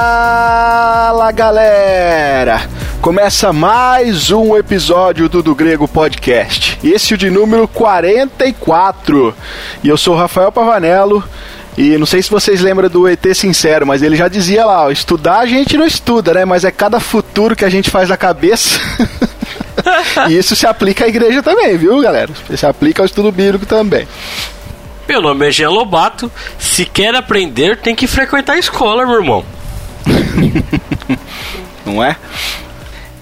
Fala 0.00 1.30
galera! 1.30 2.62
Começa 3.02 3.52
mais 3.52 4.30
um 4.30 4.56
episódio 4.56 5.28
do 5.28 5.42
Do 5.42 5.54
Grego 5.54 5.86
Podcast. 5.86 6.78
Esse 6.82 7.12
é 7.12 7.16
o 7.16 7.18
de 7.18 7.28
número 7.28 7.68
44. 7.68 9.34
E 9.84 9.88
eu 9.90 9.98
sou 9.98 10.14
o 10.14 10.16
Rafael 10.16 10.50
Pavanello. 10.50 11.22
E 11.76 11.98
não 11.98 12.06
sei 12.06 12.22
se 12.22 12.30
vocês 12.30 12.62
lembram 12.62 12.88
do 12.88 13.06
ET 13.06 13.22
Sincero, 13.34 13.86
mas 13.86 14.00
ele 14.00 14.16
já 14.16 14.26
dizia 14.26 14.64
lá: 14.64 14.86
ó, 14.86 14.90
estudar 14.90 15.40
a 15.40 15.46
gente 15.46 15.76
não 15.76 15.84
estuda, 15.84 16.32
né? 16.32 16.46
Mas 16.46 16.64
é 16.64 16.70
cada 16.70 16.98
futuro 16.98 17.54
que 17.54 17.66
a 17.66 17.70
gente 17.70 17.90
faz 17.90 18.08
na 18.08 18.16
cabeça. 18.16 18.80
e 20.30 20.38
isso 20.38 20.56
se 20.56 20.66
aplica 20.66 21.04
à 21.04 21.08
igreja 21.08 21.42
também, 21.42 21.76
viu, 21.76 22.00
galera? 22.00 22.32
Se 22.56 22.64
aplica 22.64 23.02
ao 23.02 23.06
estudo 23.06 23.30
bíblico 23.30 23.66
também. 23.66 24.08
Meu 25.08 25.20
nome 25.20 25.48
é 25.48 25.50
Jean 25.50 25.70
Lobato. 25.70 26.30
Se 26.58 26.84
quer 26.84 27.14
aprender, 27.14 27.78
tem 27.78 27.94
que 27.94 28.06
frequentar 28.06 28.54
a 28.54 28.58
escola, 28.58 29.04
meu 29.06 29.16
irmão. 29.16 29.44
Não 31.84 32.02
é? 32.02 32.16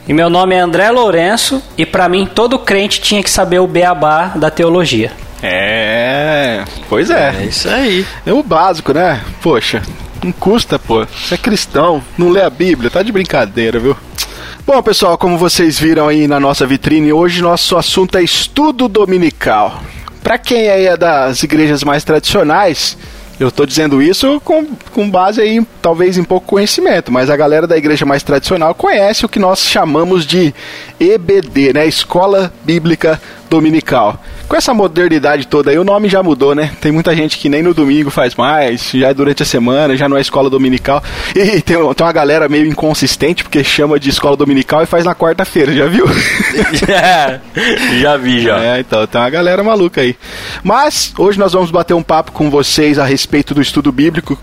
E 0.07 0.13
meu 0.13 0.31
nome 0.31 0.55
é 0.55 0.61
André 0.61 0.91
Lourenço 0.91 1.63
e 1.77 1.85
para 1.85 2.09
mim 2.09 2.27
todo 2.27 2.59
crente 2.59 3.01
tinha 3.01 3.23
que 3.23 3.31
saber 3.31 3.59
o 3.59 3.67
beabá 3.67 4.29
da 4.37 4.51
teologia. 4.51 5.13
É, 5.43 6.65
pois 6.89 7.11
é. 7.11 7.35
É 7.41 7.45
isso 7.45 7.69
aí. 7.69 8.07
É 8.25 8.33
o 8.33 8.43
básico, 8.43 8.93
né? 8.93 9.21
Poxa, 9.43 9.83
não 10.23 10.33
custa, 10.33 10.79
pô. 10.79 11.05
Você 11.07 11.35
é 11.35 11.39
cristão, 11.39 12.03
não 12.17 12.31
lê 12.31 12.43
a 12.43 12.51
Bíblia, 12.51 12.91
tá 12.91 13.03
de 13.03 13.13
brincadeira, 13.13 13.79
viu? 13.79 13.97
Bom, 14.67 14.83
pessoal, 14.83 15.17
como 15.17 15.39
vocês 15.39 15.79
viram 15.79 16.09
aí 16.09 16.27
na 16.27 16.41
nossa 16.41 16.67
vitrine, 16.67 17.13
hoje 17.13 17.41
nosso 17.41 17.77
assunto 17.77 18.19
é 18.19 18.23
estudo 18.23 18.89
dominical. 18.89 19.83
Para 20.29 20.37
quem 20.37 20.67
é 20.67 20.95
das 20.95 21.43
igrejas 21.43 21.83
mais 21.83 22.05
tradicionais, 22.05 22.99
eu 23.41 23.49
estou 23.49 23.65
dizendo 23.65 24.03
isso 24.03 24.39
com, 24.45 24.67
com 24.93 25.11
base 25.11 25.41
aí, 25.41 25.67
talvez 25.81 26.19
em 26.19 26.23
pouco 26.23 26.49
conhecimento, 26.49 27.11
mas 27.11 27.31
a 27.31 27.37
galera 27.37 27.67
da 27.67 27.79
igreja 27.79 28.05
mais 28.05 28.23
tradicional 28.23 28.75
conhece 28.75 29.25
o 29.25 29.29
que 29.29 29.39
nós 29.39 29.61
chamamos 29.61 30.27
de 30.27 30.55
EBD, 31.01 31.73
né? 31.73 31.87
Escola 31.87 32.53
Bíblica 32.63 33.19
Dominical. 33.49 34.23
Com 34.49 34.57
essa 34.57 34.73
modernidade 34.73 35.47
toda 35.47 35.71
aí, 35.71 35.79
o 35.79 35.85
nome 35.85 36.09
já 36.09 36.23
mudou, 36.23 36.55
né? 36.55 36.73
Tem 36.81 36.91
muita 36.91 37.15
gente 37.15 37.37
que 37.37 37.51
nem 37.51 37.63
no 37.63 37.75
domingo 37.75 38.09
faz 38.11 38.35
mais, 38.35 38.91
já 38.95 39.09
é 39.09 39.15
durante 39.15 39.43
a 39.43 39.47
semana, 39.47 39.95
já 39.95 40.09
não 40.09 40.17
é 40.17 40.23
escola 40.23 40.49
dominical. 40.49 41.03
E 41.37 41.61
tem, 41.61 41.77
tem 41.77 41.77
uma 41.77 42.13
galera 42.13 42.49
meio 42.49 42.67
inconsistente, 42.67 43.45
porque 43.45 43.63
chama 43.63 44.01
de 44.01 44.09
escola 44.09 44.39
dominical 44.39 44.83
e 44.83 44.87
faz 44.87 45.05
na 45.05 45.15
quarta-feira, 45.15 45.73
já 45.75 45.87
viu? 45.87 46.07
É, 46.89 47.41
já 48.01 48.17
vi, 48.17 48.41
já. 48.41 48.59
É, 48.59 48.81
então, 48.81 49.07
tem 49.07 49.21
uma 49.21 49.29
galera 49.29 49.63
maluca 49.63 50.01
aí. 50.01 50.17
Mas, 50.63 51.13
hoje 51.19 51.39
nós 51.39 51.53
vamos 51.53 51.71
bater 51.71 51.95
um 51.95 52.03
papo 52.03 52.33
com 52.33 52.51
vocês 52.51 52.99
a 52.99 53.05
respeito 53.05 53.55
do 53.55 53.61
estudo 53.61 53.93
bíblico, 53.93 54.39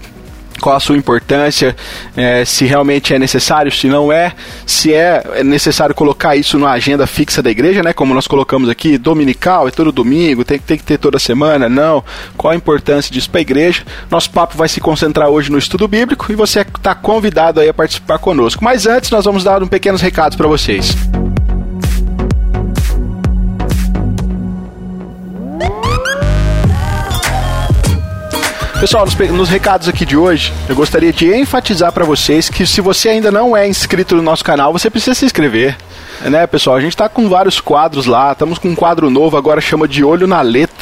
qual 0.66 0.78
a 0.78 0.80
sua 0.80 0.98
importância, 0.98 1.76
é, 2.18 2.44
se 2.44 2.66
realmente 2.66 3.14
é 3.14 3.20
necessário, 3.20 3.72
se 3.72 3.88
não 3.88 4.12
é, 4.12 4.34
se 4.66 4.92
é 4.92 5.44
necessário 5.44 5.94
colocar 5.94 6.36
isso 6.36 6.58
na 6.58 6.72
agenda 6.72 7.06
fixa 7.06 7.40
da 7.40 7.52
igreja, 7.52 7.84
né? 7.84 7.94
Como 7.94 8.16
nós 8.16 8.26
colocamos 8.26 8.68
aqui, 8.68 8.98
dominical, 8.98 9.68
é 9.68 9.72
todo 9.72 9.92
domingo, 9.92 10.44
tem, 10.44 10.58
tem 10.58 10.76
que 10.76 10.84
ter 10.84 10.98
toda 10.98 11.20
semana, 11.20 11.70
não. 11.70 12.04
Qual 12.36 12.52
a 12.52 12.56
importância 12.56 13.14
disso 13.14 13.30
para 13.30 13.42
a 13.42 13.44
igreja? 13.44 13.84
Nosso 14.10 14.32
papo 14.32 14.58
vai 14.58 14.68
se 14.68 14.82
concentrar 14.82 15.30
hoje 15.30 15.52
no 15.52 15.60
estudo 15.60 15.88
bíblico 15.88 16.32
e 16.32 16.36
você 16.36 16.62
está 16.62 16.96
convidado 16.96 17.60
aí 17.60 17.70
a 17.70 17.74
participar 17.74 18.18
conosco. 18.18 18.64
Mas 18.64 18.88
antes, 18.88 19.12
nós 19.12 19.24
vamos 19.24 19.44
dar 19.44 19.62
um 19.62 19.68
pequenos 19.68 20.02
recados 20.02 20.36
para 20.36 20.48
vocês. 20.48 20.96
Pessoal, 28.80 29.06
nos, 29.06 29.16
nos, 29.16 29.50
recados 29.50 29.88
aqui 29.88 30.06
de 30.06 30.18
hoje, 30.18 30.54
eu 30.68 30.76
gostaria 30.76 31.12
de 31.14 31.34
enfatizar 31.34 31.94
para 31.94 32.04
vocês 32.04 32.50
que 32.50 32.68
se 32.68 32.82
você 32.82 33.08
ainda 33.08 33.32
não 33.32 33.56
é 33.56 33.66
inscrito 33.68 34.16
no 34.16 34.22
nosso 34.22 34.44
canal, 34.44 34.74
você 34.74 34.90
precisa 34.90 35.16
se 35.16 35.26
inscrever. 35.26 35.78
Né, 36.22 36.46
pessoal? 36.46 36.76
A 36.76 36.82
gente 36.82 36.96
tá 36.96 37.08
com 37.08 37.30
vários 37.30 37.60
quadros 37.60 38.06
lá, 38.06 38.34
estamos 38.34 38.58
com 38.58 38.70
um 38.70 38.76
quadro 38.76 39.10
novo 39.10 39.38
agora, 39.38 39.62
chama 39.62 39.88
de 39.88 40.04
Olho 40.04 40.28
na 40.28 40.42
Letra. 40.42 40.75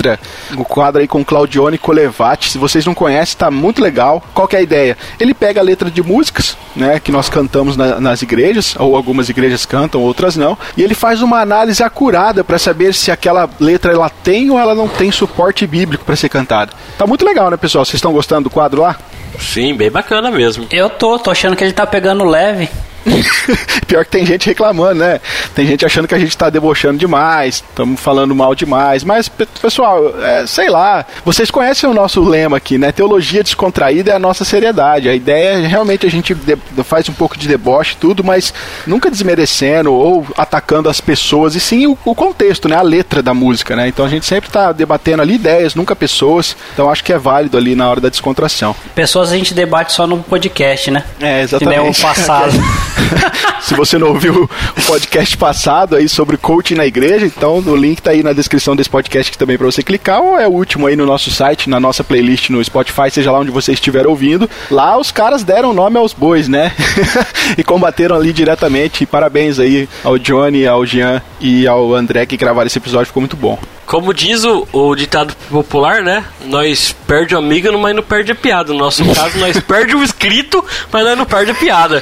O 0.57 0.65
quadro 0.65 1.01
aí 1.01 1.07
com 1.07 1.23
Claudione 1.23 1.77
Colevati. 1.77 2.49
Se 2.49 2.57
vocês 2.57 2.85
não 2.85 2.93
conhecem, 2.93 3.37
tá 3.37 3.49
muito 3.49 3.81
legal. 3.81 4.23
Qual 4.33 4.47
que 4.47 4.55
é 4.55 4.59
a 4.59 4.61
ideia? 4.61 4.97
Ele 5.19 5.33
pega 5.33 5.59
a 5.59 5.63
letra 5.63 5.89
de 5.89 6.01
músicas, 6.01 6.57
né, 6.75 6.99
que 6.99 7.11
nós 7.11 7.29
cantamos 7.29 7.77
na, 7.77 7.99
nas 7.99 8.21
igrejas, 8.21 8.75
ou 8.77 8.95
algumas 8.95 9.29
igrejas 9.29 9.65
cantam, 9.65 10.01
outras 10.01 10.35
não, 10.35 10.57
e 10.75 10.83
ele 10.83 10.95
faz 10.95 11.21
uma 11.21 11.39
análise 11.39 11.83
acurada 11.83 12.43
para 12.43 12.57
saber 12.57 12.93
se 12.93 13.11
aquela 13.11 13.49
letra 13.59 13.91
ela 13.91 14.09
tem 14.09 14.49
ou 14.49 14.59
ela 14.59 14.75
não 14.75 14.87
tem 14.87 15.11
suporte 15.11 15.65
bíblico 15.67 16.05
para 16.05 16.15
ser 16.15 16.29
cantada. 16.29 16.71
Tá 16.97 17.05
muito 17.05 17.25
legal, 17.25 17.49
né, 17.49 17.57
pessoal? 17.57 17.85
Vocês 17.85 17.95
estão 17.95 18.11
gostando 18.13 18.45
do 18.45 18.49
quadro 18.49 18.81
lá? 18.81 18.97
Sim, 19.39 19.75
bem 19.75 19.89
bacana 19.89 20.29
mesmo. 20.29 20.67
Eu 20.71 20.89
tô, 20.89 21.17
tô 21.17 21.31
achando 21.31 21.55
que 21.55 21.63
ele 21.63 21.73
tá 21.73 21.85
pegando 21.85 22.23
leve. 22.23 22.69
Pior 23.87 24.05
que 24.05 24.11
tem 24.11 24.25
gente 24.25 24.47
reclamando, 24.47 24.95
né? 24.95 25.19
Tem 25.53 25.65
gente 25.65 25.85
achando 25.85 26.07
que 26.07 26.15
a 26.15 26.19
gente 26.19 26.35
tá 26.37 26.49
debochando 26.49 26.97
demais, 26.97 27.55
estamos 27.55 27.99
falando 27.99 28.33
mal 28.33 28.55
demais. 28.55 29.03
Mas, 29.03 29.29
pessoal, 29.29 30.13
é, 30.21 30.47
sei 30.47 30.69
lá, 30.69 31.05
vocês 31.25 31.51
conhecem 31.51 31.89
o 31.89 31.93
nosso 31.93 32.23
lema 32.23 32.57
aqui, 32.57 32.77
né? 32.77 32.91
Teologia 32.91 33.43
descontraída 33.43 34.11
é 34.11 34.15
a 34.15 34.19
nossa 34.19 34.45
seriedade. 34.45 35.09
A 35.09 35.15
ideia 35.15 35.59
é 35.59 35.67
realmente 35.67 36.05
a 36.05 36.09
gente 36.09 36.35
faz 36.83 37.07
um 37.09 37.13
pouco 37.13 37.37
de 37.37 37.47
deboche 37.47 37.97
tudo, 37.99 38.23
mas 38.23 38.53
nunca 38.87 39.11
desmerecendo 39.11 39.93
ou 39.93 40.25
atacando 40.37 40.89
as 40.89 41.01
pessoas, 41.01 41.55
e 41.55 41.59
sim 41.59 41.87
o, 41.87 41.97
o 42.05 42.15
contexto, 42.15 42.67
né? 42.69 42.75
A 42.75 42.81
letra 42.81 43.21
da 43.21 43.33
música, 43.33 43.75
né? 43.75 43.87
Então 43.87 44.05
a 44.05 44.09
gente 44.09 44.25
sempre 44.25 44.49
tá 44.49 44.71
debatendo 44.71 45.21
ali 45.21 45.35
ideias, 45.35 45.75
nunca 45.75 45.95
pessoas. 45.95 46.55
Então 46.73 46.89
acho 46.89 47.03
que 47.03 47.11
é 47.11 47.17
válido 47.17 47.57
ali 47.57 47.75
na 47.75 47.89
hora 47.89 47.99
da 47.99 48.09
descontração. 48.09 48.75
Pessoas 48.95 49.31
a 49.31 49.35
gente 49.35 49.53
debate 49.53 49.93
só 49.93 50.07
no 50.07 50.23
podcast, 50.23 50.89
né? 50.89 51.03
É, 51.19 51.41
exatamente. 51.41 51.75
Que 51.75 51.81
nem 51.81 51.91
o 51.91 51.95
passado. 51.95 52.53
Se 53.61 53.73
você 53.75 53.97
não 53.97 54.09
ouviu 54.09 54.43
o 54.43 54.81
podcast 54.85 55.37
passado 55.37 55.95
aí 55.95 56.09
sobre 56.09 56.37
coaching 56.37 56.75
na 56.75 56.85
igreja, 56.85 57.25
então 57.25 57.59
o 57.59 57.75
link 57.75 58.01
tá 58.01 58.11
aí 58.11 58.21
na 58.21 58.33
descrição 58.33 58.75
desse 58.75 58.89
podcast 58.89 59.29
aqui 59.29 59.37
também 59.37 59.57
para 59.57 59.65
você 59.65 59.81
clicar, 59.81 60.21
ou 60.21 60.39
é 60.39 60.47
o 60.47 60.51
último 60.51 60.87
aí 60.87 60.95
no 60.95 61.05
nosso 61.05 61.31
site, 61.31 61.69
na 61.69 61.79
nossa 61.79 62.03
playlist 62.03 62.49
no 62.49 62.63
Spotify, 62.63 63.09
seja 63.09 63.31
lá 63.31 63.39
onde 63.39 63.51
você 63.51 63.71
estiver 63.71 64.05
ouvindo. 64.05 64.49
Lá 64.69 64.97
os 64.97 65.11
caras 65.11 65.43
deram 65.43 65.73
nome 65.73 65.97
aos 65.97 66.13
bois, 66.13 66.47
né? 66.47 66.73
e 67.57 67.63
combateram 67.63 68.15
ali 68.15 68.33
diretamente. 68.33 69.03
E 69.03 69.07
parabéns 69.07 69.59
aí 69.59 69.87
ao 70.03 70.17
Johnny, 70.17 70.67
ao 70.67 70.85
Jean 70.85 71.21
e 71.39 71.67
ao 71.67 71.93
André 71.93 72.25
que 72.25 72.37
gravaram 72.37 72.67
esse 72.67 72.77
episódio, 72.77 73.07
ficou 73.07 73.21
muito 73.21 73.37
bom. 73.37 73.57
Como 73.85 74.13
diz 74.13 74.43
o, 74.43 74.67
o, 74.71 74.95
ditado 74.95 75.35
popular, 75.49 76.01
né? 76.01 76.25
Nós 76.45 76.95
perde 77.05 77.35
o 77.35 77.37
amigo, 77.37 77.77
mas 77.77 77.95
não 77.95 78.01
perde 78.01 78.31
a 78.31 78.35
piada. 78.35 78.71
No 78.73 78.79
nosso 78.79 79.03
caso, 79.13 79.37
nós 79.37 79.59
perde 79.59 79.95
o 79.95 80.01
inscrito, 80.01 80.63
mas 80.91 81.03
nós 81.03 81.17
não 81.17 81.25
perde 81.25 81.51
a 81.51 81.55
piada. 81.55 82.01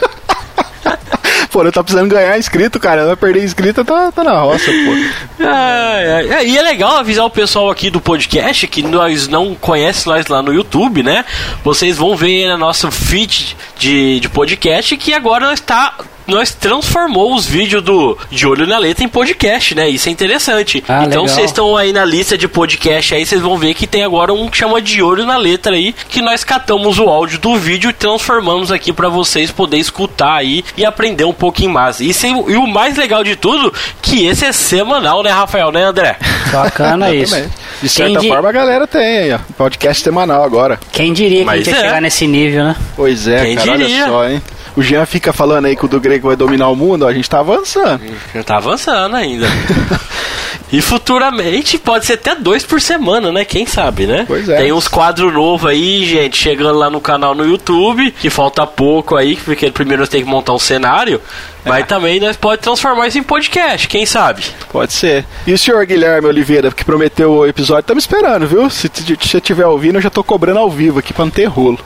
Pô, 1.52 1.64
eu 1.64 1.72
tá 1.72 1.84
precisando 1.84 2.10
ganhar 2.10 2.38
inscrito, 2.38 2.80
cara. 2.80 3.06
Vai 3.06 3.16
perder 3.16 3.44
inscrito, 3.44 3.84
tá, 3.84 4.12
tá 4.12 4.24
na 4.24 4.40
roça, 4.40 4.72
pô. 4.72 5.44
É, 5.44 6.28
é, 6.30 6.46
e 6.48 6.58
é 6.58 6.62
legal 6.62 6.98
avisar 6.98 7.26
o 7.26 7.30
pessoal 7.30 7.70
aqui 7.70 7.90
do 7.90 8.00
podcast 8.00 8.68
que 8.68 8.82
nós 8.84 9.28
não 9.28 9.54
conhecem 9.56 10.12
nós 10.12 10.28
lá 10.28 10.42
no 10.42 10.54
YouTube, 10.54 11.04
né? 11.04 11.26
Vocês 11.64 11.98
vão 11.98 12.16
ver 12.16 12.48
no 12.48 12.58
nosso 12.58 12.90
feed 12.92 13.58
de, 13.78 14.20
de 14.20 14.30
podcast 14.30 14.96
que 14.98 15.14
agora 15.14 15.54
está 15.54 15.96
nós 16.28 16.54
transformou 16.54 17.34
os 17.36 17.46
vídeos 17.46 17.84
do 17.84 18.18
De 18.30 18.46
Olho 18.48 18.66
na 18.68 18.78
Letra 18.78 19.04
em 19.04 19.08
podcast, 19.08 19.76
né? 19.76 19.90
Isso 19.90 20.08
é 20.10 20.12
interessante. 20.12 20.84
Ah, 20.88 21.04
então 21.06 21.28
vocês 21.28 21.48
estão 21.48 21.76
aí 21.76 21.92
na 21.92 22.06
lista 22.06 22.38
de 22.38 22.48
podcast 22.48 23.14
aí, 23.16 23.26
vocês 23.26 23.42
vão 23.42 23.58
ver 23.58 23.74
que 23.74 23.86
tem 23.88 24.04
agora 24.04 24.34
um 24.34 24.48
que 24.50 24.58
chama 24.58 24.82
De 24.82 25.02
Olho 25.02 25.26
na 25.26 25.38
Letra 25.38 25.74
aí, 25.74 25.94
que 26.10 26.22
nós 26.22 26.44
catamos 26.44 27.00
o 27.00 27.04
áudio 27.10 27.40
do 27.40 27.56
vídeo 27.58 27.90
e 27.90 27.94
transformamos 27.94 28.72
aqui 28.72 28.94
para 28.94 29.10
vocês 29.10 29.52
poder 29.52 29.78
escutar 29.78 30.36
aí 30.36 30.64
e 30.78 30.86
aprender 30.86 31.26
um 31.26 31.34
pouquinho 31.34 31.72
mais. 31.72 32.00
Isso 32.00 32.26
é, 32.26 32.30
e 32.30 32.56
o 32.56 32.68
mais 32.68 32.96
legal 32.98 33.24
de 33.24 33.36
tudo, 33.36 33.74
que 34.02 34.26
esse 34.26 34.46
é 34.46 34.52
semanal, 34.52 35.24
né, 35.24 35.32
Rafael, 35.32 35.72
né, 35.72 35.84
André? 35.84 36.18
Bacana 36.52 37.14
isso. 37.16 37.36
De 37.82 37.90
certa 37.90 38.20
di- 38.20 38.28
forma 38.28 38.50
a 38.50 38.52
galera 38.52 38.86
tem 38.88 39.02
aí, 39.18 39.34
ó. 39.34 39.40
Podcast 39.58 40.04
semanal 40.04 40.44
agora. 40.44 40.80
Quem 40.92 41.14
diria 41.14 41.38
que 41.38 41.44
a 41.44 41.46
Mas 41.46 41.66
gente 41.66 41.74
ia 41.74 41.78
é. 41.78 41.82
chegar 41.82 42.02
nesse 42.02 42.28
nível, 42.28 42.64
né? 42.64 42.76
Pois 42.96 43.28
é, 43.28 43.44
Quem 43.46 43.56
cara, 43.56 43.78
diria? 43.78 44.04
olha 44.04 44.12
só, 44.12 44.30
hein? 44.30 44.42
O 44.76 44.82
Jean 44.82 45.06
fica 45.06 45.34
falando 45.34 45.66
aí 45.66 45.76
que 45.76 45.84
o 45.84 45.88
do 45.88 46.00
grego 46.12 46.28
vai 46.28 46.36
dominar 46.36 46.68
o 46.70 46.76
mundo, 46.76 47.08
a 47.08 47.14
gente 47.14 47.30
tá 47.30 47.40
avançando. 47.40 48.02
Tá 48.46 48.58
avançando 48.58 49.16
ainda. 49.16 49.48
E 50.72 50.80
futuramente 50.80 51.78
pode 51.78 52.06
ser 52.06 52.14
até 52.14 52.34
dois 52.34 52.64
por 52.64 52.80
semana, 52.80 53.30
né? 53.30 53.44
Quem 53.44 53.66
sabe, 53.66 54.08
né? 54.08 54.24
Pois 54.26 54.48
é. 54.48 54.56
Tem 54.56 54.72
uns 54.72 54.88
quadros 54.88 55.34
novos 55.34 55.70
aí, 55.70 56.06
gente, 56.06 56.38
chegando 56.38 56.78
lá 56.80 56.90
no 56.90 57.02
canal 57.02 57.36
no 57.36 57.46
YouTube, 57.46 58.10
que 58.12 58.30
falta 58.30 58.66
pouco 58.66 59.18
aí, 59.18 59.36
porque 59.36 59.70
primeiro 59.70 60.08
temos 60.08 60.26
que 60.26 60.32
montar 60.32 60.54
um 60.54 60.60
cenário. 60.60 61.20
Mas 61.66 61.86
também 61.86 62.20
nós 62.20 62.36
pode 62.36 62.62
transformar 62.62 63.08
isso 63.08 63.20
em 63.20 63.24
podcast, 63.24 63.88
quem 63.88 64.06
sabe? 64.06 64.44
Pode 64.72 64.94
ser. 64.94 65.26
E 65.46 65.54
o 65.54 65.58
senhor 65.58 65.86
Guilherme 65.86 66.28
Oliveira, 66.28 66.72
que 66.72 66.84
prometeu 66.84 67.32
o 67.32 67.46
episódio, 67.46 67.84
tá 67.84 67.94
me 67.94 68.00
esperando, 68.00 68.48
viu? 68.48 68.70
Se 68.70 68.90
você 68.90 69.38
estiver 69.38 69.66
ouvindo, 69.68 69.96
eu 69.96 70.02
já 70.02 70.10
tô 70.10 70.24
cobrando 70.24 70.60
ao 70.60 70.70
vivo 70.70 71.00
aqui 71.00 71.14
pra 71.14 71.26
não 71.26 71.32
ter 71.32 71.46
rolo. 71.46 71.80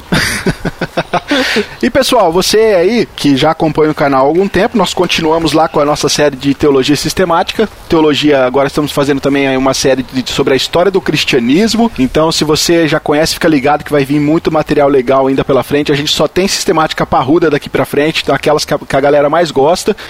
e 1.81 1.89
pessoal, 1.89 2.31
você 2.31 2.57
aí 2.57 3.07
que 3.15 3.35
já 3.35 3.51
acompanha 3.51 3.91
o 3.91 3.95
canal 3.95 4.25
há 4.25 4.27
algum 4.27 4.47
tempo, 4.47 4.77
nós 4.77 4.93
continuamos 4.93 5.53
lá 5.53 5.67
com 5.67 5.79
a 5.79 5.85
nossa 5.85 6.07
série 6.07 6.35
de 6.35 6.53
teologia 6.53 6.95
sistemática. 6.95 7.67
Teologia, 7.89 8.45
agora 8.45 8.67
estamos 8.67 8.91
fazendo 8.91 9.19
também 9.19 9.55
uma 9.57 9.73
série 9.73 10.03
de, 10.03 10.31
sobre 10.31 10.53
a 10.53 10.57
história 10.57 10.91
do 10.91 11.01
cristianismo. 11.01 11.91
Então, 11.99 12.31
se 12.31 12.43
você 12.43 12.87
já 12.87 12.99
conhece, 12.99 13.33
fica 13.33 13.47
ligado 13.47 13.83
que 13.83 13.91
vai 13.91 14.05
vir 14.05 14.19
muito 14.19 14.51
material 14.51 14.87
legal 14.87 15.27
ainda 15.27 15.43
pela 15.43 15.63
frente. 15.63 15.91
A 15.91 15.95
gente 15.95 16.11
só 16.11 16.27
tem 16.27 16.47
sistemática 16.47 17.05
parruda 17.05 17.49
daqui 17.49 17.69
pra 17.69 17.85
frente, 17.85 18.21
então 18.23 18.33
aquelas 18.33 18.63
que 18.63 18.73
a, 18.73 18.79
que 18.79 18.95
a 18.95 19.01
galera 19.01 19.29
mais 19.29 19.51
gosta. 19.51 19.64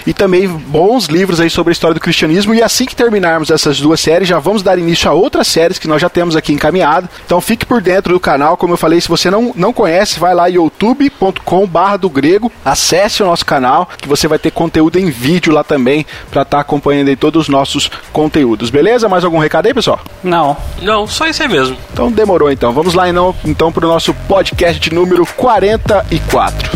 E 0.06 0.12
também 0.12 0.46
bons 0.48 1.06
livros 1.06 1.40
aí 1.40 1.50
sobre 1.50 1.70
a 1.70 1.74
história 1.74 1.94
do 1.94 2.00
cristianismo. 2.00 2.54
E 2.54 2.62
assim 2.62 2.86
que 2.86 2.96
terminarmos 2.96 3.50
essas 3.50 3.80
duas 3.80 4.00
séries, 4.00 4.28
já 4.28 4.38
vamos 4.38 4.62
dar 4.62 4.78
início 4.78 5.10
a 5.10 5.12
outras 5.12 5.46
séries 5.46 5.78
que 5.78 5.88
nós 5.88 6.00
já 6.00 6.08
temos 6.08 6.36
aqui 6.36 6.52
encaminhado. 6.52 7.08
Então 7.24 7.40
fique 7.40 7.66
por 7.66 7.80
dentro 7.80 8.12
do 8.12 8.20
canal. 8.20 8.56
Como 8.56 8.72
eu 8.72 8.76
falei, 8.76 9.00
se 9.00 9.08
você 9.08 9.30
não, 9.30 9.52
não 9.56 9.72
conhece, 9.72 10.18
vai 10.18 10.34
lá 10.34 10.46
youtube.com 10.46 11.66
barra 11.66 11.96
do 11.96 12.10
grego, 12.10 12.50
acesse 12.64 13.22
o 13.22 13.26
nosso 13.26 13.44
canal, 13.44 13.88
que 13.98 14.08
você 14.08 14.28
vai 14.28 14.38
ter 14.38 14.50
conteúdo 14.50 14.98
em 14.98 15.10
vídeo 15.10 15.52
lá 15.52 15.64
também, 15.64 16.06
para 16.30 16.42
estar 16.42 16.56
tá 16.56 16.60
acompanhando 16.60 17.08
aí 17.08 17.16
todos 17.16 17.42
os 17.42 17.48
nossos 17.48 17.90
conteúdos. 18.12 18.70
Beleza? 18.70 19.08
Mais 19.08 19.24
algum 19.24 19.38
recado 19.38 19.66
aí, 19.66 19.74
pessoal? 19.74 20.00
Não. 20.22 20.56
Não, 20.82 21.06
só 21.06 21.26
isso 21.26 21.42
aí 21.42 21.48
mesmo. 21.48 21.76
Então 21.92 22.10
demorou 22.10 22.50
então. 22.50 22.72
Vamos 22.72 22.94
lá 22.94 23.08
então, 23.08 23.34
então 23.44 23.72
para 23.72 23.86
o 23.86 23.88
nosso 23.88 24.12
podcast 24.28 24.92
número 24.92 25.26
44. 25.36 26.75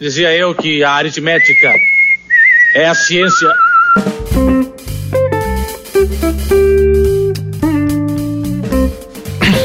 Dizia 0.00 0.32
eu 0.32 0.54
que 0.54 0.84
a 0.84 0.92
aritmética 0.92 1.74
é 2.76 2.86
a 2.86 2.94
ciência. 2.94 3.48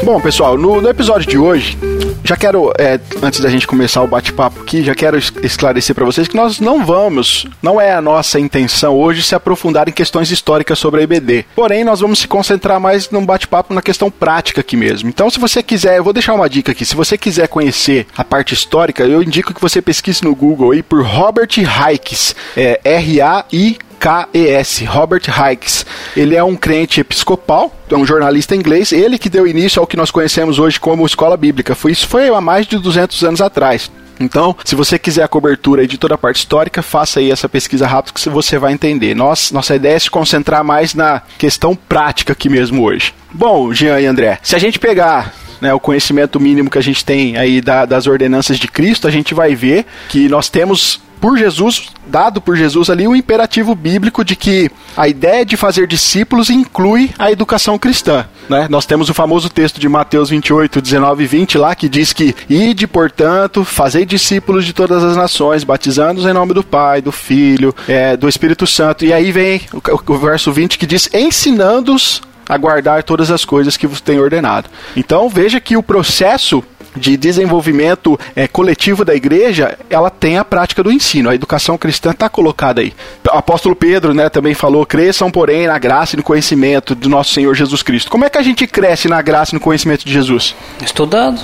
Bom, 0.02 0.20
pessoal, 0.20 0.58
no, 0.58 0.82
no, 0.82 0.88
episódio 0.88 1.30
de 1.30 1.38
hoje, 1.38 1.78
já 2.24 2.36
quero, 2.36 2.72
é, 2.78 2.98
antes 3.22 3.40
da 3.40 3.50
gente 3.50 3.66
começar 3.66 4.02
o 4.02 4.06
bate-papo 4.06 4.62
aqui, 4.62 4.82
já 4.82 4.94
quero 4.94 5.18
esclarecer 5.18 5.94
para 5.94 6.06
vocês 6.06 6.26
que 6.26 6.34
nós 6.34 6.58
não 6.58 6.84
vamos, 6.84 7.46
não 7.62 7.78
é 7.78 7.92
a 7.92 8.00
nossa 8.00 8.40
intenção 8.40 8.98
hoje 8.98 9.22
se 9.22 9.34
aprofundar 9.34 9.90
em 9.90 9.92
questões 9.92 10.30
históricas 10.30 10.78
sobre 10.78 11.00
a 11.00 11.04
IBD. 11.04 11.44
Porém, 11.54 11.84
nós 11.84 12.00
vamos 12.00 12.20
se 12.20 12.26
concentrar 12.26 12.80
mais 12.80 13.10
num 13.10 13.26
bate-papo 13.26 13.74
na 13.74 13.82
questão 13.82 14.10
prática 14.10 14.62
aqui 14.62 14.74
mesmo. 14.74 15.08
Então, 15.10 15.28
se 15.28 15.38
você 15.38 15.62
quiser, 15.62 15.98
eu 15.98 16.04
vou 16.04 16.14
deixar 16.14 16.32
uma 16.32 16.48
dica 16.48 16.72
aqui, 16.72 16.86
se 16.86 16.96
você 16.96 17.18
quiser 17.18 17.46
conhecer 17.46 18.06
a 18.16 18.24
parte 18.24 18.54
histórica, 18.54 19.04
eu 19.04 19.22
indico 19.22 19.52
que 19.52 19.60
você 19.60 19.82
pesquise 19.82 20.24
no 20.24 20.34
Google 20.34 20.72
aí 20.72 20.82
por 20.82 21.04
Robert 21.04 21.50
Hikes, 21.58 22.34
é 22.56 22.80
R-A-I 22.82 23.78
K-E-S, 24.04 24.84
Robert 24.84 25.22
Hikes. 25.30 25.86
Ele 26.14 26.36
é 26.36 26.44
um 26.44 26.54
crente 26.56 27.00
episcopal, 27.00 27.74
é 27.90 27.96
um 27.96 28.04
jornalista 28.04 28.54
inglês, 28.54 28.92
ele 28.92 29.16
que 29.16 29.30
deu 29.30 29.46
início 29.46 29.80
ao 29.80 29.86
que 29.86 29.96
nós 29.96 30.10
conhecemos 30.10 30.58
hoje 30.58 30.78
como 30.78 31.06
escola 31.06 31.38
bíblica. 31.38 31.74
Foi, 31.74 31.92
isso 31.92 32.06
foi 32.06 32.28
há 32.28 32.38
mais 32.38 32.66
de 32.66 32.76
200 32.78 33.24
anos 33.24 33.40
atrás. 33.40 33.90
Então, 34.20 34.54
se 34.62 34.74
você 34.74 34.98
quiser 34.98 35.22
a 35.22 35.28
cobertura 35.28 35.86
de 35.86 35.96
toda 35.96 36.16
a 36.16 36.18
parte 36.18 36.36
histórica, 36.36 36.82
faça 36.82 37.18
aí 37.18 37.30
essa 37.30 37.48
pesquisa 37.48 37.86
rápida 37.86 38.12
que 38.14 38.28
você 38.28 38.58
vai 38.58 38.74
entender. 38.74 39.14
Nós, 39.14 39.50
nossa 39.50 39.74
ideia 39.74 39.96
é 39.96 39.98
se 39.98 40.10
concentrar 40.10 40.62
mais 40.62 40.92
na 40.92 41.22
questão 41.38 41.74
prática 41.74 42.34
aqui 42.34 42.50
mesmo 42.50 42.84
hoje. 42.84 43.14
Bom, 43.32 43.72
Jean 43.72 43.98
e 44.00 44.06
André, 44.06 44.38
se 44.42 44.54
a 44.54 44.58
gente 44.58 44.78
pegar 44.78 45.32
né, 45.60 45.72
o 45.72 45.80
conhecimento 45.80 46.38
mínimo 46.40 46.70
que 46.70 46.78
a 46.78 46.82
gente 46.82 47.04
tem 47.04 47.36
aí 47.36 47.60
da, 47.60 47.84
das 47.84 48.06
ordenanças 48.06 48.58
de 48.58 48.68
Cristo, 48.68 49.06
a 49.06 49.10
gente 49.10 49.34
vai 49.34 49.54
ver 49.54 49.86
que 50.08 50.28
nós 50.28 50.48
temos 50.48 51.00
por 51.24 51.38
Jesus, 51.38 51.88
dado 52.06 52.38
por 52.38 52.54
Jesus 52.54 52.90
ali, 52.90 53.08
o 53.08 53.16
imperativo 53.16 53.74
bíblico 53.74 54.22
de 54.22 54.36
que 54.36 54.70
a 54.94 55.08
ideia 55.08 55.42
de 55.42 55.56
fazer 55.56 55.86
discípulos 55.86 56.50
inclui 56.50 57.12
a 57.18 57.32
educação 57.32 57.78
cristã. 57.78 58.26
Né? 58.46 58.66
Nós 58.68 58.84
temos 58.84 59.08
o 59.08 59.14
famoso 59.14 59.48
texto 59.48 59.80
de 59.80 59.88
Mateus 59.88 60.28
28, 60.28 60.82
19 60.82 61.24
e 61.24 61.26
20 61.26 61.56
lá, 61.56 61.74
que 61.74 61.88
diz 61.88 62.12
que 62.12 62.36
ide, 62.46 62.86
portanto, 62.86 63.64
fazei 63.64 64.04
discípulos 64.04 64.66
de 64.66 64.74
todas 64.74 65.02
as 65.02 65.16
nações, 65.16 65.64
batizando-os 65.64 66.26
em 66.26 66.32
nome 66.34 66.52
do 66.52 66.62
Pai, 66.62 67.00
do 67.00 67.10
Filho, 67.10 67.74
é, 67.88 68.18
do 68.18 68.28
Espírito 68.28 68.66
Santo. 68.66 69.06
E 69.06 69.10
aí 69.10 69.32
vem 69.32 69.62
o, 69.72 70.12
o 70.12 70.18
verso 70.18 70.52
20 70.52 70.78
que 70.78 70.86
diz, 70.86 71.08
ensinando-os 71.14 72.20
a 72.48 72.56
guardar 72.56 73.02
todas 73.02 73.30
as 73.30 73.44
coisas 73.44 73.76
que 73.76 73.86
vos 73.86 74.00
tenho 74.00 74.22
ordenado. 74.22 74.68
Então 74.96 75.28
veja 75.28 75.60
que 75.60 75.76
o 75.76 75.82
processo 75.82 76.62
de 76.96 77.16
desenvolvimento 77.16 78.18
é, 78.36 78.46
coletivo 78.46 79.04
da 79.04 79.14
igreja, 79.14 79.76
ela 79.90 80.10
tem 80.10 80.38
a 80.38 80.44
prática 80.44 80.82
do 80.82 80.92
ensino. 80.92 81.28
A 81.28 81.34
educação 81.34 81.76
cristã 81.76 82.10
está 82.10 82.28
colocada 82.28 82.80
aí. 82.80 82.92
O 83.26 83.36
apóstolo 83.36 83.74
Pedro 83.74 84.14
né, 84.14 84.28
também 84.28 84.54
falou: 84.54 84.86
cresçam, 84.86 85.30
porém, 85.30 85.66
na 85.66 85.78
graça 85.78 86.14
e 86.14 86.18
no 86.18 86.22
conhecimento 86.22 86.94
do 86.94 87.08
nosso 87.08 87.32
Senhor 87.34 87.54
Jesus 87.54 87.82
Cristo. 87.82 88.10
Como 88.10 88.24
é 88.24 88.30
que 88.30 88.38
a 88.38 88.42
gente 88.42 88.66
cresce 88.66 89.08
na 89.08 89.20
graça 89.20 89.52
e 89.52 89.54
no 89.54 89.60
conhecimento 89.60 90.04
de 90.04 90.12
Jesus? 90.12 90.54
Estudando. 90.82 91.40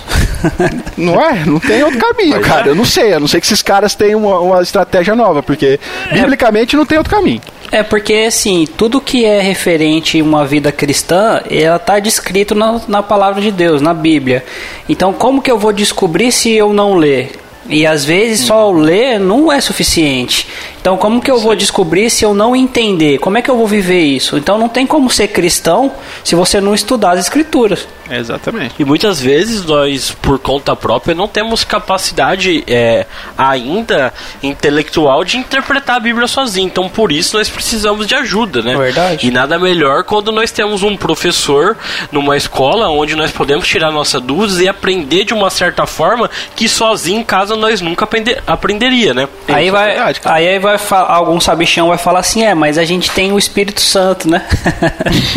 não 0.96 1.20
é? 1.20 1.44
Não 1.44 1.58
tem 1.58 1.82
outro 1.82 1.98
caminho, 1.98 2.34
pois 2.34 2.46
cara. 2.46 2.68
É. 2.68 2.70
Eu 2.70 2.74
não 2.74 2.84
sei. 2.84 3.12
A 3.12 3.20
não 3.20 3.28
sei 3.28 3.40
que 3.40 3.46
esses 3.46 3.62
caras 3.62 3.94
tenham 3.94 4.24
uma, 4.24 4.38
uma 4.38 4.62
estratégia 4.62 5.14
nova, 5.16 5.42
porque 5.42 5.80
é. 6.10 6.14
biblicamente 6.14 6.76
não 6.76 6.86
tem 6.86 6.98
outro 6.98 7.14
caminho. 7.14 7.40
É 7.72 7.84
porque 7.84 8.14
assim, 8.26 8.66
tudo 8.76 9.00
que 9.00 9.24
é 9.24 9.40
referente 9.40 10.20
a 10.20 10.24
uma 10.24 10.44
vida 10.44 10.72
cristã, 10.72 11.40
ela 11.48 11.76
está 11.76 12.00
descrito 12.00 12.54
na, 12.54 12.80
na 12.88 13.02
palavra 13.02 13.40
de 13.40 13.52
Deus, 13.52 13.80
na 13.80 13.94
Bíblia. 13.94 14.44
Então, 14.88 15.12
como 15.12 15.40
que 15.40 15.50
eu 15.50 15.58
vou 15.58 15.72
descobrir 15.72 16.32
se 16.32 16.50
eu 16.50 16.72
não 16.72 16.96
ler? 16.96 17.30
E 17.70 17.86
às 17.86 18.04
vezes 18.04 18.46
só 18.46 18.70
ler 18.70 19.18
não 19.18 19.50
é 19.50 19.60
suficiente. 19.60 20.46
Então, 20.80 20.96
como 20.96 21.20
que 21.20 21.30
eu 21.30 21.38
vou 21.38 21.54
descobrir 21.54 22.08
se 22.08 22.24
eu 22.24 22.32
não 22.32 22.56
entender? 22.56 23.18
Como 23.18 23.36
é 23.36 23.42
que 23.42 23.50
eu 23.50 23.56
vou 23.56 23.66
viver 23.66 24.00
isso? 24.00 24.38
Então, 24.38 24.58
não 24.58 24.68
tem 24.68 24.86
como 24.86 25.10
ser 25.10 25.28
cristão 25.28 25.92
se 26.24 26.34
você 26.34 26.60
não 26.60 26.74
estudar 26.74 27.12
as 27.12 27.20
escrituras. 27.20 27.86
Exatamente. 28.10 28.74
E 28.78 28.84
muitas 28.84 29.20
vezes 29.20 29.64
nós, 29.64 30.10
por 30.10 30.38
conta 30.38 30.74
própria, 30.74 31.14
não 31.14 31.28
temos 31.28 31.62
capacidade 31.64 32.64
é, 32.66 33.06
ainda 33.36 34.12
intelectual 34.42 35.22
de 35.22 35.36
interpretar 35.36 35.96
a 35.96 36.00
Bíblia 36.00 36.26
sozinho. 36.26 36.66
Então, 36.66 36.88
por 36.88 37.12
isso, 37.12 37.36
nós 37.36 37.48
precisamos 37.48 38.06
de 38.06 38.14
ajuda, 38.14 38.62
né? 38.62 38.74
Verdade. 38.76 39.26
E 39.26 39.30
nada 39.30 39.58
melhor 39.58 40.04
quando 40.04 40.32
nós 40.32 40.50
temos 40.50 40.82
um 40.82 40.96
professor 40.96 41.76
numa 42.10 42.36
escola 42.36 42.88
onde 42.88 43.14
nós 43.14 43.30
podemos 43.30 43.68
tirar 43.68 43.92
nossa 43.92 44.18
dúvidas 44.18 44.58
e 44.60 44.68
aprender 44.68 45.24
de 45.24 45.34
uma 45.34 45.50
certa 45.50 45.86
forma 45.86 46.28
que 46.56 46.68
sozinho 46.68 47.20
em 47.20 47.24
casa 47.24 47.54
nós 47.60 47.80
nunca 47.80 48.04
aprender, 48.04 48.42
aprenderia, 48.46 49.14
né? 49.14 49.28
Aí 49.48 49.70
vai, 49.70 49.88
verdade, 49.88 50.20
aí 50.24 50.58
vai 50.58 50.76
algum 51.08 51.40
sabichão 51.40 51.88
vai 51.88 51.98
falar 51.98 52.20
assim, 52.20 52.44
é, 52.44 52.54
mas 52.54 52.78
a 52.78 52.84
gente 52.84 53.10
tem 53.10 53.32
o 53.32 53.38
Espírito 53.38 53.80
Santo, 53.80 54.28
né? 54.28 54.46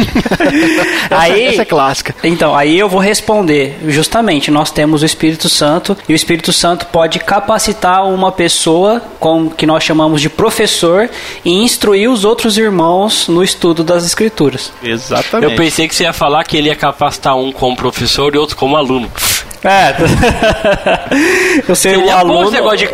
aí, 1.11 1.43
essa 1.45 1.61
é 1.63 1.65
clássica. 1.65 2.15
Então, 2.23 2.55
aí 2.55 2.77
eu 2.77 2.87
vou 2.87 2.99
responder, 2.99 3.77
justamente, 3.87 4.49
nós 4.49 4.71
temos 4.71 5.01
o 5.01 5.05
Espírito 5.05 5.49
Santo 5.49 5.97
e 6.07 6.13
o 6.13 6.15
Espírito 6.15 6.53
Santo 6.53 6.85
pode 6.87 7.19
capacitar 7.19 8.05
uma 8.07 8.31
pessoa, 8.31 9.01
com 9.19 9.49
que 9.49 9.65
nós 9.65 9.83
chamamos 9.83 10.21
de 10.21 10.29
professor, 10.29 11.09
e 11.43 11.51
instruir 11.51 12.09
os 12.09 12.23
outros 12.25 12.57
irmãos 12.57 13.27
no 13.27 13.43
estudo 13.43 13.83
das 13.83 14.05
Escrituras. 14.05 14.71
Exatamente. 14.81 15.51
Eu 15.51 15.57
pensei 15.57 15.87
que 15.87 15.95
você 15.95 16.03
ia 16.03 16.13
falar 16.13 16.43
que 16.43 16.57
ele 16.57 16.69
ia 16.69 16.75
capacitar 16.75 17.35
um 17.35 17.51
como 17.51 17.75
professor 17.75 18.33
e 18.33 18.37
outro 18.37 18.55
como 18.55 18.75
aluno. 18.77 19.11
É. 19.63 19.95
eu 21.67 21.75
sei 21.75 21.95
o 21.95 22.09
aluno. 22.09 22.51
De, 22.75 22.89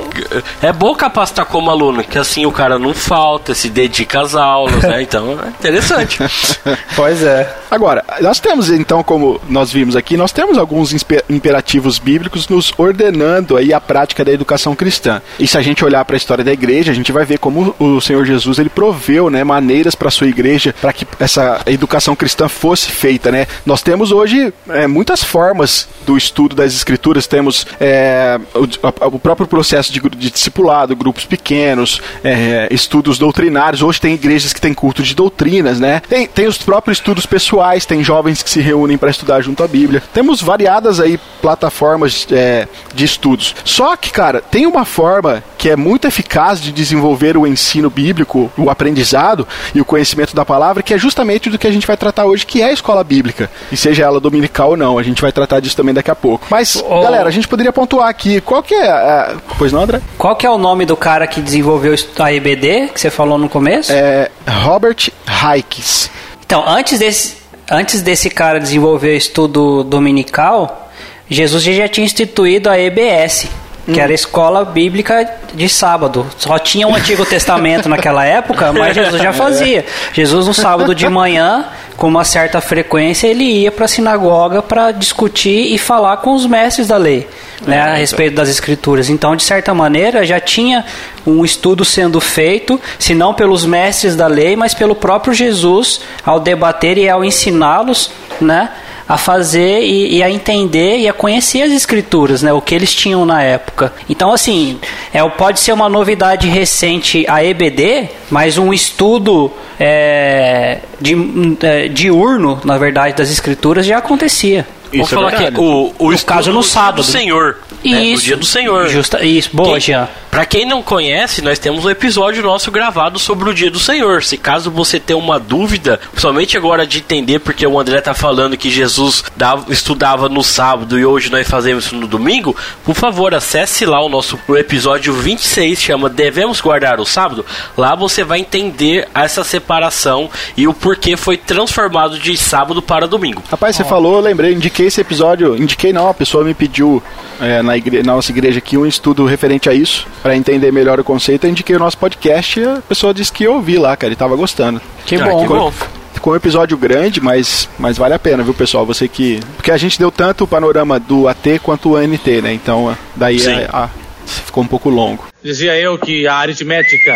é 0.61 0.71
bom 0.71 0.93
capacitar 0.93 1.45
como 1.45 1.69
aluno, 1.69 2.03
que 2.03 2.17
assim 2.17 2.45
o 2.45 2.51
cara 2.51 2.77
não 2.77 2.93
falta, 2.93 3.53
se 3.53 3.69
dedica 3.69 4.21
às 4.21 4.35
aulas, 4.35 4.83
né? 4.83 5.01
Então 5.01 5.37
é 5.43 5.49
interessante. 5.49 6.19
pois 6.95 7.23
é. 7.23 7.55
Agora, 7.71 8.03
nós 8.21 8.39
temos 8.39 8.69
então, 8.69 9.03
como 9.03 9.39
nós 9.47 9.71
vimos 9.71 9.95
aqui, 9.95 10.17
nós 10.17 10.31
temos 10.31 10.57
alguns 10.57 10.93
imperativos 11.29 11.99
bíblicos 11.99 12.47
nos 12.47 12.73
ordenando 12.77 13.57
aí 13.57 13.73
a 13.73 13.81
prática 13.81 14.23
da 14.23 14.31
educação 14.31 14.75
cristã. 14.75 15.21
E 15.39 15.47
se 15.47 15.57
a 15.57 15.61
gente 15.61 15.83
olhar 15.83 16.03
para 16.05 16.15
a 16.15 16.17
história 16.17 16.43
da 16.43 16.51
igreja, 16.51 16.91
a 16.91 16.95
gente 16.95 17.11
vai 17.11 17.25
ver 17.25 17.39
como 17.39 17.75
o 17.79 17.99
Senhor 18.01 18.25
Jesus 18.25 18.59
ele 18.59 18.69
proveu, 18.69 19.29
né, 19.29 19.43
maneiras 19.43 19.95
para 19.95 20.09
sua 20.11 20.27
igreja 20.27 20.73
para 20.79 20.93
que 20.93 21.07
essa 21.19 21.61
educação 21.65 22.15
cristã 22.15 22.47
fosse 22.47 22.89
feita, 22.91 23.31
né? 23.31 23.47
Nós 23.65 23.81
temos 23.81 24.11
hoje 24.11 24.53
é, 24.69 24.87
muitas 24.87 25.23
formas 25.23 25.87
do 26.05 26.17
estudo 26.17 26.55
das 26.59 26.73
escrituras, 26.73 27.25
temos 27.25 27.65
é, 27.79 28.39
o, 28.53 29.15
o, 29.15 29.19
próprio 29.19 29.47
processo 29.47 29.91
de, 29.91 29.99
de 30.01 30.29
discipulado, 30.29 30.95
grupos 30.95 31.25
pequenos, 31.25 32.01
é, 32.23 32.67
estudos 32.69 33.17
doutrinários. 33.17 33.81
Hoje 33.81 34.01
tem 34.01 34.13
igrejas 34.13 34.53
que 34.53 34.61
têm 34.61 34.73
culto 34.73 35.01
de 35.01 35.15
doutrinas, 35.15 35.79
né? 35.79 36.01
Tem, 36.07 36.27
tem 36.27 36.47
os 36.47 36.57
próprios 36.57 36.97
estudos 36.97 37.25
pessoais, 37.25 37.85
tem 37.85 38.03
jovens 38.03 38.43
que 38.43 38.49
se 38.49 38.59
reúnem 38.59 38.97
para 38.97 39.09
estudar 39.09 39.41
junto 39.41 39.63
à 39.63 39.67
Bíblia. 39.67 40.03
Temos 40.13 40.41
variadas 40.41 40.99
aí 40.99 41.19
plataformas 41.41 42.27
é, 42.31 42.67
de 42.93 43.05
estudos. 43.05 43.55
Só 43.63 43.95
que, 43.95 44.11
cara, 44.11 44.41
tem 44.41 44.65
uma 44.65 44.83
forma 44.83 45.43
que 45.57 45.69
é 45.69 45.75
muito 45.75 46.07
eficaz 46.07 46.61
de 46.61 46.71
desenvolver 46.71 47.37
o 47.37 47.47
ensino 47.47 47.89
bíblico, 47.89 48.51
o 48.57 48.69
aprendizado 48.69 49.47
e 49.73 49.81
o 49.81 49.85
conhecimento 49.85 50.35
da 50.35 50.45
palavra, 50.45 50.83
que 50.83 50.93
é 50.93 50.97
justamente 50.97 51.49
do 51.49 51.57
que 51.57 51.67
a 51.67 51.71
gente 51.71 51.87
vai 51.87 51.97
tratar 51.97 52.25
hoje, 52.25 52.45
que 52.45 52.61
é 52.61 52.65
a 52.65 52.73
escola 52.73 53.03
bíblica. 53.03 53.49
E 53.71 53.77
seja 53.77 54.03
ela 54.03 54.19
dominical 54.19 54.71
ou 54.71 54.77
não, 54.77 54.97
a 54.97 55.03
gente 55.03 55.21
vai 55.21 55.31
tratar 55.31 55.59
disso 55.59 55.75
também 55.75 55.93
daqui 55.93 56.11
a 56.11 56.15
pouco. 56.15 56.47
Mas, 56.49 56.75
oh. 56.75 57.01
galera, 57.01 57.27
a 57.27 57.31
gente 57.31 57.47
poderia 57.47 57.71
pontuar 57.71 58.09
aqui, 58.09 58.41
qual 58.41 58.63
que 58.63 58.73
é 58.73 58.89
a... 58.89 59.35
Pois 59.57 59.71
não, 59.71 59.83
André? 59.83 60.01
Qual 60.17 60.35
que 60.35 60.45
é 60.45 60.49
o 60.49 60.57
nome 60.57 60.85
do 60.85 60.97
cara 60.97 61.27
que 61.27 61.41
desenvolveu 61.41 61.93
a 62.19 62.33
EBD, 62.33 62.89
que 62.93 62.99
você 62.99 63.09
falou 63.09 63.37
no 63.37 63.47
começo? 63.47 63.91
É 63.91 64.29
Robert 64.47 65.11
Hikes. 65.27 66.09
Então, 66.45 66.67
antes 66.67 66.97
desse, 66.97 67.37
antes 67.69 68.01
desse 68.01 68.29
cara 68.29 68.59
desenvolver 68.59 69.13
o 69.13 69.17
estudo 69.17 69.83
dominical, 69.83 70.89
Jesus 71.29 71.63
já 71.63 71.87
tinha 71.87 72.05
instituído 72.05 72.69
a 72.69 72.79
EBS, 72.79 73.47
que 73.93 73.99
era 73.99 74.11
a 74.11 74.15
escola 74.15 74.63
bíblica 74.65 75.27
de 75.53 75.67
sábado. 75.67 76.27
Só 76.37 76.57
tinha 76.59 76.87
o 76.87 76.95
Antigo 76.95 77.25
Testamento 77.25 77.89
naquela 77.89 78.25
época, 78.25 78.71
mas 78.71 78.95
Jesus 78.95 79.21
já 79.21 79.33
fazia. 79.33 79.85
Jesus 80.13 80.47
no 80.47 80.53
sábado 80.53 80.93
de 80.93 81.07
manhã, 81.07 81.65
com 81.97 82.07
uma 82.07 82.23
certa 82.23 82.61
frequência, 82.61 83.27
ele 83.27 83.43
ia 83.43 83.71
para 83.71 83.85
a 83.85 83.87
sinagoga 83.87 84.61
para 84.61 84.91
discutir 84.91 85.73
e 85.73 85.77
falar 85.77 86.17
com 86.17 86.33
os 86.33 86.45
mestres 86.45 86.87
da 86.87 86.97
lei, 86.97 87.27
né, 87.65 87.81
a 87.81 87.95
respeito 87.95 88.35
das 88.35 88.47
escrituras. 88.47 89.09
Então, 89.09 89.35
de 89.35 89.43
certa 89.43 89.73
maneira, 89.73 90.25
já 90.25 90.39
tinha 90.39 90.85
um 91.25 91.43
estudo 91.43 91.83
sendo 91.83 92.21
feito, 92.21 92.79
se 92.97 93.13
não 93.13 93.33
pelos 93.33 93.65
mestres 93.65 94.15
da 94.15 94.27
lei, 94.27 94.55
mas 94.55 94.73
pelo 94.73 94.95
próprio 94.95 95.33
Jesus 95.33 96.01
ao 96.25 96.39
debater 96.39 96.97
e 96.97 97.09
ao 97.09 97.23
ensiná-los, 97.23 98.11
né? 98.39 98.69
A 99.09 99.17
fazer 99.17 99.81
e, 99.81 100.17
e, 100.17 100.23
a 100.23 100.29
entender 100.29 100.99
e 100.99 101.09
a 101.09 101.13
conhecer 101.13 101.63
as 101.63 101.71
escrituras, 101.71 102.43
né? 102.43 102.53
O 102.53 102.61
que 102.61 102.75
eles 102.75 102.93
tinham 102.93 103.25
na 103.25 103.41
época. 103.41 103.91
Então, 104.07 104.31
assim, 104.31 104.79
é, 105.11 105.27
pode 105.29 105.59
ser 105.59 105.71
uma 105.71 105.89
novidade 105.89 106.47
recente 106.47 107.25
a 107.27 107.43
EBD, 107.43 108.07
mas 108.29 108.59
um 108.59 108.71
estudo 108.71 109.51
é, 109.79 110.77
de, 111.01 111.15
é, 111.63 111.87
diurno, 111.87 112.61
na 112.63 112.77
verdade, 112.77 113.15
das 113.15 113.31
escrituras 113.31 113.83
já 113.83 113.97
acontecia. 113.97 114.67
Vamos 114.91 115.07
Isso 115.07 115.15
é 115.15 115.17
falar 115.17 115.31
que 115.31 115.59
o, 115.59 115.91
o 115.97 116.11
no 116.11 116.19
caso 116.19 116.53
no 116.53 116.61
sábado 116.61 116.97
do 116.97 117.03
Senhor, 117.03 117.57
isso, 117.83 118.01
né? 118.01 118.11
no 118.11 118.21
dia 118.21 118.37
do 118.37 118.45
Senhor. 118.45 118.89
Justa, 118.89 119.23
isso, 119.23 119.49
boa, 119.53 119.71
quem, 119.71 119.79
Jean. 119.81 120.07
Para 120.31 120.45
quem 120.45 120.65
não 120.65 120.81
conhece, 120.81 121.41
nós 121.41 121.59
temos 121.59 121.85
um 121.85 121.89
episódio 121.89 122.41
nosso 122.41 122.71
gravado 122.71 123.19
sobre 123.19 123.49
o 123.49 123.53
dia 123.53 123.69
do 123.69 123.79
Senhor. 123.79 124.23
Se 124.23 124.37
caso 124.37 124.71
você 124.71 124.99
tenha 124.99 125.17
uma 125.17 125.39
dúvida, 125.39 125.99
somente 126.15 126.57
agora 126.57 126.87
de 126.87 126.99
entender 126.99 127.39
porque 127.39 127.65
o 127.65 127.79
André 127.79 128.01
tá 128.01 128.13
falando 128.13 128.57
que 128.57 128.69
Jesus 128.69 129.23
dava, 129.35 129.71
estudava 129.71 130.29
no 130.29 130.43
sábado 130.43 130.97
e 130.97 131.05
hoje 131.05 131.29
nós 131.29 131.47
fazemos 131.47 131.85
isso 131.85 131.95
no 131.95 132.07
domingo, 132.07 132.55
por 132.83 132.95
favor, 132.95 133.33
acesse 133.33 133.85
lá 133.85 134.03
o 134.03 134.09
nosso 134.09 134.39
o 134.47 134.55
episódio 134.55 135.13
26, 135.13 135.79
chama 135.79 136.09
Devemos 136.09 136.61
Guardar 136.61 136.99
o 136.99 137.05
Sábado. 137.05 137.45
Lá 137.77 137.95
você 137.95 138.23
vai 138.23 138.39
entender 138.39 139.07
essa 139.13 139.43
separação 139.43 140.29
e 140.55 140.67
o 140.67 140.73
porquê 140.73 141.17
foi 141.17 141.37
transformado 141.37 142.17
de 142.17 142.35
sábado 142.37 142.81
para 142.81 143.07
domingo. 143.07 143.43
Rapaz, 143.49 143.75
você 143.75 143.83
oh. 143.83 143.85
falou, 143.85 144.15
eu 144.15 144.21
lembrei, 144.21 144.53
indiquei 144.53 144.79
indiquei 144.79 144.87
esse 144.87 145.01
episódio, 145.01 145.55
indiquei 145.55 145.91
não, 145.91 146.07
a 146.07 146.13
pessoa 146.13 146.43
me 146.43 146.53
pediu 146.53 147.03
é, 147.41 147.61
na, 147.69 147.77
igre 147.77 148.01
na 148.01 148.15
nossa 148.15 148.31
igreja 148.31 148.57
aqui 148.57 148.77
um 148.77 148.85
estudo 148.85 149.25
referente 149.25 149.69
a 149.69 149.73
isso, 149.73 150.07
para 150.23 150.35
entender 150.35 150.71
melhor 150.71 150.99
o 150.99 151.03
conceito. 151.03 151.45
Eu 151.45 151.51
indiquei 151.51 151.75
o 151.75 151.79
nosso 151.79 151.97
podcast 151.97 152.59
e 152.59 152.63
a 152.63 152.81
pessoa 152.87 153.13
disse 153.13 153.31
que 153.31 153.43
eu 153.43 153.53
ouvi 153.53 153.77
lá, 153.77 153.95
cara, 153.95 154.09
ele 154.09 154.15
tava 154.15 154.35
gostando. 154.35 154.81
Que 155.05 155.15
ah, 155.15 155.25
bom, 155.25 155.41
que 155.41 155.47
bom. 155.47 155.73
Ficou 156.13 156.33
um 156.33 156.35
episódio 156.35 156.75
grande, 156.75 157.21
mas, 157.21 157.69
mas 157.77 157.97
vale 157.97 158.13
a 158.13 158.19
pena, 158.19 158.43
viu, 158.43 158.53
pessoal? 158.53 158.85
Você 158.85 159.07
que. 159.07 159.39
Porque 159.55 159.71
a 159.71 159.77
gente 159.77 159.97
deu 159.97 160.11
tanto 160.11 160.43
o 160.43 160.47
panorama 160.47 160.99
do 160.99 161.27
AT 161.27 161.59
quanto 161.63 161.91
o 161.91 161.95
ANT, 161.95 162.27
né? 162.43 162.53
Então, 162.53 162.97
daí 163.15 163.39
a, 163.71 163.83
a, 163.83 163.89
ficou 164.25 164.63
um 164.63 164.67
pouco 164.67 164.89
longo. 164.89 165.25
Dizia 165.41 165.79
eu 165.79 165.97
que 165.97 166.27
a 166.27 166.35
aritmética 166.35 167.15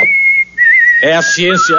é 1.02 1.16
a 1.16 1.22
ciência. 1.22 1.76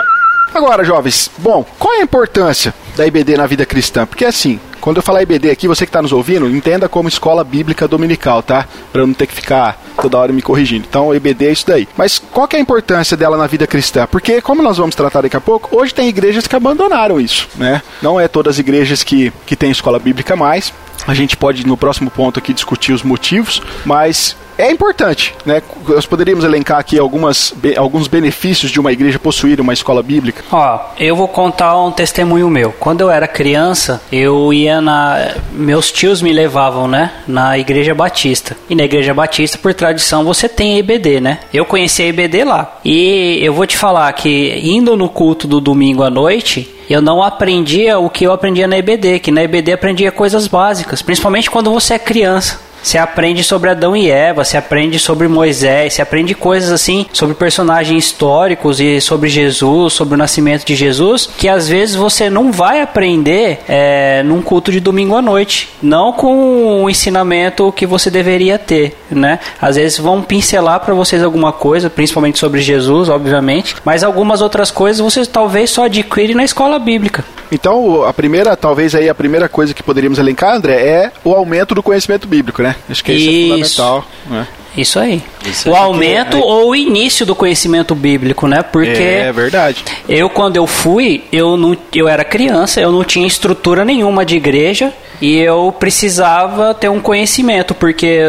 Agora, 0.53 0.85
jovens, 0.85 1.31
bom, 1.39 1.65
qual 1.79 1.95
é 1.95 2.01
a 2.01 2.03
importância 2.03 2.75
da 2.97 3.07
IBD 3.07 3.37
na 3.37 3.47
vida 3.47 3.65
cristã? 3.65 4.05
Porque 4.05 4.25
assim, 4.25 4.61
quando 4.85 4.99
eu 4.99 5.03
falar 5.03 5.23
IBD 5.23 5.51
aqui, 5.51 5.67
você 5.67 5.87
que 5.87 5.89
está 5.89 6.03
nos 6.03 6.13
ouvindo, 6.13 6.47
entenda 6.47 6.91
como 6.91 7.09
escola 7.09 7.43
bíblica 7.43 7.89
dominical, 7.89 8.43
tá? 8.43 8.69
Para 8.93 9.07
não 9.07 9.15
ter 9.15 9.27
que 9.27 9.33
ficar 9.33 9.81
toda 9.99 10.19
hora 10.19 10.31
me 10.31 10.43
corrigindo. 10.43 10.85
Então, 10.87 11.15
IBD 11.15 11.47
é 11.47 11.53
isso 11.53 11.67
daí. 11.67 11.89
Mas 11.97 12.19
qual 12.19 12.47
que 12.47 12.55
é 12.55 12.59
a 12.59 12.63
importância 12.63 13.17
dela 13.17 13.39
na 13.39 13.47
vida 13.47 13.67
cristã? 13.67 14.07
Porque, 14.07 14.43
como 14.43 14.61
nós 14.61 14.77
vamos 14.77 14.95
tratar 14.95 15.23
daqui 15.23 15.39
a 15.39 15.41
pouco, 15.41 15.75
hoje 15.75 15.95
tem 15.95 16.07
igrejas 16.07 16.47
que 16.47 16.55
abandonaram 16.55 17.19
isso, 17.19 17.49
né? 17.55 17.81
Não 18.03 18.21
é 18.21 18.29
todas 18.29 18.57
as 18.57 18.59
igrejas 18.59 19.03
que, 19.03 19.33
que 19.47 19.57
têm 19.57 19.71
escola 19.71 19.99
bíblica 19.99 20.37
mais. 20.37 20.71
A 21.07 21.15
gente 21.15 21.35
pode, 21.35 21.67
no 21.67 21.79
próximo 21.79 22.11
ponto 22.11 22.39
aqui, 22.39 22.53
discutir 22.53 22.93
os 22.93 23.03
motivos, 23.03 23.63
mas 23.87 24.37
é 24.57 24.71
importante, 24.71 25.35
né? 25.45 25.63
Nós 25.89 26.07
poderíamos 26.07 26.45
elencar 26.45 26.79
aqui 26.79 26.99
algumas, 26.99 27.55
alguns 27.77 28.09
benefícios 28.09 28.71
de 28.71 28.81
uma 28.81 28.93
igreja 28.93 29.19
possuir 29.19 29.61
uma 29.61 29.73
escola 29.73 30.03
bíblica. 30.03 30.45
Ó, 30.51 30.81
eu 30.99 31.17
vou 31.17 31.29
contar 31.29 31.79
um 31.81 31.91
testemunho 31.91 32.49
meu. 32.49 32.73
Quando 32.79 33.01
eu 33.01 33.11
era 33.11 33.27
criança, 33.27 34.01
eu 34.13 34.53
ia 34.53 34.81
na, 34.81 35.35
meus 35.53 35.91
tios 35.91 36.23
me 36.23 36.33
levavam, 36.33 36.87
né, 36.87 37.11
na 37.27 37.59
igreja 37.59 37.95
batista. 37.95 38.57
E 38.69 38.75
na 38.75 38.85
igreja 38.85 39.13
batista, 39.13 39.59
por 39.59 39.75
tradição, 39.75 40.25
você 40.25 40.49
tem 40.49 40.79
EBD, 40.79 41.21
né? 41.21 41.41
Eu 41.53 41.65
conheci 41.65 42.03
a 42.03 42.07
EBD 42.07 42.45
lá. 42.45 42.79
E 42.85 43.39
eu 43.43 43.53
vou 43.53 43.67
te 43.67 43.77
falar 43.77 44.13
que 44.13 44.61
indo 44.63 44.97
no 44.97 45.09
culto 45.09 45.47
do 45.47 45.61
domingo 45.61 46.03
à 46.03 46.11
noite, 46.11 46.75
eu 46.89 47.01
não 47.01 47.23
aprendia 47.23 47.99
o 47.99 48.11
que 48.11 48.25
eu 48.25 48.33
aprendia 48.33 48.67
na 48.67 48.77
EBD, 48.77 49.19
que 49.19 49.31
na 49.31 49.43
EBD 49.43 49.73
aprendia 49.73 50.13
coisas 50.13 50.47
básicas, 50.47 51.03
principalmente 51.03 51.51
quando 51.51 51.73
você 51.73 51.95
é 51.95 51.99
criança. 51.99 52.61
Você 52.85 52.99
aprende 52.99 53.43
sobre 53.43 53.71
Adão 53.71 53.97
e 53.97 54.11
Eva, 54.11 54.45
você 54.45 54.59
aprende 54.59 54.99
sobre 54.99 55.27
Moisés, 55.27 55.95
você 55.95 56.03
aprende 56.03 56.35
coisas 56.35 56.71
assim 56.71 57.07
sobre 57.15 57.35
personagens 57.35 58.05
históricos 58.05 58.79
e 58.79 59.01
sobre 59.01 59.31
Jesus, 59.31 59.95
sobre 59.95 60.15
o 60.15 60.19
nascimento 60.19 60.67
de 60.67 60.77
Jesus, 60.77 61.31
que 61.39 61.49
às 61.49 61.67
vezes 61.67 61.95
você 61.97 62.29
não 62.29 62.53
vai 62.53 62.83
aprender 62.83 63.61
é, 63.67 64.23
num 64.23 64.43
culto 64.43 64.71
de 64.71 64.81
domingo 64.81 65.17
à 65.17 65.23
noite, 65.23 65.71
não 65.83 66.13
com 66.13 66.85
o 66.85 66.91
ensinamento 66.91 67.73
que 67.73 67.87
você 67.87 68.11
deveria 68.11 68.59
ter, 68.59 68.95
né? 69.11 69.41
Às 69.59 69.77
vezes 69.77 69.99
vão 69.99 70.21
pincelar 70.21 70.81
para 70.81 70.93
vocês 70.93 71.23
alguma 71.23 71.53
coisa, 71.53 71.89
principalmente 71.89 72.39
sobre 72.39 72.61
Jesus, 72.61 73.09
obviamente, 73.09 73.77
mas 73.83 74.05
algumas 74.05 74.43
outras 74.43 74.71
coisas 74.71 75.01
você 75.01 75.25
talvez 75.25 75.71
só 75.71 75.87
adquire 75.87 76.35
na 76.35 76.45
escola 76.45 76.79
bíblica. 76.79 77.25
Então, 77.51 78.03
a 78.05 78.13
primeira, 78.13 78.57
talvez 78.57 78.95
aí 78.95 79.09
a 79.09 79.15
primeira 79.15 79.49
coisa 79.49 79.73
que 79.73 79.83
poderíamos 79.83 80.19
elencar, 80.19 80.55
André, 80.55 80.75
é 80.75 81.13
o 81.23 81.33
aumento 81.33 81.75
do 81.75 81.83
conhecimento 81.83 82.27
bíblico, 82.27 82.63
né? 82.63 82.74
Acho 82.89 83.05
que 83.05 83.13
isso, 83.13 83.31
isso 83.31 83.31
é 83.31 83.43
fundamental. 83.43 84.07
Né? 84.27 84.49
Isso 84.77 84.99
aí. 84.99 85.23
Isso 85.47 85.71
o 85.71 85.77
aumento 85.77 86.39
ou 86.39 86.71
o 86.71 86.77
início 86.77 87.25
do 87.25 87.35
conhecimento 87.35 87.95
bíblico, 87.95 88.49
né? 88.49 88.63
Porque 88.63 88.91
é 88.91 89.33
verdade. 89.33 89.85
Eu 90.09 90.29
quando 90.29 90.57
eu 90.57 90.67
fui, 90.67 91.25
eu 91.31 91.57
não, 91.57 91.77
eu 91.95 92.09
era 92.09 92.25
criança, 92.25 92.81
eu 92.81 92.91
não 92.91 93.05
tinha 93.05 93.27
estrutura 93.27 93.85
nenhuma 93.85 94.25
de 94.25 94.37
igreja 94.37 94.93
e 95.21 95.39
eu 95.39 95.75
precisava 95.79 96.75
ter 96.75 96.89
um 96.89 96.99
conhecimento, 96.99 97.73
porque 97.73 98.21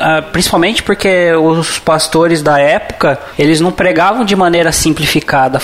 ah, 0.00 0.22
principalmente 0.22 0.82
porque 0.82 1.32
os 1.34 1.78
pastores 1.78 2.42
da 2.42 2.58
época, 2.58 3.20
eles 3.38 3.60
não 3.60 3.70
pregavam 3.70 4.24
de 4.24 4.34
maneira 4.34 4.72
simplificada, 4.72 5.60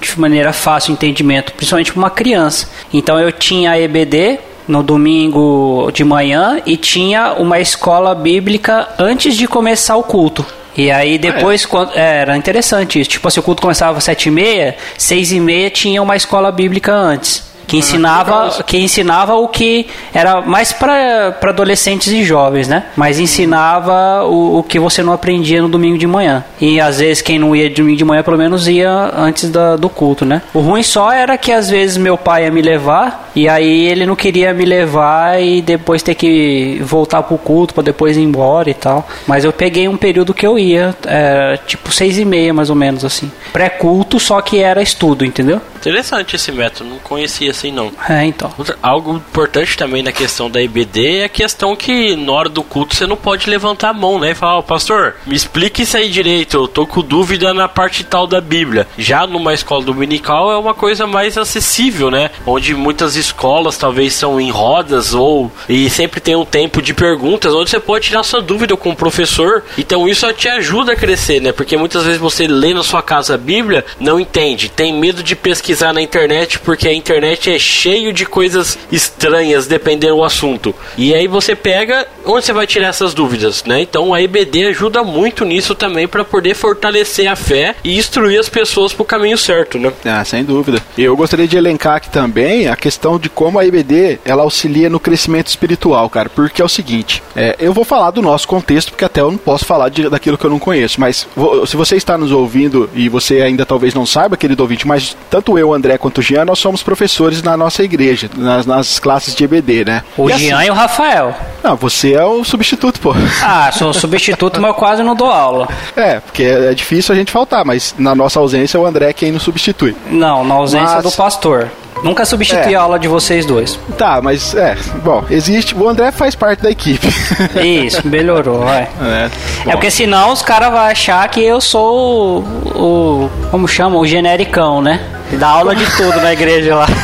de 0.00 0.20
maneira 0.20 0.52
fácil 0.52 0.92
entendimento, 0.92 1.52
principalmente 1.52 1.92
para 1.92 1.98
uma 1.98 2.10
criança. 2.10 2.68
Então 2.92 3.18
eu 3.18 3.32
tinha 3.32 3.70
a 3.70 3.80
EBD, 3.80 4.38
no 4.68 4.82
domingo 4.82 5.90
de 5.92 6.04
manhã 6.04 6.60
e 6.64 6.76
tinha 6.76 7.32
uma 7.32 7.58
escola 7.58 8.14
bíblica 8.14 8.88
antes 8.98 9.34
de 9.36 9.48
começar 9.48 9.96
o 9.96 10.02
culto. 10.02 10.44
E 10.76 10.92
aí 10.92 11.18
depois, 11.18 11.64
é. 11.64 11.66
quando, 11.66 11.92
é, 11.94 12.20
era 12.20 12.36
interessante 12.36 13.00
isso. 13.00 13.10
Tipo 13.10 13.26
assim, 13.26 13.40
o 13.40 13.42
culto 13.42 13.62
começava 13.62 13.98
às 13.98 14.04
sete 14.04 14.28
e 14.28 14.30
meia, 14.30 14.76
seis 14.96 15.32
e 15.32 15.40
meia 15.40 15.70
tinha 15.70 16.00
uma 16.00 16.14
escola 16.14 16.52
bíblica 16.52 16.92
antes 16.92 17.47
que 17.68 17.76
ensinava, 17.76 18.64
que 18.64 18.78
ensinava 18.78 19.34
o 19.34 19.46
que 19.46 19.86
era 20.12 20.40
mais 20.40 20.72
para 20.72 21.36
adolescentes 21.42 22.08
e 22.08 22.24
jovens, 22.24 22.66
né? 22.66 22.84
Mas 22.96 23.20
ensinava 23.20 24.24
o, 24.24 24.58
o 24.58 24.62
que 24.62 24.78
você 24.78 25.02
não 25.02 25.12
aprendia 25.12 25.60
no 25.60 25.68
domingo 25.68 25.98
de 25.98 26.06
manhã. 26.06 26.42
E 26.58 26.80
às 26.80 26.98
vezes 26.98 27.22
quem 27.22 27.38
não 27.38 27.54
ia 27.54 27.68
domingo 27.68 27.98
de 27.98 28.04
manhã, 28.04 28.22
pelo 28.22 28.38
menos 28.38 28.66
ia 28.66 29.12
antes 29.14 29.50
da, 29.50 29.76
do 29.76 29.90
culto, 29.90 30.24
né? 30.24 30.40
O 30.54 30.60
ruim 30.60 30.82
só 30.82 31.12
era 31.12 31.36
que 31.36 31.52
às 31.52 31.68
vezes 31.68 31.98
meu 31.98 32.16
pai 32.16 32.44
ia 32.44 32.50
me 32.50 32.62
levar 32.62 33.30
e 33.36 33.46
aí 33.48 33.86
ele 33.86 34.06
não 34.06 34.16
queria 34.16 34.54
me 34.54 34.64
levar 34.64 35.40
e 35.40 35.60
depois 35.60 36.02
ter 36.02 36.14
que 36.14 36.80
voltar 36.82 37.22
pro 37.22 37.36
culto 37.36 37.74
para 37.74 37.82
depois 37.82 38.16
ir 38.16 38.22
embora 38.22 38.70
e 38.70 38.74
tal. 38.74 39.06
Mas 39.26 39.44
eu 39.44 39.52
peguei 39.52 39.86
um 39.88 39.96
período 39.96 40.32
que 40.32 40.46
eu 40.46 40.58
ia, 40.58 40.96
é, 41.06 41.58
tipo 41.66 41.92
seis 41.92 42.18
e 42.18 42.24
meia 42.24 42.54
mais 42.54 42.70
ou 42.70 42.76
menos 42.76 43.04
assim. 43.04 43.30
Pré-culto, 43.52 44.18
só 44.18 44.40
que 44.40 44.58
era 44.58 44.80
estudo, 44.80 45.24
entendeu? 45.24 45.60
Interessante 45.76 46.34
esse 46.34 46.50
método, 46.50 46.90
não 46.90 46.98
conhecia 46.98 47.52
assim 47.58 47.72
não. 47.72 47.92
É, 48.08 48.24
então. 48.24 48.52
Algo 48.80 49.16
importante 49.16 49.76
também 49.76 50.02
na 50.02 50.12
questão 50.12 50.50
da 50.50 50.62
IBD 50.62 51.18
é 51.18 51.24
a 51.24 51.28
questão 51.28 51.74
que 51.74 52.14
na 52.14 52.32
hora 52.32 52.48
do 52.48 52.62
culto 52.62 52.94
você 52.94 53.06
não 53.06 53.16
pode 53.16 53.50
levantar 53.50 53.90
a 53.90 53.92
mão, 53.92 54.18
né? 54.18 54.30
E 54.30 54.34
falar, 54.34 54.58
ó, 54.58 54.62
pastor, 54.62 55.16
me 55.26 55.34
explique 55.34 55.82
isso 55.82 55.96
aí 55.96 56.08
direito, 56.08 56.56
eu 56.56 56.68
tô 56.68 56.86
com 56.86 57.02
dúvida 57.02 57.52
na 57.52 57.68
parte 57.68 58.04
tal 58.04 58.26
da 58.26 58.40
Bíblia. 58.40 58.86
Já 58.96 59.26
numa 59.26 59.52
escola 59.52 59.84
dominical 59.84 60.50
é 60.52 60.56
uma 60.56 60.74
coisa 60.74 61.06
mais 61.06 61.36
acessível, 61.36 62.10
né? 62.10 62.30
Onde 62.46 62.74
muitas 62.74 63.16
escolas 63.16 63.76
talvez 63.76 64.14
são 64.14 64.40
em 64.40 64.50
rodas 64.50 65.14
ou 65.14 65.50
e 65.68 65.90
sempre 65.90 66.20
tem 66.20 66.36
um 66.36 66.44
tempo 66.44 66.80
de 66.80 66.94
perguntas 66.94 67.54
onde 67.54 67.70
você 67.70 67.80
pode 67.80 68.06
tirar 68.06 68.22
sua 68.22 68.40
dúvida 68.40 68.76
com 68.76 68.90
o 68.90 68.96
professor. 68.96 69.64
Então 69.76 70.08
isso 70.08 70.30
te 70.32 70.48
ajuda 70.48 70.92
a 70.92 70.96
crescer, 70.96 71.40
né? 71.40 71.52
Porque 71.52 71.76
muitas 71.76 72.04
vezes 72.04 72.20
você 72.20 72.46
lê 72.46 72.72
na 72.72 72.82
sua 72.82 73.02
casa 73.02 73.34
a 73.34 73.38
Bíblia, 73.38 73.84
não 73.98 74.20
entende, 74.20 74.68
tem 74.68 74.92
medo 74.92 75.22
de 75.22 75.34
pesquisar 75.34 75.92
na 75.92 76.02
internet 76.02 76.58
porque 76.58 76.86
a 76.86 76.92
internet 76.92 77.47
é 77.50 77.58
cheio 77.58 78.12
de 78.12 78.24
coisas 78.26 78.78
estranhas 78.90 79.66
dependendo 79.66 80.16
do 80.16 80.24
assunto. 80.24 80.74
E 80.96 81.14
aí 81.14 81.26
você 81.26 81.54
pega 81.54 82.06
onde 82.24 82.44
você 82.46 82.52
vai 82.52 82.66
tirar 82.66 82.88
essas 82.88 83.14
dúvidas, 83.14 83.64
né? 83.64 83.80
Então 83.80 84.12
a 84.14 84.22
EBD 84.22 84.66
ajuda 84.68 85.02
muito 85.02 85.44
nisso 85.44 85.74
também 85.74 86.06
para 86.08 86.24
poder 86.24 86.54
fortalecer 86.54 87.26
a 87.30 87.36
fé 87.36 87.74
e 87.84 87.96
instruir 87.98 88.38
as 88.38 88.48
pessoas 88.48 88.92
pro 88.92 89.04
caminho 89.04 89.38
certo, 89.38 89.78
né? 89.78 89.92
Ah, 90.04 90.24
sem 90.24 90.44
dúvida. 90.44 90.82
Eu 90.96 91.16
gostaria 91.16 91.46
de 91.48 91.56
elencar 91.56 91.96
aqui 91.96 92.10
também 92.10 92.68
a 92.68 92.76
questão 92.76 93.18
de 93.18 93.28
como 93.28 93.58
a 93.58 93.64
IBD 93.64 94.18
ela 94.24 94.42
auxilia 94.42 94.88
no 94.90 95.00
crescimento 95.00 95.48
espiritual, 95.48 96.08
cara. 96.10 96.28
Porque 96.28 96.60
é 96.60 96.64
o 96.64 96.68
seguinte, 96.68 97.22
é, 97.36 97.56
eu 97.58 97.72
vou 97.72 97.84
falar 97.84 98.10
do 98.10 98.22
nosso 98.22 98.46
contexto, 98.48 98.90
porque 98.90 99.04
até 99.04 99.20
eu 99.20 99.30
não 99.30 99.38
posso 99.38 99.64
falar 99.64 99.88
de, 99.88 100.08
daquilo 100.08 100.36
que 100.38 100.44
eu 100.44 100.50
não 100.50 100.58
conheço. 100.58 101.00
Mas 101.00 101.26
vo- 101.36 101.66
se 101.66 101.76
você 101.76 101.96
está 101.96 102.16
nos 102.18 102.32
ouvindo 102.32 102.88
e 102.94 103.08
você 103.08 103.40
ainda 103.42 103.64
talvez 103.66 103.94
não 103.94 104.06
saiba, 104.06 104.36
querido 104.36 104.62
ouvinte, 104.62 104.86
mas 104.86 105.16
tanto 105.30 105.58
eu, 105.58 105.72
André, 105.72 105.96
quanto 105.98 106.18
o 106.18 106.22
Jean, 106.22 106.44
nós 106.44 106.58
somos 106.58 106.82
professores 106.82 107.37
na 107.42 107.56
nossa 107.56 107.82
igreja, 107.82 108.28
nas, 108.36 108.66
nas 108.66 108.98
classes 108.98 109.34
de 109.34 109.44
EBD, 109.44 109.84
né? 109.84 110.02
O 110.16 110.28
E 110.28 110.32
assim- 110.32 110.46
Jean 110.48 110.64
e 110.64 110.70
o 110.70 110.74
Rafael. 110.74 111.34
Não, 111.62 111.76
você 111.76 112.14
é 112.14 112.24
o 112.24 112.44
substituto, 112.44 113.00
pô. 113.00 113.14
Ah, 113.42 113.70
sou 113.72 113.92
substituto, 113.92 114.60
mas 114.60 114.68
eu 114.70 114.74
quase 114.74 115.02
não 115.02 115.14
dou 115.14 115.30
aula. 115.30 115.68
É, 115.96 116.20
porque 116.20 116.42
é 116.44 116.72
difícil 116.74 117.12
a 117.12 117.18
gente 117.18 117.32
faltar, 117.32 117.64
mas 117.64 117.94
na 117.98 118.14
nossa 118.14 118.38
ausência 118.38 118.78
o 118.78 118.86
André 118.86 119.10
é 119.10 119.12
quem 119.12 119.32
nos 119.32 119.42
substitui. 119.42 119.96
Não, 120.10 120.44
na 120.44 120.54
ausência 120.54 120.94
Mas- 120.96 121.02
do 121.02 121.10
pastor. 121.12 121.68
Nunca 122.00 122.24
substituí 122.24 122.74
É. 122.74 122.76
a 122.76 122.82
aula 122.82 122.96
de 122.96 123.08
vocês 123.08 123.44
dois. 123.44 123.76
Tá, 123.98 124.20
mas 124.22 124.54
é, 124.54 124.76
bom, 125.02 125.24
existe. 125.28 125.74
O 125.74 125.88
André 125.88 126.12
faz 126.12 126.32
parte 126.36 126.62
da 126.62 126.70
equipe. 126.70 127.08
Isso, 127.60 128.06
melhorou, 128.06 128.60
vai. 128.60 128.82
é, 129.02 129.28
É 129.66 129.72
porque 129.72 129.90
senão 129.90 130.30
os 130.32 130.40
caras 130.40 130.70
vão 130.70 130.78
achar 130.78 131.28
que 131.28 131.42
eu 131.42 131.60
sou 131.60 132.44
o, 132.44 132.78
o- 133.26 133.30
Como 133.50 133.66
chama? 133.66 133.96
O 133.98 134.06
genericão, 134.06 134.80
né? 134.80 135.00
Dá 135.32 135.48
aula 135.48 135.74
de 135.74 135.84
tudo 135.96 136.20
na 136.20 136.32
igreja 136.32 136.74
lá. 136.74 136.86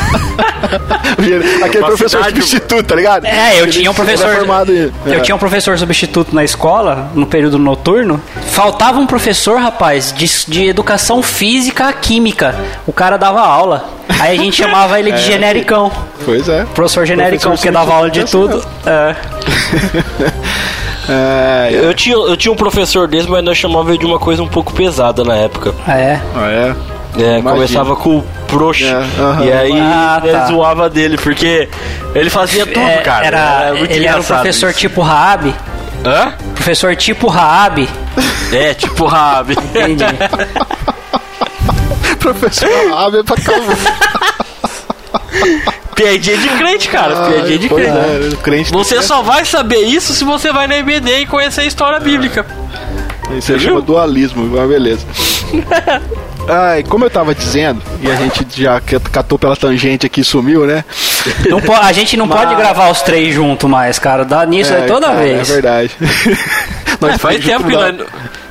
Aquele 1.63 1.83
professor 1.85 2.19
Capacidade- 2.19 2.41
substituto, 2.41 2.83
tá 2.87 2.95
ligado? 2.95 3.25
É, 3.25 3.59
eu 3.59 3.63
Ele- 3.63 3.71
tinha 3.71 3.89
um 3.89 3.93
é 3.93 3.95
professor. 3.95 4.35
formado 4.35 4.71
em- 4.73 4.91
Eu 5.05 5.13
é. 5.13 5.19
tinha 5.19 5.35
um 5.35 5.39
professor 5.39 5.77
substituto 5.77 6.33
na 6.35 6.43
escola, 6.43 7.09
no 7.13 7.25
período 7.25 7.57
noturno. 7.57 8.21
Faltava 8.51 8.99
um 8.99 9.05
professor, 9.07 9.59
rapaz, 9.59 10.11
de, 10.15 10.25
de 10.47 10.67
educação 10.67 11.21
física 11.23 11.91
química. 11.93 12.55
O 12.85 12.91
cara 12.93 13.17
dava 13.17 13.41
aula. 13.41 13.89
Aí 14.19 14.37
a 14.37 14.41
gente 14.41 14.57
chamava 14.57 14.99
ele 14.99 15.11
de 15.11 15.21
genericão. 15.23 15.91
Pois 16.25 16.49
é. 16.49 16.65
Professor 16.73 17.05
genericão, 17.05 17.51
Professor 17.51 17.57
porque 17.57 17.71
dava 17.71 17.93
aula 17.93 18.09
de 18.09 18.23
tudo. 18.25 18.65
É. 18.85 19.15
É, 21.07 21.69
é. 21.71 21.85
Eu 21.85 21.93
tinha, 21.93 22.15
eu 22.15 22.35
tinha 22.35 22.51
um 22.51 22.55
professor 22.55 23.07
desse, 23.07 23.29
mas 23.29 23.43
nós 23.43 23.55
chamava 23.55 23.89
ele 23.91 23.99
de 23.99 24.05
uma 24.07 24.17
coisa 24.17 24.41
um 24.41 24.47
pouco 24.47 24.73
pesada 24.73 25.23
na 25.23 25.35
época. 25.35 25.71
É. 25.87 26.19
Ah, 26.35 26.49
é. 26.49 26.75
É, 27.17 27.39
Imagina. 27.39 27.51
começava 27.51 27.95
com 27.95 28.17
o 28.17 28.21
proxo. 28.47 28.83
É. 28.83 29.45
E 29.45 29.51
aí 29.51 29.79
Ah, 29.79 30.21
tá. 30.23 30.45
zoava 30.47 30.89
dele, 30.89 31.17
porque 31.17 31.69
ele 32.13 32.29
fazia 32.29 32.65
tudo, 32.65 32.79
É, 32.79 32.97
cara. 32.97 33.25
era, 33.25 33.73
muito 33.77 33.91
ele 33.91 34.05
era 34.05 34.19
um 34.19 34.23
professor 34.23 34.69
isso. 34.69 34.79
tipo 34.79 35.01
Raab. 35.01 35.53
Hã? 36.05 36.33
Professor 36.55 36.95
tipo 36.95 37.27
Raab. 37.27 37.87
É, 38.51 38.73
tipo 38.73 39.05
Rabi. 39.05 39.53
Entendi. 39.53 40.03
Professor 42.19 42.69
Ave 42.97 43.23
pra 43.23 43.35
caramba. 43.37 43.73
Piadinha 45.95 46.37
de 46.37 46.49
crente, 46.49 46.89
cara. 46.89 47.27
Piadinha 47.29 47.57
de 47.59 47.69
crente. 47.69 47.89
é, 47.89 48.29
crente 48.43 48.71
Você 48.71 49.01
só 49.01 49.21
vai 49.21 49.45
saber 49.45 49.79
isso 49.79 50.13
se 50.13 50.23
você 50.25 50.51
vai 50.51 50.67
na 50.67 50.77
IBD 50.77 51.19
e 51.21 51.25
conhecer 51.25 51.61
a 51.61 51.65
história 51.65 51.99
bíblica. 51.99 52.45
Isso 53.37 53.57
chama 53.59 53.81
dualismo, 53.81 54.43
mas 54.45 54.69
beleza. 54.69 55.05
Ai, 56.47 56.83
como 56.83 57.05
eu 57.05 57.09
tava 57.09 57.33
dizendo, 57.33 57.81
e 58.01 58.09
a 58.09 58.15
gente 58.15 58.45
já 58.61 58.79
catou 59.11 59.37
pela 59.39 59.55
tangente 59.55 60.05
aqui 60.05 60.21
e 60.21 60.23
sumiu, 60.23 60.65
né? 60.67 60.83
Não 61.49 61.59
po- 61.59 61.73
a 61.73 61.91
gente 61.91 62.15
não 62.15 62.27
pode 62.27 62.45
Mas- 62.53 62.57
gravar 62.57 62.89
os 62.89 63.01
três 63.01 63.33
juntos 63.33 63.67
mais, 63.69 63.97
cara. 63.97 64.23
Dá 64.23 64.45
nisso 64.45 64.73
aí 64.73 64.85
toda 64.85 65.07
cara, 65.07 65.19
vez. 65.19 65.49
É 65.49 65.53
verdade. 65.53 65.91
Nós 67.01 67.17
Faz 67.17 67.35
junto 67.43 67.47
tempo 67.47 67.67
que 67.69 67.75
nós... 67.75 67.95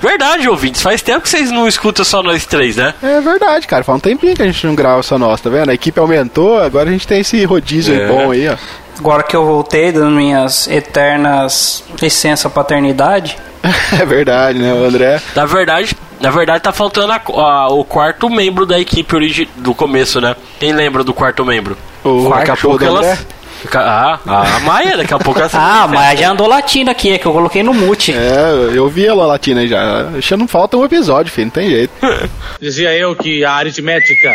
Verdade, 0.03 0.49
ouvintes. 0.51 0.83
Faz 0.83 1.01
tempo 1.01 1.23
que 1.23 1.29
vocês 1.31 1.51
não 1.51 1.67
escutam 1.67 2.05
só 2.05 2.23
nós 2.23 2.45
três, 2.45 2.77
né? 2.77 2.93
É 3.03 3.21
verdade, 3.23 3.67
cara. 3.67 3.83
Faz 3.83 3.97
um 3.97 4.01
tempinho 4.01 4.35
que 4.37 4.43
a 4.43 4.47
gente 4.47 4.67
não 4.67 4.75
grava 4.75 5.01
essa 5.01 5.17
nossa, 5.17 5.45
tá 5.45 5.51
vendo? 5.51 5.71
A 5.71 5.75
equipe 5.75 5.99
aumentou, 5.99 6.61
agora 6.61 6.91
a 6.91 6.93
gente 6.93 7.07
tem 7.07 7.21
esse 7.21 7.43
rodízio 7.45 7.95
aí 7.95 8.03
É. 8.03 8.07
bom 8.07 8.31
aí, 8.33 8.49
ó. 8.49 8.57
Agora 8.99 9.23
que 9.23 9.35
eu 9.35 9.45
voltei 9.47 9.91
das 9.93 10.05
minhas 10.11 10.69
eternas 10.69 11.83
licença 12.03 12.51
paternidade. 12.51 13.37
É 13.99 14.05
verdade, 14.05 14.59
né? 14.59 14.75
O 14.75 14.85
André. 14.85 15.19
Na 15.35 15.47
verdade, 15.47 15.97
na 16.25 16.31
verdade 16.31 16.63
tá 16.63 16.73
faltando 16.73 17.13
a- 17.13 17.21
a- 17.27 17.69
o 17.69 17.85
quarto 17.85 18.29
membro 18.31 18.65
da 18.67 18.79
equipe 18.81 19.15
origi- 19.15 19.49
do 19.57 19.75
começo, 19.75 20.21
né? 20.21 20.35
Quem 20.59 20.73
lembra 20.73 21.05
do 21.05 21.13
quarto 21.15 21.45
membro? 21.45 21.77
O 22.03 22.25
Quarto 22.27 22.51
do 22.53 22.57
Porque 22.71 22.85
André. 22.87 23.07
elas- 23.09 23.27
Ah, 23.73 24.19
a 24.57 24.61
Maia, 24.61 24.97
daqui 24.99 25.15
a 25.15 25.19
pouco 25.19 25.41
ela 25.41 25.49
se 25.51 25.57
Ah, 25.57 25.87
manifesta. 25.87 25.95
mas 26.11 26.21
já 26.21 26.31
andou 26.31 26.47
latindo 26.47 26.91
aqui, 26.91 27.13
é 27.13 27.19
que 27.19 27.25
eu 27.27 27.33
coloquei 27.33 27.63
no 27.63 27.73
mute. 27.73 28.13
É, 28.13 28.71
eu 28.75 28.89
vi 28.91 29.07
ela 29.07 29.25
latina 29.27 29.61
aí 29.63 29.69
já. 29.69 30.11
Já 30.21 30.37
não 30.37 30.47
falta 30.47 30.77
um 30.77 30.85
episódio, 30.85 31.33
filho, 31.33 31.47
não 31.47 31.51
tem 31.53 31.71
jeito. 31.71 31.93
Dizia 32.61 32.93
eu 32.95 33.15
que 33.17 33.43
a 33.45 33.53
aritmética 33.53 34.35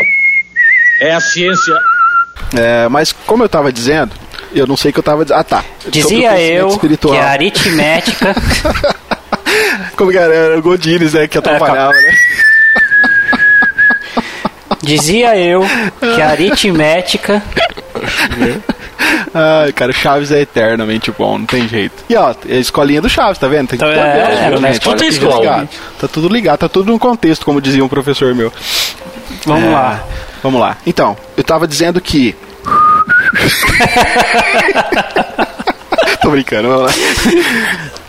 é 1.01 1.13
a 1.13 1.19
ciência 1.21 1.75
É, 2.57 2.87
mas 2.89 3.11
como 3.11 3.43
eu 3.43 3.49
tava 3.49 3.71
dizendo, 3.71 4.11
eu 4.55 4.65
não 4.65 4.75
sei 4.75 4.89
o 4.89 4.93
que 4.93 4.99
eu 4.99 5.03
tava 5.03 5.23
dizendo. 5.23 5.39
Ah, 5.39 5.43
tá. 5.43 5.63
Dizia 5.87 6.41
eu 6.41 6.67
espiritual. 6.69 7.13
que 7.13 7.19
a 7.19 7.29
aritmética. 7.29 8.35
Como 9.99 10.09
que 10.11 10.17
era? 10.17 10.33
Era 10.33 10.57
o 10.57 10.61
Godines, 10.61 11.13
né? 11.13 11.27
Que 11.27 11.37
atrapalhava, 11.37 11.91
né? 11.91 12.13
dizia 14.81 15.35
eu 15.37 15.61
que 16.15 16.21
a 16.21 16.29
aritmética. 16.29 17.43
Ai, 19.33 19.73
cara, 19.73 19.91
Chaves 19.91 20.31
é 20.31 20.39
eternamente 20.39 21.11
bom, 21.11 21.37
não 21.39 21.45
tem 21.45 21.67
jeito. 21.67 22.01
E 22.09 22.15
ó, 22.15 22.33
é 22.47 22.55
a 22.55 22.59
escolinha 22.59 23.01
do 23.01 23.09
Chaves, 23.09 23.37
tá 23.37 23.49
vendo? 23.49 23.67
Tem 23.67 23.75
Então, 23.75 23.89
tudo 23.89 23.99
é, 23.99 25.05
é, 25.05 25.09
escola. 25.09 25.39
ligado. 25.41 25.69
Tá 25.99 26.07
tudo 26.07 26.29
ligado, 26.29 26.59
tá 26.59 26.69
tudo 26.69 26.89
no 26.93 26.97
contexto, 26.97 27.43
como 27.45 27.59
dizia 27.61 27.83
um 27.83 27.89
professor 27.89 28.33
meu. 28.33 28.53
Vamos 29.45 29.65
É, 29.65 29.69
lá. 29.73 30.01
Vamos 30.41 30.61
lá. 30.61 30.77
Então, 30.87 31.17
eu 31.35 31.43
tava 31.43 31.67
dizendo 31.67 31.99
que. 31.99 32.33
Tô 36.21 36.29
brincando, 36.31 36.69
vamos 36.69 36.85
lá. 36.85 36.91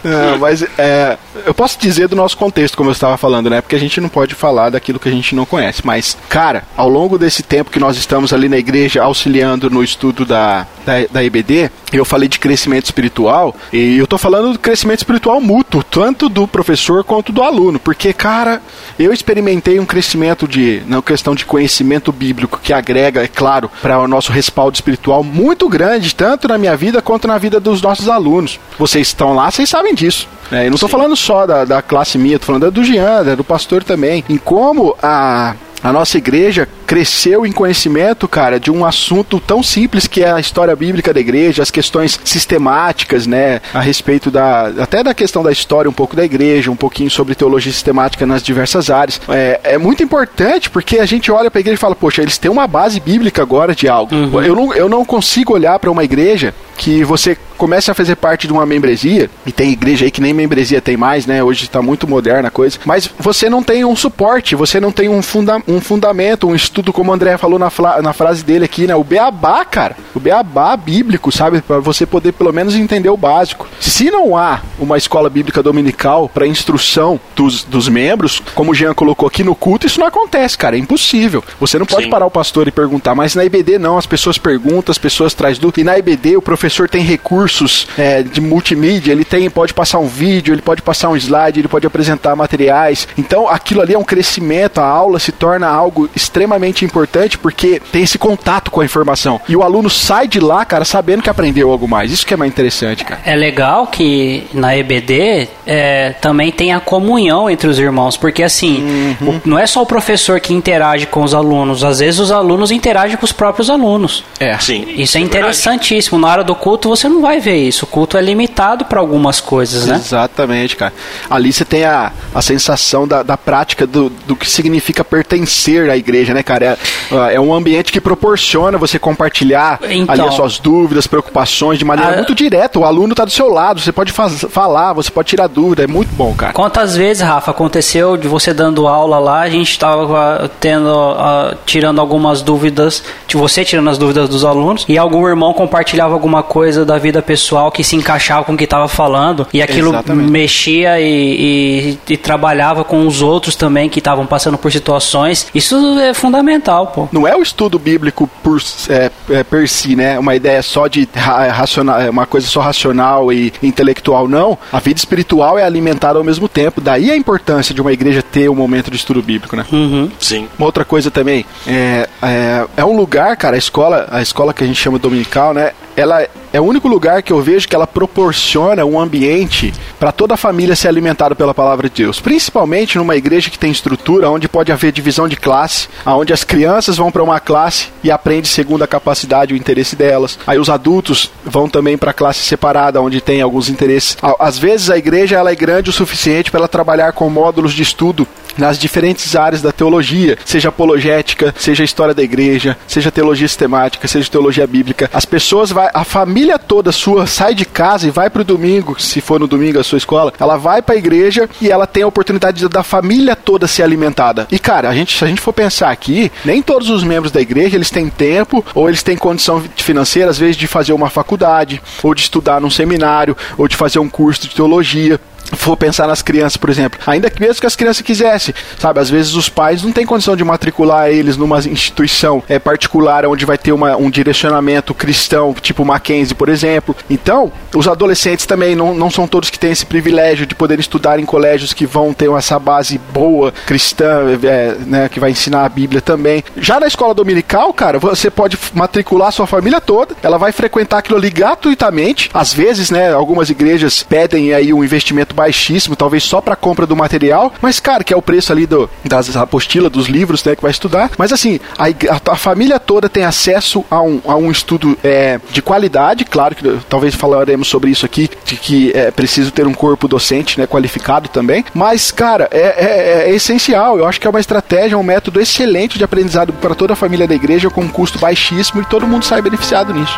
Não, 0.03 0.39
mas 0.39 0.63
é, 0.79 1.19
eu 1.47 1.55
posso 1.55 1.79
dizer 1.79 2.09
do 2.09 2.17
nosso 2.17 2.37
contexto, 2.37 2.77
como 2.77 2.91
eu 2.91 2.93
estava 2.93 3.17
falando, 3.17 3.51
né? 3.51 3.61
Porque 3.61 3.77
a 3.77 3.81
gente 3.81 4.01
não 4.01 4.09
pode 4.09 4.35
falar 4.35 4.71
daquilo 4.71 4.99
que 4.99 5.09
a 5.09 5.13
gente 5.13 5.35
não 5.35 5.45
conhece. 5.45 5.83
Mas, 5.85 6.17
cara, 6.29 6.65
ao 6.77 6.89
longo 6.89 7.19
desse 7.19 7.43
tempo 7.43 7.71
que 7.71 7.79
nós 7.79 7.97
estamos 7.97 8.33
ali 8.33 8.49
na 8.49 8.59
igreja 8.59 9.03
auxiliando 9.03 9.71
no 9.71 9.83
estudo 9.83 10.25
da, 10.25 10.67
da, 10.85 11.07
da 11.11 11.23
IBD, 11.23 11.71
eu 11.93 12.05
falei 12.05 12.29
de 12.29 12.39
crescimento 12.39 12.87
espiritual. 12.87 13.55
E 13.73 13.99
eu 13.99 14.07
tô 14.07 14.19
falando 14.19 14.53
do 14.53 14.59
crescimento 14.59 14.99
espiritual 14.99 15.41
mútuo, 15.41 15.83
tanto 15.83 16.29
do 16.29 16.47
professor 16.47 17.05
quanto 17.05 17.33
do 17.33 17.43
aluno. 17.43 17.79
Porque, 17.79 18.13
cara, 18.13 18.63
eu 18.99 19.13
experimentei 19.13 19.79
um 19.79 19.87
crescimento 19.87 20.47
de, 20.47 20.83
na 20.87 21.03
questão 21.03 21.35
de 21.35 21.45
conhecimento 21.45 22.13
bíblico 22.13 22.61
que 22.63 22.73
agrega, 22.73 23.23
é 23.23 23.29
claro, 23.29 23.71
para 23.83 23.99
o 23.99 24.09
nosso 24.09 24.33
respaldo 24.33 24.75
espiritual 24.75 25.23
muito 25.23 25.69
grande, 25.69 26.15
tanto 26.15 26.49
na 26.49 26.59
minha 26.59 26.77
vida 26.77 27.03
quanto 27.03 27.29
na 27.29 27.39
vida 27.39 27.61
dos 27.61 27.83
nossos 27.83 28.09
alunos. 28.09 28.59
Vocês 28.79 29.09
estão 29.09 29.35
lá, 29.35 29.51
vocês 29.51 29.69
sabem 29.69 29.90
disso. 29.95 30.29
né? 30.51 30.67
eu 30.67 30.71
não 30.71 30.75
estou 30.75 30.89
falando 30.89 31.17
só 31.17 31.47
da, 31.47 31.65
da 31.65 31.83
classe 31.83 32.19
minha, 32.19 32.37
estou 32.37 32.47
falando 32.47 32.63
da 32.63 32.71
do 32.71 32.85
Jean, 32.85 33.25
da 33.25 33.35
do 33.35 33.45
pastor 33.45 33.83
também. 33.85 34.25
Em 34.29 34.37
como 34.37 34.97
a. 35.03 35.55
A 35.83 35.95
nossa 35.95 36.19
igreja 36.19 36.69
cresceu 36.91 37.47
em 37.47 37.53
conhecimento, 37.53 38.27
cara, 38.27 38.59
de 38.59 38.69
um 38.69 38.85
assunto 38.85 39.39
tão 39.39 39.63
simples 39.63 40.09
que 40.09 40.25
é 40.25 40.33
a 40.33 40.41
história 40.41 40.75
bíblica 40.75 41.15
da 41.15 41.21
igreja, 41.21 41.63
as 41.63 41.71
questões 41.71 42.19
sistemáticas, 42.25 43.29
né, 43.29 43.61
a 43.73 43.81
respeito 43.81 44.29
da 44.29 44.73
até 44.83 45.01
da 45.01 45.15
questão 45.15 45.41
da 45.41 45.53
história 45.53 45.89
um 45.89 45.93
pouco 45.93 46.17
da 46.17 46.25
igreja, 46.25 46.69
um 46.69 46.75
pouquinho 46.75 47.09
sobre 47.09 47.37
teologia 47.37 47.71
sistemática 47.71 48.27
nas 48.27 48.43
diversas 48.43 48.91
áreas. 48.91 49.21
É, 49.29 49.61
é 49.63 49.79
muito 49.79 50.03
importante 50.03 50.69
porque 50.69 50.99
a 50.99 51.07
gente 51.07 51.31
olha 51.31 51.49
para 51.49 51.61
a 51.61 51.63
igreja 51.63 51.77
e 51.77 51.79
fala, 51.79 51.95
poxa, 51.95 52.23
eles 52.23 52.39
têm 52.39 52.51
uma 52.51 52.67
base 52.67 52.99
bíblica 52.99 53.41
agora 53.41 53.73
de 53.73 53.89
algo. 53.89 54.13
Eu, 54.45 54.57
não, 54.57 54.75
eu 54.75 54.89
não 54.89 55.05
consigo 55.05 55.55
olhar 55.55 55.79
para 55.79 55.93
uma 55.93 56.03
igreja 56.03 56.53
que 56.77 57.05
você 57.05 57.37
comece 57.61 57.91
a 57.91 57.95
fazer 57.95 58.17
parte 58.17 58.47
de 58.47 58.55
uma 58.55 58.65
membresia, 58.65 59.29
e 59.45 59.53
tem 59.53 59.71
igreja 59.71 60.07
aí 60.07 60.11
que 60.11 60.23
nem 60.23 60.33
membresia 60.33 60.81
tem 60.81 60.97
mais, 60.97 61.27
né? 61.27 61.45
Hoje 61.45 61.65
está 61.65 61.83
muito 61.83 62.09
moderna 62.09 62.49
a 62.49 62.51
coisa, 62.51 62.79
mas 62.87 63.11
você 63.19 63.51
não 63.51 63.63
tem 63.63 63.85
um 63.85 63.95
suporte, 63.95 64.55
você 64.55 64.81
não 64.81 64.91
tem 64.91 65.11
um, 65.11 65.21
funda 65.21 65.61
um 65.69 65.79
fundamento, 65.79 66.49
um 66.49 66.55
estudo, 66.55 66.80
como 66.93 67.11
o 67.11 67.15
André 67.15 67.37
falou 67.37 67.59
na, 67.59 67.71
na 68.03 68.13
frase 68.13 68.45
dele 68.45 68.65
aqui, 68.65 68.87
né? 68.87 68.95
O 68.95 69.05
beabá, 69.05 69.65
cara. 69.65 69.97
O 70.15 70.21
beabá 70.21 70.77
bíblico, 70.77 71.31
sabe? 71.31 71.61
Para 71.63 71.81
você 71.81 72.07
poder 72.07 72.33
pelo 72.33 72.53
menos 72.53 72.75
entender 72.75 73.09
o 73.09 73.17
básico. 73.17 73.69
Se 73.79 74.11
não 74.11 74.37
há 74.37 74.61
uma 74.79 74.97
escola 74.97 75.29
bíblica 75.29 75.63
dominical 75.63 76.29
para 76.29 76.47
instrução 76.47 77.21
dos, 77.37 77.65
dos 77.65 77.89
membros, 77.89 78.43
como 78.55 78.73
o 78.73 78.75
Jean 78.75 78.95
colocou 78.95 79.27
aqui 79.27 79.43
no 79.43 79.55
culto, 79.55 79.87
isso 79.87 80.01
não 80.01 80.07
acontece, 80.07 80.57
cara. 80.57 80.77
É 80.77 80.79
impossível. 80.79 81.45
Você 81.59 81.79
não 81.79 81.87
pode 81.87 82.05
Sim. 82.05 82.11
parar 82.11 82.27
o 82.27 82.31
pastor 82.31 82.69
e 82.69 82.71
perguntar, 82.71 83.15
mas 83.15 83.35
na 83.35 83.45
IBD 83.45 83.79
não, 83.79 83.99
as 83.99 84.07
pessoas 84.07 84.39
perguntam, 84.39 84.93
as 84.93 84.99
pessoas 84.99 85.35
trazem 85.35 85.61
dúvida. 85.61 85.81
E 85.81 85.85
na 85.85 85.99
IBD 85.99 86.37
o 86.37 86.43
professor 86.43 86.89
tem 86.89 87.03
recursos 87.03 87.87
é, 87.99 88.23
de 88.23 88.41
multimídia, 88.41 89.13
ele 89.13 89.25
tem, 89.25 89.49
pode 89.51 89.75
passar 89.75 89.99
um 89.99 90.07
vídeo, 90.07 90.55
ele 90.55 90.63
pode 90.63 90.83
passar 90.83 91.09
um 91.09 91.17
slide, 91.17 91.61
ele 91.61 91.69
pode 91.69 91.87
apresentar 91.87 92.35
materiais. 92.37 93.09
Então 93.19 93.49
aquilo 93.49 93.81
ali 93.81 93.95
é 93.95 93.99
um 93.99 94.05
crescimento, 94.05 94.79
a 94.79 94.87
aula 94.87 95.19
se 95.19 95.33
torna 95.33 95.69
algo 95.69 96.09
extremamente 96.15 96.70
importante 96.85 97.39
porque 97.39 97.81
tem 97.93 98.03
esse 98.03 98.19
contato 98.19 98.71
com 98.71 98.81
a 98.81 98.85
informação. 98.85 99.41
E 99.49 99.57
o 99.57 99.63
aluno 99.63 99.91
sai 99.91 100.29
de 100.29 100.41
lá, 100.41 100.65
cara, 100.65 100.85
sabendo 100.85 101.23
que 101.23 101.31
aprendeu 101.31 101.71
algo 101.71 101.89
mais. 101.89 102.11
Isso 102.13 102.27
que 102.27 102.35
é 102.35 102.37
mais 102.37 102.51
interessante, 102.51 103.05
cara. 103.05 103.21
É 103.25 103.35
legal 103.35 103.87
que 103.87 104.47
na 104.53 104.77
EBD 104.77 105.49
é, 105.67 106.11
também 106.21 106.51
tem 106.51 106.73
a 106.73 106.81
comunhão 106.81 107.49
entre 107.49 107.69
os 107.69 107.79
irmãos, 107.79 108.17
porque 108.17 108.43
assim, 108.43 109.17
uhum. 109.21 109.31
o, 109.31 109.41
não 109.45 109.59
é 109.59 109.67
só 109.67 109.83
o 109.83 109.87
professor 109.87 110.41
que 110.41 110.53
interage 110.53 111.07
com 111.07 111.23
os 111.23 111.35
alunos, 111.35 111.85
às 111.85 111.99
vezes 111.99 112.21
os 112.21 112.31
alunos 112.31 112.71
interagem 112.71 113.17
com 113.17 113.25
os 113.25 113.33
próprios 113.33 113.71
alunos. 113.71 114.25
É, 114.39 114.57
sim. 114.59 114.87
Isso 114.97 115.17
é, 115.17 115.21
é 115.21 115.25
interessantíssimo. 115.25 116.19
Na 116.19 116.29
hora 116.29 116.45
do 116.45 116.55
culto 116.55 116.89
você 116.89 117.09
não 117.09 117.21
vai 117.21 117.41
ver 117.41 117.57
isso. 117.57 117.85
O 117.85 117.89
culto 117.89 118.17
é 118.17 118.23
limitado 118.23 118.85
para 118.85 119.01
algumas 119.01 119.41
coisas, 119.41 119.87
né? 119.87 119.97
Exatamente, 119.97 120.77
cara. 120.77 120.93
Ali 121.29 121.53
você 121.53 121.65
tem 121.65 121.85
a, 121.85 122.13
a 122.35 122.43
sensação 122.43 123.07
da, 123.07 123.23
da 123.23 123.37
prática 123.37 123.87
do, 123.87 124.11
do 124.27 124.37
que 124.37 124.51
significa 124.51 125.05
pertencer 125.05 125.91
à 125.91 125.97
igreja, 125.97 126.35
né, 126.35 126.43
cara? 126.43 126.60
É, 126.61 127.35
é 127.35 127.41
um 127.41 127.53
ambiente 127.53 127.93
que 127.93 128.01
proporciona 128.01 128.79
você 128.79 128.99
compartilhar 128.99 129.81
então, 129.89 130.15
ali 130.15 130.29
as 130.29 130.35
suas 130.35 130.59
dúvidas, 130.59 131.07
preocupações 131.07 131.79
de 131.79 131.85
maneira 131.85 132.13
a... 132.13 132.17
muito 132.17 132.35
direta. 132.35 132.79
O 132.79 132.85
aluno 132.85 133.13
está 133.13 133.25
do 133.25 133.31
seu 133.31 133.49
lado, 133.49 133.81
você 133.81 133.93
pode 133.93 134.13
falar, 134.13 134.93
você 134.93 135.11
pode 135.11 135.29
tirar 135.29 135.47
dúvida, 135.47 135.85
é 135.85 135.87
muito 135.87 136.11
bom, 136.15 136.35
cara. 136.35 136.53
Quantas 136.53 136.97
vezes, 136.97 137.23
Rafa, 137.23 137.51
aconteceu 137.51 138.17
de 138.17 138.29
você 138.29 138.53
dando 138.53 138.87
aula 138.87 139.19
lá, 139.19 139.41
a 139.41 139.51
gente 139.51 139.71
estava 139.71 140.51
tendo, 140.61 140.91
uh, 140.91 141.57
tirando 141.67 142.01
algumas 142.01 142.43
dúvidas, 142.43 143.03
de 143.27 143.37
você 143.37 143.65
tirando 143.65 143.89
as 143.91 143.99
dúvidas 143.99 144.29
dos 144.29 144.45
alunos, 144.45 144.85
e 144.89 144.99
algum 144.99 145.27
irmão 145.27 145.53
compartilhava 145.53 146.15
alguma 146.15 146.43
coisa 146.43 146.85
da 146.85 146.99
vida 146.99 147.23
pessoal 147.23 147.71
que 147.71 147.83
se 147.83 147.97
encaixava 147.97 148.45
com 148.45 148.53
o 148.53 148.57
que 148.57 148.65
estava 148.65 148.89
falando, 148.89 149.47
e 149.53 149.63
aquilo 149.63 149.91
Exatamente. 149.91 150.31
mexia 150.31 151.01
e, 151.01 151.99
e, 152.09 152.13
e 152.13 152.17
trabalhava 152.17 152.85
com 152.85 153.07
os 153.07 153.23
outros 153.23 153.57
também 153.57 153.89
que 153.89 153.99
estavam 153.99 154.27
passando 154.27 154.59
por 154.59 154.71
situações. 154.71 155.47
Isso 155.55 155.77
é 155.99 156.15
fundamental, 156.15 156.40
pô. 156.89 157.09
Não 157.13 157.27
é 157.27 157.37
o 157.37 157.43
estudo 157.43 157.79
bíblico 157.79 158.29
por, 158.43 158.61
é, 158.89 159.11
é, 159.31 159.43
per 159.43 159.69
si, 159.69 159.97
né? 159.97 160.19
Uma 160.19 160.35
ideia 160.35 160.63
só 160.63 160.87
de 160.87 161.09
ra 161.15 161.49
racional, 161.49 162.01
é 162.01 162.11
uma 162.11 162.27
coisa 162.27 162.47
só 162.47 162.61
racional 162.61 163.33
e 163.33 163.53
intelectual, 163.63 164.29
não. 164.29 164.59
A 164.73 164.79
vida 164.79 164.99
espiritual 164.99 165.59
é 165.59 165.65
alimentada 165.65 166.19
ao 166.19 166.25
mesmo 166.25 166.49
tempo. 166.49 166.81
Daí 166.81 167.11
a 167.11 167.17
importância 167.17 167.75
de 167.75 167.81
uma 167.81 167.93
igreja 167.93 168.23
ter 168.23 168.49
um 168.49 168.55
momento 168.55 168.91
de 168.91 168.97
estudo 168.97 169.23
bíblico, 169.23 169.57
né? 169.57 169.65
Uhum. 169.73 170.11
Sim. 170.19 170.49
Uma 170.59 170.67
outra 170.67 170.85
coisa 170.85 171.11
também, 171.11 171.45
é, 171.67 172.09
é, 172.23 172.67
é 172.77 172.85
um 172.85 172.97
lugar, 172.97 173.37
cara, 173.37 173.57
a 173.57 173.59
escola, 173.59 174.09
a 174.11 174.23
escola 174.23 174.53
que 174.53 174.65
a 174.65 174.67
gente 174.67 174.81
chama 174.81 174.99
dominical, 174.99 175.55
né? 175.55 175.73
Ela 175.97 176.27
é 176.53 176.61
o 176.61 176.65
único 176.65 176.89
lugar 176.89 177.23
que 177.23 177.33
eu 177.33 177.41
vejo 177.41 177.69
que 177.69 177.75
ela 177.75 177.87
proporciona 177.87 178.85
um 178.85 178.99
ambiente 178.99 179.73
para 179.99 180.11
toda 180.11 180.35
a 180.35 180.37
família 180.37 180.75
ser 180.75 180.89
alimentada 180.89 181.35
pela 181.35 181.55
palavra 181.55 181.89
de 181.89 182.03
Deus. 182.03 182.21
Principalmente 182.21 182.99
numa 182.99 183.17
igreja 183.17 183.51
que 183.51 183.59
tem 183.59 183.71
estrutura, 183.71 184.31
onde 184.31 184.49
pode 184.49 184.73
haver 184.73 184.93
divisão 184.93 185.29
de 185.29 185.37
classe, 185.37 185.89
onde 186.07 186.33
as 186.33 186.43
crianças 186.43 186.97
vão 186.97 187.13
para 187.13 187.23
uma 187.23 187.39
classe 187.39 187.89
e 188.03 188.11
aprendem 188.11 188.45
segundo 188.45 188.83
a 188.83 188.87
capacidade 188.87 189.53
e 189.53 189.57
o 189.57 189.59
interesse 189.59 189.95
delas. 189.95 190.39
Aí 190.47 190.59
os 190.59 190.71
adultos 190.71 191.31
vão 191.45 191.69
também 191.69 191.97
para 191.97 192.13
classe 192.13 192.41
separada, 192.41 193.01
onde 193.01 193.21
tem 193.21 193.41
alguns 193.41 193.69
interesses. 193.69 194.17
Às 194.39 194.59
vezes 194.59 194.91
a 194.91 194.99
igreja 194.99 195.37
ela 195.37 195.53
é 195.53 195.55
grande 195.55 195.91
o 195.91 195.93
suficiente 195.93 196.51
para 196.51 196.67
trabalhar 196.67 197.13
com 197.13 197.29
módulos 197.29 197.73
de 197.73 197.83
estudo 197.83 198.27
nas 198.57 198.79
diferentes 198.79 199.37
áreas 199.37 199.63
da 199.63 199.73
teologia, 199.73 200.39
seja 200.45 200.69
apologética, 200.69 201.55
seja 201.59 201.85
história 201.85 202.15
da 202.15 202.23
igreja, 202.23 202.77
seja 202.87 203.11
teologia 203.11 203.49
sistemática, 203.49 204.07
seja 204.07 204.31
teologia 204.31 204.67
bíblica. 204.67 205.11
As 205.13 205.25
pessoas 205.25 205.71
vai, 205.71 205.91
a 205.93 206.05
família 206.05 206.59
toda 206.59 206.93
sua 206.93 207.27
sai 207.27 207.55
de 207.55 207.65
casa 207.65 208.07
e 208.07 208.11
vai 208.11 208.31
para 208.31 208.43
o 208.43 208.45
domingo, 208.45 209.01
se 209.01 209.21
for 209.21 209.41
no 209.41 209.47
domingo 209.47 209.79
a 209.79 209.85
sua 209.85 209.99
escola, 209.99 210.33
ela 210.39 210.57
vai 210.57 210.83
para 210.83 210.95
a 210.95 210.99
igreja 210.99 211.49
e 211.61 211.71
ela 211.71 211.87
tem 211.87 212.03
a 212.03 212.07
oportunidade 212.07 212.67
da 212.69 212.83
família 212.83 213.37
toda 213.37 213.67
ser 213.67 213.83
alimentada. 213.83 214.47
E 214.51 214.59
cara, 214.59 214.89
a 214.89 214.95
gente, 214.95 215.17
se 215.17 215.25
a 215.25 215.29
gente 215.29 215.41
for 215.41 215.53
pensar 215.53 215.91
aqui, 215.91 216.31
nem 216.45 216.63
todos 216.63 216.91
os 216.91 217.03
membros 217.03 217.33
da 217.33 217.41
igreja 217.41 217.77
eles 217.77 217.91
têm 217.91 218.09
tempo 218.09 218.65
ou 218.75 218.89
eles 218.89 219.03
têm 219.03 219.17
condição 219.17 219.63
financeira 219.77 220.31
às 220.31 220.39
vezes 220.39 220.57
de 220.57 220.67
fazer 220.67 220.93
uma 220.93 221.11
faculdade 221.11 221.81
ou 222.03 222.15
de 222.15 222.23
estudar 222.23 222.61
num 222.61 222.71
seminário 222.71 223.37
ou 223.57 223.69
de 223.69 223.77
fazer 223.77 223.99
um 223.99 224.09
curso 224.09 224.43
de 224.43 224.55
teologia 224.55 225.21
for 225.53 225.77
pensar 225.77 226.07
nas 226.07 226.23
crianças, 226.23 226.57
por 226.57 226.71
exemplo, 226.71 227.01
ainda 227.07 227.31
mesmo 227.41 227.61
que 227.61 227.67
as 227.67 227.77
crianças 227.77 228.03
quisessem, 228.03 228.55
sabe, 228.79 229.01
às 229.01 229.11
vezes 229.11 229.35
os 229.35 229.49
pais 229.49 229.83
não 229.83 229.93
têm 229.93 230.07
condição 230.07 230.37
de 230.37 230.45
matricular 230.45 231.09
eles 231.09 231.37
numa 231.37 231.59
instituição 231.59 232.43
é, 232.49 232.59
particular 232.59 233.27
onde 233.27 233.45
vai 233.45 233.59
ter 233.59 233.73
uma, 233.73 233.97
um 233.97 234.11
direcionamento 234.11 234.95
cristão, 234.95 235.55
tipo 235.55 235.85
Mackenzie, 235.85 236.35
por 236.35 236.49
exemplo. 236.49 236.95
Então, 237.09 237.53
os 237.75 237.89
adolescentes 237.89 238.47
também 238.47 238.75
não, 238.75 238.95
não 238.95 239.11
são 239.11 239.27
todos 239.27 239.51
que 239.51 239.59
têm 239.59 239.73
esse 239.73 239.87
privilégio 239.87 240.47
de 240.47 240.55
poder 240.55 240.79
estudar 240.79 241.19
em 241.19 241.25
colégios 241.25 241.73
que 241.73 241.87
vão 241.87 242.13
ter 242.13 242.31
essa 242.31 242.59
base 242.59 242.99
boa 243.13 243.53
cristã, 243.67 244.39
é, 244.43 244.77
né, 244.87 245.09
que 245.09 245.21
vai 245.21 245.31
ensinar 245.31 245.65
a 245.65 245.69
Bíblia 245.69 246.01
também. 246.01 246.45
Já 246.57 246.79
na 246.81 246.87
escola 246.87 247.15
dominical, 247.15 247.73
cara, 247.73 247.99
você 247.99 248.31
pode 248.31 248.59
matricular 248.75 249.33
sua 249.33 249.47
família 249.47 249.81
toda, 249.81 250.15
ela 250.23 250.39
vai 250.39 250.53
frequentar 250.53 250.99
aquilo 250.99 251.19
ali 251.19 251.31
gratuitamente. 251.31 252.31
Às 252.33 252.53
vezes, 252.53 252.91
né, 252.91 253.13
algumas 253.13 253.51
igrejas 253.51 254.03
pedem 254.03 254.53
aí 254.53 254.73
um 254.73 254.85
investimento 254.85 255.35
baixíssimo, 255.41 255.97
talvez 255.97 256.23
só 256.23 256.39
para 256.43 256.55
compra 256.55 256.87
do 256.87 256.95
material, 256.95 257.51
mas 257.63 257.81
cara, 257.81 258.05
que 258.05 258.13
é 258.13 258.17
o 258.17 258.21
preço 258.21 258.53
ali 258.53 258.67
do, 258.67 258.91
das 259.03 259.35
apostilas, 259.35 259.91
dos 259.91 260.07
livros, 260.07 260.45
né, 260.45 260.55
que 260.55 260.61
vai 260.61 260.71
estudar. 260.71 261.11
Mas 261.17 261.33
assim, 261.33 261.59
a, 261.79 261.87
a, 261.87 262.33
a 262.33 262.37
família 262.37 262.79
toda 262.79 263.09
tem 263.09 263.25
acesso 263.25 263.83
a 263.91 264.03
um, 264.03 264.21
a 264.27 264.37
um 264.37 264.51
estudo 264.51 264.99
é, 265.03 265.41
de 265.51 265.63
qualidade, 265.63 266.27
claro 266.27 266.55
que 266.55 266.79
talvez 266.91 267.15
falaremos 267.15 267.69
sobre 267.69 267.91
isso 267.91 268.05
aqui, 268.05 268.29
de 268.45 268.57
que 268.57 268.93
é 268.95 269.11
preciso 269.11 269.51
ter 269.51 269.67
um 269.67 269.73
corpo 269.73 270.07
docente, 270.07 270.61
né, 270.61 270.67
qualificado 270.67 271.29
também. 271.31 271.65
Mas, 271.73 272.11
cara, 272.11 272.47
é, 272.51 272.61
é, 272.61 273.31
é 273.31 273.35
essencial. 273.35 273.99
Eu 273.99 274.07
acho 274.07 274.21
que 274.21 274.27
é 274.27 274.31
uma 274.31 274.41
estratégia, 274.41 274.99
um 274.99 275.03
método 275.03 275.41
excelente 275.41 275.97
de 275.97 276.05
aprendizado 276.05 276.53
para 276.53 276.75
toda 276.75 276.93
a 276.93 276.97
família 276.97 277.27
da 277.27 277.35
igreja 277.35 277.71
com 277.71 277.81
um 277.81 277.89
custo 277.89 278.19
baixíssimo 278.19 278.83
e 278.83 278.85
todo 278.85 279.07
mundo 279.07 279.25
sai 279.25 279.41
beneficiado 279.41 279.95
nisso. 279.95 280.17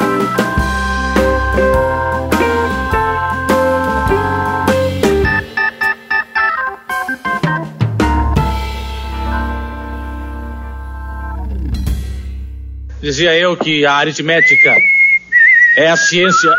Dizia 13.03 13.35
eu 13.35 13.57
que 13.57 13.85
a 13.85 13.95
aritmética 13.95 14.73
é 15.77 15.91
a 15.91 15.97
ciência. 15.97 16.51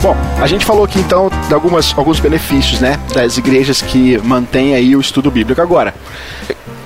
Bom, 0.00 0.16
a 0.40 0.46
gente 0.46 0.64
falou 0.64 0.84
aqui 0.84 0.98
então 0.98 1.30
de 1.46 1.52
algumas, 1.52 1.92
alguns 1.94 2.18
benefícios, 2.20 2.80
né, 2.80 2.98
das 3.12 3.36
igrejas 3.36 3.82
que 3.82 4.16
mantêm 4.24 4.74
aí 4.74 4.96
o 4.96 5.00
estudo 5.02 5.30
bíblico. 5.30 5.60
Agora, 5.60 5.94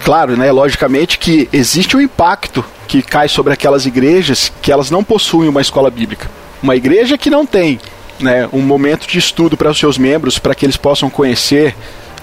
claro, 0.02 0.36
né, 0.36 0.50
logicamente 0.50 1.16
que 1.16 1.48
existe 1.52 1.96
um 1.96 2.00
impacto 2.00 2.64
que 2.88 3.02
cai 3.02 3.28
sobre 3.28 3.52
aquelas 3.52 3.86
igrejas 3.86 4.52
que 4.60 4.72
elas 4.72 4.90
não 4.90 5.04
possuem 5.04 5.48
uma 5.48 5.60
escola 5.60 5.92
bíblica. 5.92 6.28
Uma 6.60 6.74
igreja 6.74 7.16
que 7.16 7.30
não 7.30 7.46
tem 7.46 7.78
né, 8.18 8.48
um 8.52 8.62
momento 8.62 9.06
de 9.06 9.20
estudo 9.20 9.56
para 9.56 9.70
os 9.70 9.78
seus 9.78 9.96
membros, 9.96 10.40
para 10.40 10.56
que 10.56 10.66
eles 10.66 10.76
possam 10.76 11.08
conhecer 11.08 11.72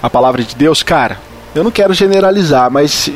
a 0.02 0.10
palavra 0.10 0.42
de 0.42 0.54
Deus, 0.54 0.82
cara, 0.82 1.18
eu 1.54 1.62
não 1.62 1.70
quero 1.70 1.94
generalizar, 1.94 2.70
mas 2.70 3.10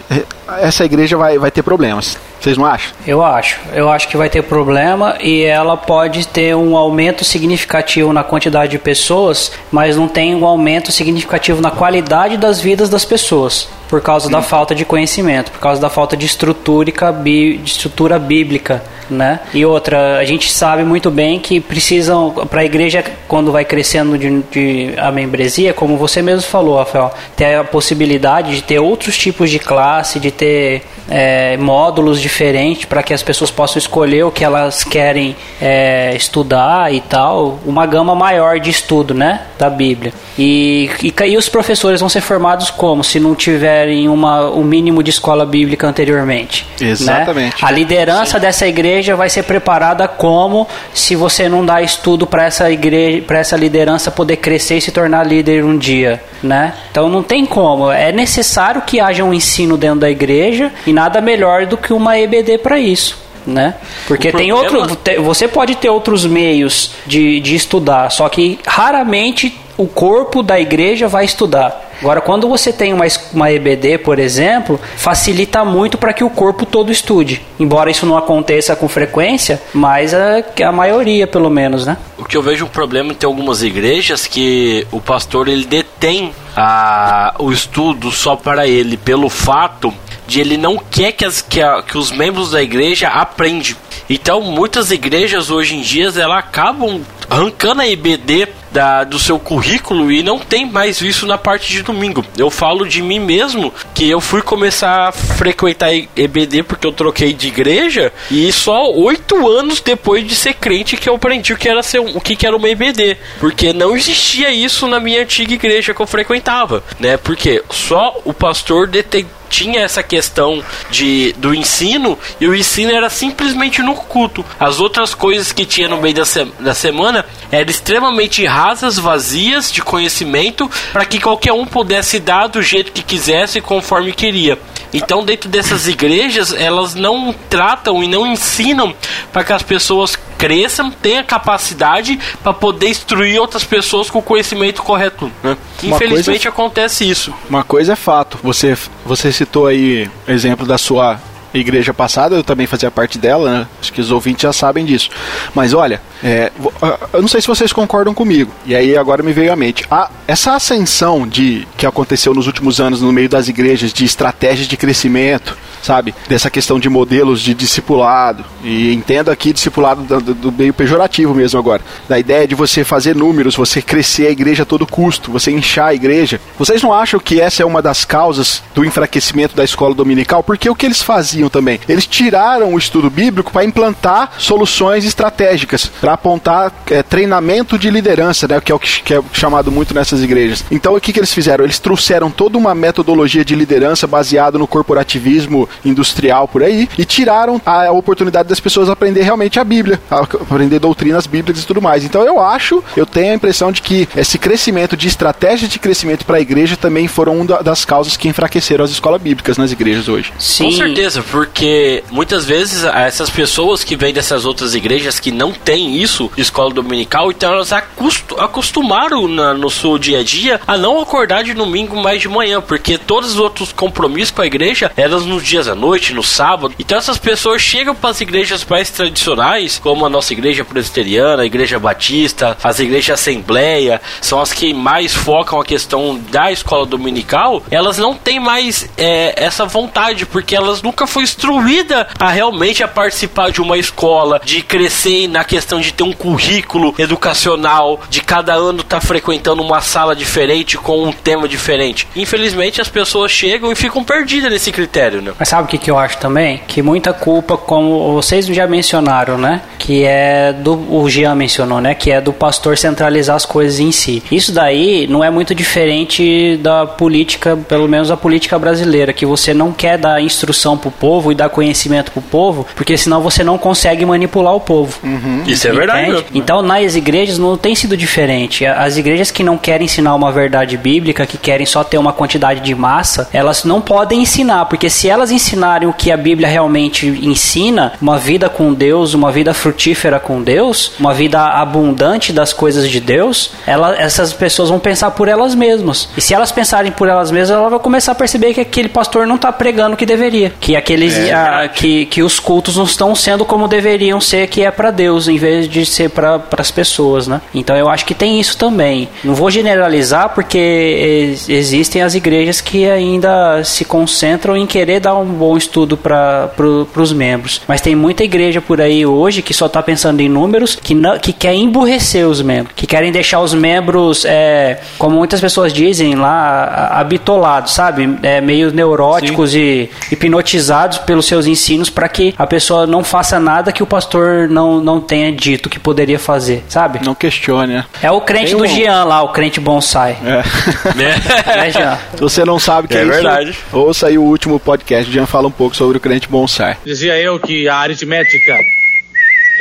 essa 0.61 0.85
igreja 0.85 1.16
vai, 1.16 1.38
vai 1.38 1.51
ter 1.51 1.62
problemas. 1.62 2.16
Vocês 2.40 2.57
não 2.57 2.64
acham? 2.64 2.92
Eu 3.05 3.24
acho. 3.24 3.59
Eu 3.72 3.90
acho 3.90 4.09
que 4.09 4.16
vai 4.16 4.31
ter 4.31 4.42
problema 4.42 5.16
e 5.20 5.42
ela 5.42 5.77
pode 5.77 6.27
ter 6.29 6.55
um 6.55 6.77
aumento 6.77 7.24
significativo 7.24 8.12
na 8.12 8.22
quantidade 8.22 8.70
de 8.70 8.79
pessoas, 8.79 9.51
mas 9.72 9.96
não 9.96 10.07
tem 10.07 10.37
um 10.37 10.46
aumento 10.46 10.92
significativo 10.92 11.61
na 11.61 11.72
qualidade 11.72 12.37
das 12.37 12.61
vidas 12.61 12.88
das 12.88 13.05
pessoas, 13.05 13.68
por 13.88 14.01
causa 14.01 14.31
da 14.31 14.40
falta 14.40 14.74
de 14.74 14.85
conhecimento, 14.85 15.51
por 15.51 15.61
causa 15.61 15.81
da 15.81 15.90
falta 15.90 16.16
de 16.16 16.27
estrutura, 16.27 16.92
de 17.22 17.61
estrutura 17.64 18.18
bíblica 18.18 18.83
né? 19.10 19.40
E 19.52 19.64
outra, 19.64 20.18
a 20.18 20.24
gente 20.24 20.50
sabe 20.50 20.84
muito 20.84 21.10
bem 21.10 21.38
que 21.38 21.60
precisam, 21.60 22.30
para 22.50 22.62
a 22.62 22.64
igreja, 22.64 23.04
quando 23.26 23.52
vai 23.52 23.64
crescendo 23.64 24.18
de, 24.18 24.42
de, 24.50 24.94
a 24.98 25.10
membresia, 25.10 25.72
como 25.72 25.96
você 25.96 26.22
mesmo 26.22 26.42
falou, 26.42 26.78
Rafael, 26.78 27.12
ter 27.36 27.56
a 27.56 27.64
possibilidade 27.64 28.56
de 28.56 28.62
ter 28.62 28.78
outros 28.78 29.16
tipos 29.16 29.50
de 29.50 29.58
classe, 29.58 30.18
de 30.20 30.30
ter 30.30 30.82
é, 31.08 31.56
módulos 31.56 32.20
diferentes 32.20 32.84
para 32.84 33.02
que 33.02 33.14
as 33.14 33.22
pessoas 33.22 33.50
possam 33.50 33.78
escolher 33.78 34.24
o 34.24 34.30
que 34.30 34.44
elas 34.44 34.84
querem 34.84 35.34
é, 35.60 36.14
estudar 36.14 36.92
e 36.92 37.00
tal, 37.00 37.58
uma 37.64 37.86
gama 37.86 38.14
maior 38.14 38.60
de 38.60 38.70
estudo, 38.70 39.14
né, 39.14 39.42
da 39.58 39.70
Bíblia. 39.70 40.12
E, 40.38 40.90
e, 41.02 41.14
e, 41.26 41.36
os 41.36 41.48
professores 41.48 42.00
vão 42.00 42.08
ser 42.08 42.20
formados 42.20 42.70
como? 42.70 43.02
Se 43.02 43.18
não 43.18 43.34
tiverem 43.34 44.08
uma, 44.08 44.50
um 44.50 44.62
mínimo 44.62 45.02
de 45.02 45.10
escola 45.10 45.46
bíblica 45.46 45.86
anteriormente. 45.86 46.66
Né? 46.80 46.88
Exatamente. 46.90 47.62
Né? 47.62 47.68
A 47.68 47.70
liderança 47.70 48.38
Sim. 48.38 48.40
dessa 48.40 48.66
igreja 48.66 48.97
vai 49.14 49.28
ser 49.28 49.44
preparada 49.44 50.06
como 50.08 50.66
se 50.92 51.14
você 51.14 51.48
não 51.48 51.64
dá 51.64 51.80
estudo 51.82 52.26
para 52.26 52.44
essa 52.44 52.70
igreja, 52.70 53.22
para 53.22 53.38
essa 53.38 53.56
liderança 53.56 54.11
poder 54.11 54.37
crescer 54.37 54.78
e 54.78 54.80
se 54.80 54.90
tornar 54.90 55.26
líder 55.26 55.64
um 55.64 55.76
dia, 55.76 56.22
né? 56.42 56.74
Então 56.90 57.08
não 57.08 57.22
tem 57.22 57.46
como. 57.46 57.90
É 57.90 58.12
necessário 58.12 58.82
que 58.82 59.00
haja 59.00 59.24
um 59.24 59.32
ensino 59.32 59.76
dentro 59.76 60.00
da 60.00 60.11
igreja 60.11 60.72
e 60.87 60.92
nada 60.92 61.20
melhor 61.20 61.66
do 61.66 61.76
que 61.76 61.92
uma 61.92 62.18
EBD 62.18 62.58
para 62.58 62.78
isso 62.78 63.28
né? 63.48 63.74
Porque 64.06 64.30
tem 64.30 64.52
outro, 64.52 64.87
você 65.22 65.48
pode 65.48 65.74
ter 65.76 65.88
outros 65.88 66.26
meios 66.26 66.92
de, 67.06 67.40
de 67.40 67.54
estudar, 67.54 68.11
só 68.11 68.28
que 68.28 68.58
raramente 68.66 69.58
o 69.76 69.87
corpo 69.87 70.42
da 70.42 70.61
igreja 70.61 71.08
vai 71.08 71.24
estudar. 71.24 71.88
Agora, 72.00 72.20
quando 72.20 72.48
você 72.48 72.72
tem 72.72 72.92
uma, 72.92 73.04
uma 73.32 73.50
EBD, 73.50 73.98
por 73.98 74.18
exemplo, 74.18 74.80
facilita 74.96 75.64
muito 75.64 75.98
para 75.98 76.12
que 76.12 76.22
o 76.22 76.30
corpo 76.30 76.64
todo 76.64 76.92
estude. 76.92 77.42
Embora 77.58 77.90
isso 77.90 78.06
não 78.06 78.16
aconteça 78.16 78.76
com 78.76 78.88
frequência, 78.88 79.61
mas 79.74 80.14
a, 80.14 80.44
a 80.66 80.72
maioria, 80.72 81.26
pelo 81.26 81.50
menos, 81.50 81.87
né? 81.87 81.96
O 82.16 82.24
que 82.24 82.37
eu 82.37 82.42
vejo 82.42 82.64
um 82.64 82.68
problema 82.68 83.12
em 83.12 83.14
ter 83.14 83.26
algumas 83.26 83.62
igrejas 83.62 84.26
que 84.26 84.87
o 84.92 85.00
pastor 85.00 85.48
ele 85.48 85.64
detém 85.64 86.32
a, 86.56 87.34
o 87.38 87.50
estudo 87.50 88.11
só 88.11 88.37
para 88.37 88.66
ele, 88.66 88.96
pelo 88.96 89.28
fato 89.28 89.92
de 90.26 90.40
ele 90.40 90.56
não 90.56 90.78
quer 90.78 91.12
que, 91.12 91.24
as, 91.24 91.40
que, 91.40 91.61
a, 91.61 91.82
que 91.82 91.96
os 91.96 92.11
membros 92.11 92.50
da 92.50 92.62
igreja 92.62 93.08
aprendam. 93.08 93.74
Então, 94.08 94.42
muitas 94.42 94.90
igrejas 94.90 95.50
hoje 95.50 95.74
em 95.74 95.80
dia 95.80 96.12
elas 96.14 96.38
acabam 96.38 97.02
arrancando 97.30 97.82
a 97.82 97.88
EBD 97.88 98.48
da, 98.70 99.04
do 99.04 99.18
seu 99.18 99.38
currículo 99.38 100.11
e 100.11 100.22
não 100.22 100.38
tem 100.38 100.66
mais 100.66 101.00
isso 101.00 101.26
na 101.26 101.38
parte 101.38 101.72
de 101.72 101.82
domingo. 101.92 102.24
Eu 102.37 102.51
falo 102.51 102.87
de 102.87 103.03
mim 103.03 103.18
mesmo 103.18 103.72
que 103.94 104.09
eu 104.09 104.20
fui 104.20 104.42
começar 104.42 105.09
a 105.09 105.12
frequentar 105.12 105.92
EBD 105.92 106.62
porque 106.62 106.87
eu 106.87 106.92
troquei 106.92 107.33
de 107.33 107.48
igreja 107.48 108.12
e 108.31 108.51
só 108.53 108.90
oito 108.92 109.48
anos 109.48 109.81
depois 109.81 110.27
de 110.27 110.35
ser 110.35 110.55
crente 110.55 110.96
que 110.96 111.09
eu 111.09 111.14
aprendi 111.14 111.53
o 111.53 111.57
que 111.57 111.68
era 111.68 111.83
ser 111.83 111.98
o 112.01 112.20
que 112.20 112.46
era 112.46 112.57
uma 112.57 112.68
EBD, 112.68 113.16
porque 113.40 113.72
não 113.72 113.96
existia 113.96 114.51
isso 114.51 114.87
na 114.87 115.01
minha 115.01 115.22
antiga 115.22 115.55
igreja 115.55 115.94
que 115.94 116.01
eu 116.01 116.07
frequentava, 116.07 116.83
né? 116.98 117.16
Porque 117.16 117.62
só 117.70 118.20
o 118.24 118.33
pastor 118.33 118.87
detém 118.87 119.27
tinha 119.48 119.80
essa 119.80 120.02
questão 120.02 120.62
de, 120.90 121.32
do 121.38 121.54
ensino 121.54 122.18
e 122.40 122.46
o 122.46 122.54
ensino 122.54 122.92
era 122.92 123.11
simplesmente 123.11 123.82
no 123.82 123.94
culto. 123.94 124.44
As 124.58 124.80
outras 124.80 125.14
coisas 125.14 125.52
que 125.52 125.64
tinha 125.64 125.88
no 125.88 126.00
meio 126.00 126.14
da, 126.14 126.24
se, 126.24 126.44
da 126.61 126.74
semana 126.74 127.24
eram 127.50 127.70
extremamente 127.70 128.44
rasas, 128.44 128.98
vazias 128.98 129.72
de 129.72 129.82
conhecimento 129.82 130.70
para 130.92 131.04
que 131.04 131.20
qualquer 131.20 131.52
um 131.52 131.66
pudesse 131.66 132.18
dar 132.18 132.46
do 132.46 132.62
jeito 132.62 132.92
que 132.92 133.02
quisesse 133.02 133.61
conforme 133.61 134.12
queria. 134.12 134.58
Então, 134.92 135.24
dentro 135.24 135.48
dessas 135.48 135.87
igrejas, 135.87 136.53
elas 136.53 136.94
não 136.94 137.35
tratam 137.48 138.03
e 138.03 138.09
não 138.09 138.27
ensinam 138.27 138.94
para 139.33 139.44
que 139.44 139.53
as 139.53 139.62
pessoas 139.62 140.16
cresçam, 140.38 140.90
tenham 140.90 141.24
capacidade 141.24 142.18
para 142.42 142.53
poder 142.53 142.88
instruir 142.88 143.40
outras 143.40 143.64
pessoas 143.64 144.09
com 144.09 144.20
o 144.20 144.22
conhecimento 144.22 144.83
correto. 144.83 145.31
Né? 145.42 145.57
Infelizmente 145.83 146.24
coisa, 146.24 146.48
acontece 146.48 147.09
isso. 147.09 147.35
Uma 147.51 147.64
coisa 147.64 147.94
é 147.94 147.96
fato. 147.96 148.38
Você, 148.42 148.77
você 149.05 149.33
citou 149.33 149.66
aí 149.66 150.09
o 150.27 150.31
exemplo 150.31 150.64
da 150.64 150.79
sua 150.79 151.20
igreja 151.54 151.94
passada, 151.94 152.37
eu 152.37 152.44
também 152.44 152.66
fazia 152.66 152.90
parte 152.90 153.18
dela, 153.18 153.61
né? 153.61 153.66
acho 153.80 153.92
que 153.92 154.00
os 154.00 154.11
ouvintes 154.11 154.42
já 154.42 154.52
sabem 154.52 154.84
disso. 154.84 155.11
Mas 155.54 155.72
olha, 155.72 156.00
é, 156.22 156.52
ah, 156.82 156.98
eu 157.12 157.20
não 157.20 157.28
sei 157.28 157.40
se 157.40 157.46
vocês 157.46 157.72
concordam 157.72 158.12
comigo, 158.14 158.52
e 158.66 158.74
aí 158.74 158.96
agora 158.96 159.22
me 159.22 159.32
veio 159.32 159.52
à 159.52 159.56
mente. 159.56 159.84
A, 159.90 160.11
essa 160.26 160.54
ascensão 160.54 161.26
de 161.26 161.66
que 161.76 161.87
aconteceu 161.87 162.34
nos 162.34 162.46
últimos 162.46 162.80
anos 162.80 163.00
no 163.00 163.12
meio 163.12 163.28
das 163.28 163.48
igrejas 163.48 163.92
de 163.92 164.04
estratégias 164.04 164.66
de 164.66 164.76
crescimento, 164.76 165.56
sabe? 165.82 166.14
Dessa 166.28 166.50
questão 166.50 166.78
de 166.78 166.88
modelos 166.88 167.40
de 167.40 167.54
discipulado, 167.54 168.44
e 168.62 168.92
entendo 168.92 169.30
aqui 169.30 169.52
discipulado 169.52 170.02
do, 170.02 170.34
do 170.34 170.52
meio 170.52 170.74
pejorativo 170.74 171.34
mesmo 171.34 171.58
agora, 171.58 171.82
da 172.08 172.18
ideia 172.18 172.46
de 172.46 172.54
você 172.54 172.84
fazer 172.84 173.14
números, 173.14 173.54
você 173.54 173.80
crescer 173.80 174.26
a 174.26 174.30
igreja 174.30 174.64
a 174.64 174.66
todo 174.66 174.87
custo, 174.87 175.30
você 175.30 175.50
inchar 175.50 175.88
a 175.88 175.94
igreja. 175.94 176.40
Vocês 176.58 176.82
não 176.82 176.92
acham 176.92 177.20
que 177.20 177.40
essa 177.40 177.62
é 177.62 177.66
uma 177.66 177.80
das 177.80 178.04
causas 178.04 178.62
do 178.74 178.84
enfraquecimento 178.84 179.54
da 179.54 179.64
escola 179.64 179.94
dominical? 179.94 180.42
Porque 180.42 180.68
o 180.68 180.74
que 180.74 180.87
eles 180.87 181.02
faziam 181.02 181.38
também? 181.48 181.79
Eles 181.88 182.07
tiraram 182.07 182.74
o 182.74 182.79
estudo 182.79 183.09
bíblico 183.09 183.53
para 183.53 183.64
implantar 183.64 184.33
soluções 184.38 185.05
estratégicas 185.05 185.87
para 185.87 186.14
apontar 186.14 186.72
é, 186.90 187.03
treinamento 187.03 187.79
de 187.79 187.90
liderança, 187.90 188.48
né, 188.48 188.61
que 188.61 188.72
é 188.72 188.74
o 188.74 188.79
que, 188.79 189.03
que, 189.03 189.14
é 189.14 189.22
chamado 189.33 189.70
muito 189.70 189.94
nessas 189.94 190.22
igrejas. 190.22 190.64
Então, 190.70 190.94
o 190.94 191.01
que, 191.01 191.12
que 191.12 191.20
eles 191.20 191.33
fizeram? 191.33 191.64
Eles 191.64 191.79
trouxeram 191.79 192.31
toda 192.31 192.59
uma 192.59 192.74
metodologia 192.74 193.44
de 193.44 193.55
liderança 193.55 194.07
baseada 194.07 194.59
no 194.59 194.66
corporativismo 194.66 195.68
industrial 195.85 196.48
por 196.48 196.62
aí 196.62 196.88
e 196.96 197.05
tiraram 197.05 197.61
a 197.64 197.90
oportunidade 197.90 198.48
das 198.48 198.61
pessoas 198.61 198.88
aprender 198.88 199.22
realmente 199.22 199.61
a 199.61 199.64
Bíblia, 199.64 200.01
a 200.11 200.20
aprender 200.20 200.79
doutrinas 200.79 201.27
bíblicas 201.27 201.62
e 201.62 201.66
tudo 201.66 201.83
mais. 201.83 202.05
Então, 202.05 202.22
eu 202.22 202.40
acho, 202.40 202.83
eu 202.96 203.07
tenho 203.07 203.33
a 203.33 203.35
impressão 203.35 203.70
de 203.70 203.83
que 203.83 204.09
esse 204.16 204.38
crescimento 204.38 204.96
de 204.96 205.09
estratégias 205.09 205.70
de 205.70 205.79
crescimento 205.79 206.24
para 206.24 206.38
a 206.38 206.40
igreja 206.40 206.77
também 206.77 207.09
foram 207.09 207.37
uma 207.38 207.62
das 207.62 207.85
causas 207.85 208.16
que 208.16 208.29
enfraqueceram 208.29 208.85
as 208.85 208.90
escolas 208.90 209.20
bíblicas 209.20 209.59
nas 209.59 209.72
igrejas 209.72 210.09
hoje. 210.09 210.33
Sim. 210.38 210.64
Com 210.64 210.72
certeza, 210.72 211.22
porque 211.30 212.02
muitas 212.10 212.44
vezes 212.44 212.84
essas 212.84 213.30
pessoas 213.30 213.84
que 213.84 213.96
vêm 213.96 214.12
dessas 214.12 214.44
outras 214.44 214.74
igrejas 214.74 215.20
que 215.20 215.30
não 215.30 215.52
têm 215.52 215.96
isso, 215.96 216.30
escola 216.36 216.72
dominical, 216.72 217.30
então 217.30 217.52
elas 217.52 217.72
acostumaram 217.72 219.28
na, 219.28 219.54
no 219.54 219.70
seu 219.70 219.98
dia 219.98 220.20
a 220.20 220.22
dia 220.22 220.60
a 220.66 220.76
não 220.76 221.00
acordar 221.00 221.44
de 221.44 221.54
domingo 221.54 221.96
mais 221.96 222.20
de 222.20 222.28
manhã, 222.28 222.60
porque 222.60 222.98
todos 222.98 223.32
os 223.32 223.38
outros 223.38 223.72
compromissos 223.72 224.30
com 224.30 224.42
a 224.42 224.46
igreja 224.46 224.90
eram 224.96 225.20
nos 225.20 225.44
dias 225.44 225.68
à 225.68 225.74
noite, 225.74 226.14
no 226.14 226.22
sábado. 226.22 226.74
Então 226.78 226.98
essas 226.98 227.18
pessoas 227.18 227.60
chegam 227.60 227.94
para 227.94 228.10
as 228.10 228.20
igrejas 228.20 228.64
mais 228.64 228.90
tradicionais, 228.90 229.78
como 229.78 230.06
a 230.06 230.08
nossa 230.08 230.32
igreja 230.32 230.64
presbiteriana, 230.64 231.42
a 231.42 231.46
igreja 231.46 231.78
batista, 231.78 232.56
as 232.62 232.78
igrejas 232.78 233.18
assembleia, 233.18 234.00
são 234.20 234.40
as 234.40 234.52
que 234.52 234.72
mais 234.72 235.14
focam 235.14 235.60
a 235.60 235.64
questão 235.64 236.18
da 236.30 236.50
escola 236.52 236.86
dominical. 236.86 237.62
Elas 237.70 237.98
não 237.98 238.14
têm 238.14 238.40
mais 238.40 238.88
é, 238.96 239.34
essa 239.36 239.66
vontade, 239.66 240.26
porque 240.26 240.54
elas 240.54 240.82
nunca 240.82 241.06
foi 241.18 241.22
instruída 241.24 242.07
a 242.18 242.31
realmente 242.31 242.83
a 242.83 242.88
participar 242.88 243.50
de 243.50 243.61
uma 243.61 243.76
escola, 243.76 244.40
de 244.44 244.62
crescer 244.62 245.26
na 245.26 245.42
questão 245.42 245.81
de 245.81 245.92
ter 245.92 246.04
um 246.04 246.12
currículo 246.12 246.94
educacional, 246.96 248.00
de 248.09 248.20
cada 248.20 248.54
ano 248.54 248.81
estar 248.81 249.00
tá 249.00 249.07
frequentando 249.07 249.62
uma 249.62 249.81
sala 249.81 250.14
diferente 250.14 250.76
com 250.76 251.02
um 251.02 251.12
tema 251.12 251.48
diferente. 251.48 252.07
Infelizmente 252.14 252.81
as 252.81 252.88
pessoas 252.88 253.33
chegam 253.33 253.72
e 253.72 253.74
ficam 253.74 254.04
perdidas 254.04 254.52
nesse 254.52 254.70
critério, 254.70 255.20
né? 255.20 255.33
Mas 255.37 255.48
sabe 255.48 255.64
o 255.64 255.66
que, 255.66 255.78
que 255.78 255.90
eu 255.90 255.98
acho 255.98 256.18
também? 256.18 256.61
Que 256.68 256.83
muita 256.83 257.12
culpa, 257.12 257.57
como 257.57 258.12
vocês 258.14 258.46
já 258.46 258.66
mencionaram, 258.68 259.37
né? 259.37 259.62
Que 259.78 260.04
é 260.04 260.52
do. 260.52 260.78
O 260.88 261.09
Jean 261.11 261.35
mencionou, 261.35 261.81
né? 261.81 261.94
Que 261.94 262.12
é 262.12 262.20
do 262.20 262.33
pastor 262.33 262.78
centralizar 262.78 263.35
as 263.35 263.44
coisas 263.44 263.81
em 263.81 263.90
si. 263.90 264.22
Isso 264.31 264.52
daí 264.52 265.07
não 265.09 265.24
é 265.24 265.31
muito 265.31 265.54
diferente 265.54 266.57
da 266.59 266.87
política, 266.87 267.57
pelo 267.57 267.88
menos 267.88 268.11
a 268.11 268.16
política 268.16 268.59
brasileira, 268.59 269.12
que 269.12 269.26
você 269.26 269.52
não 269.52 269.72
quer 269.72 269.98
dar 269.98 270.22
instrução 270.22 270.78
pro 270.78 270.90
povo 271.08 271.32
e 271.32 271.34
dar 271.34 271.48
conhecimento 271.48 272.12
pro 272.12 272.20
povo, 272.20 272.66
porque 272.76 272.94
senão 272.98 273.22
você 273.22 273.42
não 273.42 273.56
consegue 273.56 274.04
manipular 274.04 274.54
o 274.54 274.60
povo. 274.60 274.98
Uhum. 275.02 275.42
Isso 275.46 275.66
é 275.66 275.72
verdade. 275.72 276.26
Então, 276.34 276.60
nas 276.60 276.94
igrejas 276.96 277.38
não 277.38 277.56
tem 277.56 277.74
sido 277.74 277.96
diferente. 277.96 278.66
As 278.66 278.98
igrejas 278.98 279.30
que 279.30 279.42
não 279.42 279.56
querem 279.56 279.86
ensinar 279.86 280.14
uma 280.14 280.30
verdade 280.30 280.76
bíblica, 280.76 281.24
que 281.24 281.38
querem 281.38 281.64
só 281.64 281.82
ter 281.82 281.96
uma 281.96 282.12
quantidade 282.12 282.60
de 282.60 282.74
massa, 282.74 283.26
elas 283.32 283.64
não 283.64 283.80
podem 283.80 284.20
ensinar, 284.20 284.66
porque 284.66 284.90
se 284.90 285.08
elas 285.08 285.30
ensinarem 285.30 285.88
o 285.88 285.94
que 285.94 286.12
a 286.12 286.16
Bíblia 286.16 286.46
realmente 286.46 287.06
ensina, 287.06 287.94
uma 288.02 288.18
vida 288.18 288.50
com 288.50 288.74
Deus, 288.74 289.14
uma 289.14 289.32
vida 289.32 289.54
frutífera 289.54 290.20
com 290.20 290.42
Deus, 290.42 290.92
uma 291.00 291.14
vida 291.14 291.40
abundante 291.40 292.34
das 292.34 292.52
coisas 292.52 292.86
de 292.86 293.00
Deus, 293.00 293.52
ela, 293.66 293.96
essas 293.96 294.34
pessoas 294.34 294.68
vão 294.68 294.78
pensar 294.78 295.12
por 295.12 295.26
elas 295.26 295.54
mesmas. 295.54 296.10
E 296.18 296.20
se 296.20 296.34
elas 296.34 296.52
pensarem 296.52 296.92
por 296.92 297.08
elas 297.08 297.30
mesmas, 297.30 297.56
ela 297.56 297.70
vai 297.70 297.78
começar 297.78 298.12
a 298.12 298.14
perceber 298.14 298.52
que 298.52 298.60
aquele 298.60 298.90
pastor 298.90 299.26
não 299.26 299.36
está 299.36 299.50
pregando 299.50 299.94
o 299.94 299.96
que 299.96 300.04
deveria, 300.04 300.52
que 300.60 300.76
aqueles 300.98 301.16
é, 301.16 301.32
a, 301.32 301.68
que, 301.68 302.06
que 302.06 302.22
os 302.22 302.40
cultos 302.40 302.76
não 302.76 302.84
estão 302.84 303.14
sendo 303.14 303.44
como 303.44 303.68
deveriam 303.68 304.20
ser, 304.20 304.48
que 304.48 304.62
é 304.62 304.70
para 304.70 304.90
Deus, 304.90 305.28
em 305.28 305.37
vez 305.37 305.68
de 305.68 305.87
ser 305.87 306.11
para 306.11 306.42
as 306.56 306.70
pessoas, 306.70 307.26
né? 307.26 307.40
Então 307.54 307.76
eu 307.76 307.88
acho 307.88 308.04
que 308.04 308.14
tem 308.14 308.40
isso 308.40 308.56
também. 308.56 309.08
Não 309.22 309.34
vou 309.34 309.50
generalizar 309.50 310.30
porque 310.30 311.37
existem 311.48 312.02
as 312.02 312.14
igrejas 312.14 312.61
que 312.61 312.88
ainda 312.88 313.62
se 313.62 313.84
concentram 313.84 314.56
em 314.56 314.66
querer 314.66 315.00
dar 315.00 315.16
um 315.16 315.28
um 315.28 315.34
bom 315.34 315.56
estudo 315.56 315.96
para 315.96 316.48
pro, 316.56 316.88
os 316.96 317.12
membros. 317.12 317.61
Mas 317.68 317.80
tem 317.80 317.94
muita 317.94 318.24
igreja 318.24 318.61
por 318.61 318.80
aí 318.80 319.04
hoje 319.04 319.42
que 319.42 319.52
só 319.52 319.66
está 319.66 319.82
pensando 319.82 320.20
em 320.20 320.28
números, 320.28 320.74
que, 320.74 320.94
não, 320.94 321.18
que 321.18 321.32
quer 321.32 321.54
emburrecer 321.54 322.26
os 322.26 322.40
membros, 322.40 322.74
que 322.74 322.87
querem 322.87 323.12
deixar 323.12 323.40
os 323.40 323.52
membros, 323.52 324.24
é, 324.24 324.80
como 324.98 325.16
muitas 325.16 325.40
pessoas 325.40 325.72
dizem 325.72 326.14
lá, 326.14 326.88
habitolados, 326.92 327.74
sabe? 327.74 328.18
É, 328.22 328.40
meio 328.40 328.72
neuróticos 328.72 329.50
Sim. 329.50 329.58
e 329.58 329.90
hipnotizados 330.11 330.88
pelos 330.96 331.27
seus 331.27 331.46
ensinos 331.46 331.90
para 331.90 332.09
que 332.09 332.35
a 332.38 332.46
pessoa 332.46 332.87
não 332.87 333.05
faça 333.05 333.38
nada 333.38 333.72
que 333.72 333.83
o 333.83 333.87
pastor 333.87 334.48
não, 334.48 334.81
não 334.81 335.01
tenha 335.01 335.31
dito 335.31 335.68
que 335.68 335.79
poderia 335.79 336.18
fazer, 336.18 336.64
sabe? 336.68 337.01
Não 337.05 337.14
questione, 337.14 337.74
né? 337.74 337.85
É 338.03 338.11
o 338.11 338.20
crente 338.20 338.53
tem 338.53 338.57
do 338.57 338.64
um... 338.64 338.66
Jean 338.66 339.05
lá, 339.05 339.22
o 339.22 339.33
crente 339.33 339.61
bonsai. 339.61 340.16
É. 340.24 341.66
é 341.66 341.70
Jean? 341.70 341.98
Se 342.14 342.20
você 342.20 342.44
não 342.44 342.59
sabe 342.59 342.87
o 342.87 342.88
que 342.88 342.96
é, 342.96 343.03
é 343.03 343.05
verdade. 343.05 343.51
Isso, 343.51 343.61
ouça 343.72 344.07
aí 344.07 344.16
o 344.16 344.22
último 344.22 344.59
podcast, 344.59 345.11
o 345.11 345.12
Jean 345.12 345.27
fala 345.27 345.48
um 345.48 345.53
pouco 345.53 345.77
sobre 345.77 345.98
o 345.98 346.01
crente 346.01 346.29
bonsai. 346.29 346.77
Dizia 346.85 347.18
eu 347.18 347.38
que 347.38 347.68
a 347.68 347.77
aritmética 347.77 348.57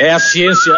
é 0.00 0.12
a 0.12 0.18
ciência 0.18 0.72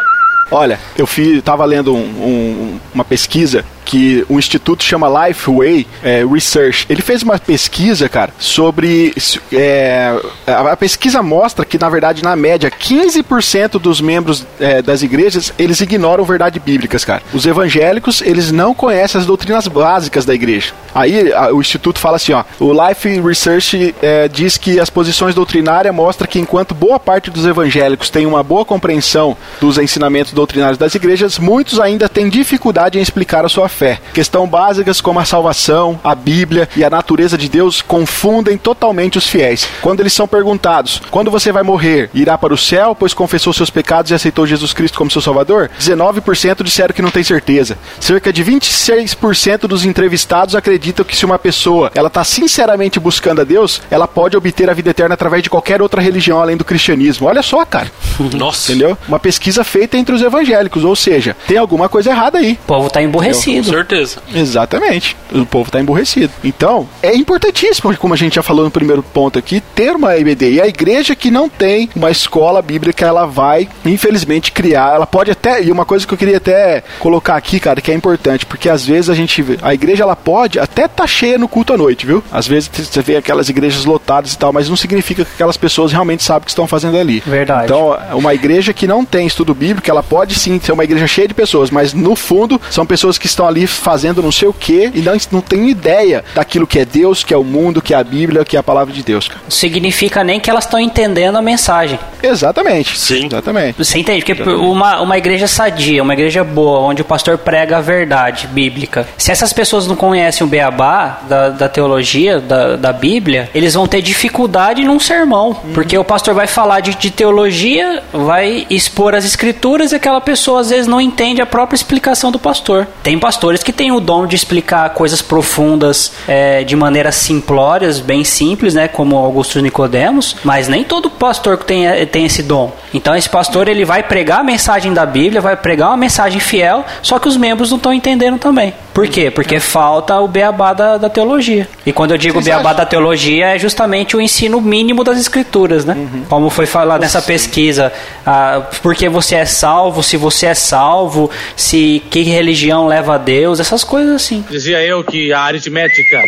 Olha, 0.51 0.81
eu 0.99 1.07
fiz, 1.07 1.41
tava 1.43 1.65
lendo 1.65 1.95
um, 1.95 1.99
um, 1.99 2.81
uma 2.93 3.05
pesquisa 3.05 3.65
que 3.90 4.24
o 4.29 4.38
instituto 4.38 4.85
chama 4.85 5.26
Lifeway 5.26 5.85
é, 6.05 6.24
Research. 6.24 6.87
Ele 6.88 7.03
fez 7.03 7.24
uma 7.24 7.40
pesquisa, 7.40 8.09
cara, 8.09 8.33
sobre. 8.38 9.12
É, 9.53 10.16
a 10.46 10.76
pesquisa 10.76 11.20
mostra 11.24 11.64
que, 11.64 11.76
na 11.76 11.88
verdade, 11.88 12.22
na 12.22 12.37
média, 12.37 12.70
15% 12.70 13.81
dos 13.81 14.00
membros 14.00 14.46
é, 14.61 14.81
das 14.81 15.03
igrejas 15.03 15.53
eles 15.59 15.81
ignoram 15.81 16.22
verdades 16.22 16.62
bíblicas, 16.62 17.05
cara. 17.05 17.20
Os 17.35 17.44
evangélicos 17.46 18.22
eles 18.22 18.53
não 18.53 18.72
conhecem 18.72 19.20
as 19.20 19.26
doutrinas 19.26 19.66
básicas 19.66 20.24
da 20.24 20.35
igreja. 20.35 20.72
Aí 20.94 21.33
a, 21.33 21.53
o 21.53 21.61
instituto 21.61 21.98
fala 21.98 22.14
assim, 22.14 22.33
ó, 22.33 22.44
o 22.61 22.72
Life 22.72 23.20
Research 23.20 23.92
é, 24.00 24.29
diz 24.29 24.57
que 24.57 24.79
as 24.79 24.88
posições 24.88 25.35
doutrinárias 25.35 25.92
mostram 25.92 26.29
que 26.29 26.38
enquanto 26.38 26.76
boa 26.76 27.00
parte 27.00 27.29
dos 27.29 27.44
evangélicos 27.44 28.09
tem 28.09 28.24
uma 28.24 28.44
boa 28.44 28.64
compreensão 28.64 29.37
dos 29.61 29.79
ensinamentos 29.79 30.33
doutrinários 30.33 30.79
das 30.79 30.94
igrejas, 30.94 31.40
muitos 31.40 31.81
ainda 31.81 32.09
têm 32.09 32.29
dificuldade 32.29 32.96
em 32.96 33.03
explicar 33.03 33.44
a 33.44 33.48
sua 33.48 33.68
fé 33.68 33.80
fé. 33.81 33.99
Questão 34.12 34.47
básicas 34.47 35.01
como 35.01 35.19
a 35.19 35.25
salvação, 35.25 35.99
a 36.05 36.14
Bíblia 36.14 36.69
e 36.77 36.85
a 36.85 36.90
natureza 36.90 37.38
de 37.38 37.49
Deus 37.49 37.81
confundem 37.81 38.59
totalmente 38.59 39.16
os 39.16 39.27
fiéis. 39.27 39.66
Quando 39.81 40.01
eles 40.01 40.12
são 40.12 40.29
perguntados: 40.29 41.01
quando 41.11 41.31
você 41.31 41.51
vai 41.51 41.62
morrer? 41.62 42.11
Irá 42.12 42.37
para 42.37 42.53
o 42.53 42.59
céu, 42.59 42.95
pois 42.95 43.14
confessou 43.14 43.55
seus 43.55 43.71
pecados 43.71 44.11
e 44.11 44.14
aceitou 44.14 44.47
Jesus 44.47 44.75
Cristo 44.75 44.99
como 44.99 45.11
seu 45.11 45.23
Salvador? 45.23 45.71
19% 45.81 46.62
disseram 46.62 46.95
que 46.95 47.01
não 47.01 47.11
tem 47.11 47.25
certeza. 47.25 47.79
Cerca 47.99 48.31
de 48.31 48.45
26% 48.45 49.61
dos 49.61 49.87
entrevistados 49.87 50.55
acreditam 50.55 51.05
que 51.05 51.16
se 51.16 51.25
uma 51.25 51.38
pessoa 51.38 51.90
ela 51.95 52.09
está 52.09 52.23
sinceramente 52.23 53.01
buscando 53.01 53.40
a 53.40 53.45
Deus, 53.45 53.81
ela 53.90 54.07
pode 54.07 54.37
obter 54.37 54.69
a 54.69 54.75
vida 54.75 54.90
eterna 54.90 55.14
através 55.14 55.43
de 55.43 55.49
qualquer 55.49 55.81
outra 55.81 56.03
religião 56.03 56.38
além 56.38 56.57
do 56.57 56.66
cristianismo. 56.66 57.27
Olha 57.27 57.43
só, 57.43 57.64
cara. 57.64 57.90
Nossa. 58.37 58.73
Entendeu? 58.73 58.99
Uma 59.09 59.19
pesquisa 59.19 59.64
feita 59.64 59.97
entre 59.97 60.14
os 60.14 60.21
evangélicos, 60.21 60.85
ou 60.85 60.95
seja, 60.95 61.35
tem 61.47 61.57
alguma 61.57 61.88
coisa 61.88 62.11
errada 62.11 62.38
aí. 62.38 62.59
O 62.64 62.66
povo 62.66 62.87
está 62.88 63.03
emborrecido 63.03 63.60
certeza. 63.64 64.23
Exatamente. 64.35 65.16
O 65.33 65.46
povo 65.46 65.68
está 65.68 65.81
emburrecido. 65.81 66.33
Então, 66.42 66.88
é 67.03 67.14
importantíssimo, 67.14 67.96
como 67.96 68.14
a 68.14 68.16
gente 68.16 68.35
já 68.35 68.42
falou 68.42 68.64
no 68.64 68.70
primeiro 68.70 69.03
ponto 69.03 69.38
aqui, 69.38 69.61
ter 69.75 69.94
uma 69.94 70.16
EBD. 70.16 70.53
E 70.53 70.61
a 70.61 70.66
igreja 70.66 71.14
que 71.14 71.31
não 71.31 71.49
tem 71.49 71.88
uma 71.94 72.11
escola 72.11 72.62
bíblica, 72.62 73.07
ela 73.07 73.27
vai, 73.27 73.68
infelizmente, 73.85 74.53
criar. 74.53 74.94
Ela 74.94 75.07
pode 75.07 75.31
até. 75.31 75.62
E 75.62 75.70
uma 75.70 75.85
coisa 75.85 76.07
que 76.07 76.14
eu 76.14 76.18
queria 76.18 76.38
até 76.38 76.83
colocar 76.99 77.37
aqui, 77.37 77.61
cara, 77.61 77.81
que 77.81 77.90
é 77.90 77.94
importante, 77.94 78.46
porque 78.46 78.68
às 78.68 78.85
vezes 78.85 79.11
a 79.11 79.14
gente 79.14 79.40
vê. 79.42 79.59
A 79.62 79.75
igreja, 79.75 80.03
ela 80.03 80.16
pode 80.16 80.59
até 80.59 80.85
estar 80.85 81.03
tá 81.03 81.07
cheia 81.07 81.38
no 81.38 81.49
culto 81.49 81.73
à 81.73 81.77
noite, 81.77 82.07
viu? 82.07 82.23
Às 82.33 82.46
vezes 82.46 82.70
você 82.75 83.03
vê 83.03 83.16
aquelas 83.16 83.49
igrejas 83.49 83.85
lotadas 83.85 84.33
e 84.33 84.38
tal, 84.38 84.53
mas 84.53 84.68
não 84.68 84.77
significa 84.77 85.25
que 85.25 85.31
aquelas 85.35 85.57
pessoas 85.57 85.92
realmente 85.92 86.23
sabem 86.23 86.42
o 86.42 86.44
que 86.44 86.51
estão 86.51 86.66
fazendo 86.66 86.96
ali. 86.96 87.23
Verdade. 87.27 87.64
Então, 87.64 87.96
uma 88.12 88.35
igreja 88.35 88.73
que 88.73 88.87
não 88.87 89.05
tem 89.05 89.27
estudo 89.27 89.55
bíblico, 89.55 89.90
ela 89.90 90.03
pode 90.03 90.35
sim 90.35 90.61
ser 90.61 90.73
uma 90.73 90.85
igreja 90.85 91.07
cheia 91.07 91.29
de 91.29 91.35
pessoas, 91.35 91.70
mas 91.70 91.92
no 91.92 92.16
fundo 92.16 92.61
são 92.70 92.87
pessoas 92.87 93.18
que 93.18 93.27
estão 93.27 93.46
ali 93.51 93.67
fazendo 93.67 94.23
não 94.23 94.33
sei 94.33 94.49
o 94.49 94.53
que 94.53 94.91
e 94.95 95.01
não, 95.01 95.17
não 95.31 95.41
tem 95.41 95.69
ideia 95.69 96.25
daquilo 96.35 96.67
que 96.67 96.79
é 96.79 96.85
Deus, 96.85 97.23
que 97.23 97.35
é 97.35 97.37
o 97.37 97.45
mundo, 97.45 97.83
que 97.83 97.95
é 97.95 97.97
a 97.97 98.05
Bíblia, 98.05 98.45
que 98.45 98.57
é 98.57 98.61
a 98.61 98.63
palavra 98.63 98.93
de 98.93 99.03
Deus. 99.03 99.29
Cara. 99.29 99.41
Significa 99.49 100.25
nem 100.25 100.41
que 100.41 100.49
elas 100.49 100.65
estão 100.65 100.81
entendendo 100.81 101.37
a 101.37 101.43
mensagem. 101.43 101.99
Exatamente. 102.23 102.99
Sim. 102.99 103.27
Exatamente. 103.27 103.79
Você 103.79 103.99
entende? 103.99 104.25
Porque 104.25 104.51
uma, 104.51 105.01
uma 105.01 105.19
igreja 105.19 105.47
sadia, 105.47 106.03
uma 106.03 106.13
igreja 106.13 106.45
boa, 106.45 106.81
onde 106.81 107.03
o 107.03 107.05
pastor 107.05 107.39
prega 107.39 107.79
a 107.79 107.81
verdade 107.81 108.47
bíblica, 108.47 109.07
se 109.17 109.31
essas 109.31 109.53
pessoas 109.53 109.87
não 109.87 109.97
conhecem 109.97 110.47
o 110.47 110.51
beabá 110.51 111.21
da, 111.29 111.49
da 111.51 111.69
teologia, 111.69 112.41
da, 112.41 112.77
da 112.77 112.93
Bíblia, 112.93 113.51
eles 113.55 113.75
vão 113.75 113.87
ter 113.87 114.03
dificuldade 114.03 114.85
num 114.85 114.99
sermão. 114.99 115.49
Uhum. 115.49 115.73
Porque 115.73 115.97
o 115.97 116.05
pastor 116.05 116.35
vai 116.35 116.47
falar 116.47 116.81
de, 116.81 116.95
de 116.95 117.11
teologia, 117.11 118.03
vai 118.13 118.67
expor 118.71 119.15
as 119.15 119.25
escrituras 119.25 119.93
e 119.93 119.97
aquela 119.97 120.21
pessoa 120.21 120.61
às 120.61 120.71
vezes 120.71 120.87
não 120.87 121.01
entende 121.01 121.41
a 121.41 121.47
própria 121.47 121.77
explicação 121.77 122.31
do 122.31 122.39
pastor. 122.39 122.87
Tem 123.03 123.19
pastores 123.40 123.62
que 123.62 123.72
têm 123.72 123.90
o 123.90 124.00
dom 124.00 124.26
de 124.26 124.37
explicar 124.37 124.90
coisas 124.90 125.22
profundas 125.22 126.12
é, 126.29 126.62
de 126.62 126.76
maneiras 126.76 127.14
simplórias, 127.14 127.98
bem 127.98 128.22
simples, 128.22 128.74
né, 128.74 128.87
como 128.87 129.16
Augusto 129.16 129.59
Nicodemos, 129.62 130.37
mas 130.44 130.68
nem 130.68 130.85
todo 130.85 131.09
pastor 131.09 131.57
tem, 131.57 131.87
tem 132.07 132.26
esse 132.26 132.42
dom. 132.42 132.70
Então 132.92 133.16
esse 133.16 133.31
pastor 133.31 133.66
ele 133.66 133.83
vai 133.83 134.03
pregar 134.03 134.40
a 134.40 134.44
mensagem 134.44 134.92
da 134.92 135.07
Bíblia, 135.07 135.40
vai 135.40 135.57
pregar 135.57 135.88
uma 135.88 135.96
mensagem 135.96 136.38
fiel, 136.38 136.85
só 137.00 137.18
que 137.18 137.29
os 137.29 137.37
membros 137.38 137.70
não 137.70 137.79
estão 137.79 137.94
entendendo 137.94 138.38
também. 138.38 138.74
Por 138.92 139.07
quê? 139.09 139.31
Porque 139.31 139.61
falta 139.61 140.18
o 140.20 140.26
beabá 140.26 140.72
da, 140.72 140.98
da, 140.98 141.09
teologia. 141.09 141.68
E 141.87 141.92
quando 141.92 142.11
eu 142.11 142.18
digo 142.18 142.35
Vocês 142.35 142.46
beabá 142.46 142.70
acham? 142.70 142.79
da 142.79 142.87
teologia, 142.87 143.55
é 143.55 143.59
justamente 143.59 144.16
o 144.16 144.20
ensino 144.20 144.61
mínimo 144.61 145.05
das 145.05 145.18
escrituras, 145.18 145.85
né? 145.85 145.94
Uhum. 145.94 146.24
Como 146.29 146.50
foi 146.50 146.66
falado 146.66 147.00
nessa 147.00 147.22
pesquisa, 147.22 147.92
ah, 148.26 148.62
porque 148.83 149.09
você 149.09 149.37
é 149.37 149.44
salvo, 149.44 150.03
se 150.03 150.16
você 150.16 150.46
é 150.46 150.55
salvo, 150.55 151.31
se 151.57 152.03
que 152.11 152.22
religião 152.22 152.87
leva 152.87 153.14
a 153.14 153.18
Deus, 153.18 153.30
essas 153.61 153.85
coisas 153.85 154.14
assim. 154.14 154.45
Dizia 154.51 154.83
eu 154.83 155.05
que 155.05 155.33
a 155.33 155.40
aritmética 155.40 156.23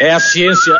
é 0.00 0.12
a 0.12 0.20
ciência 0.20 0.74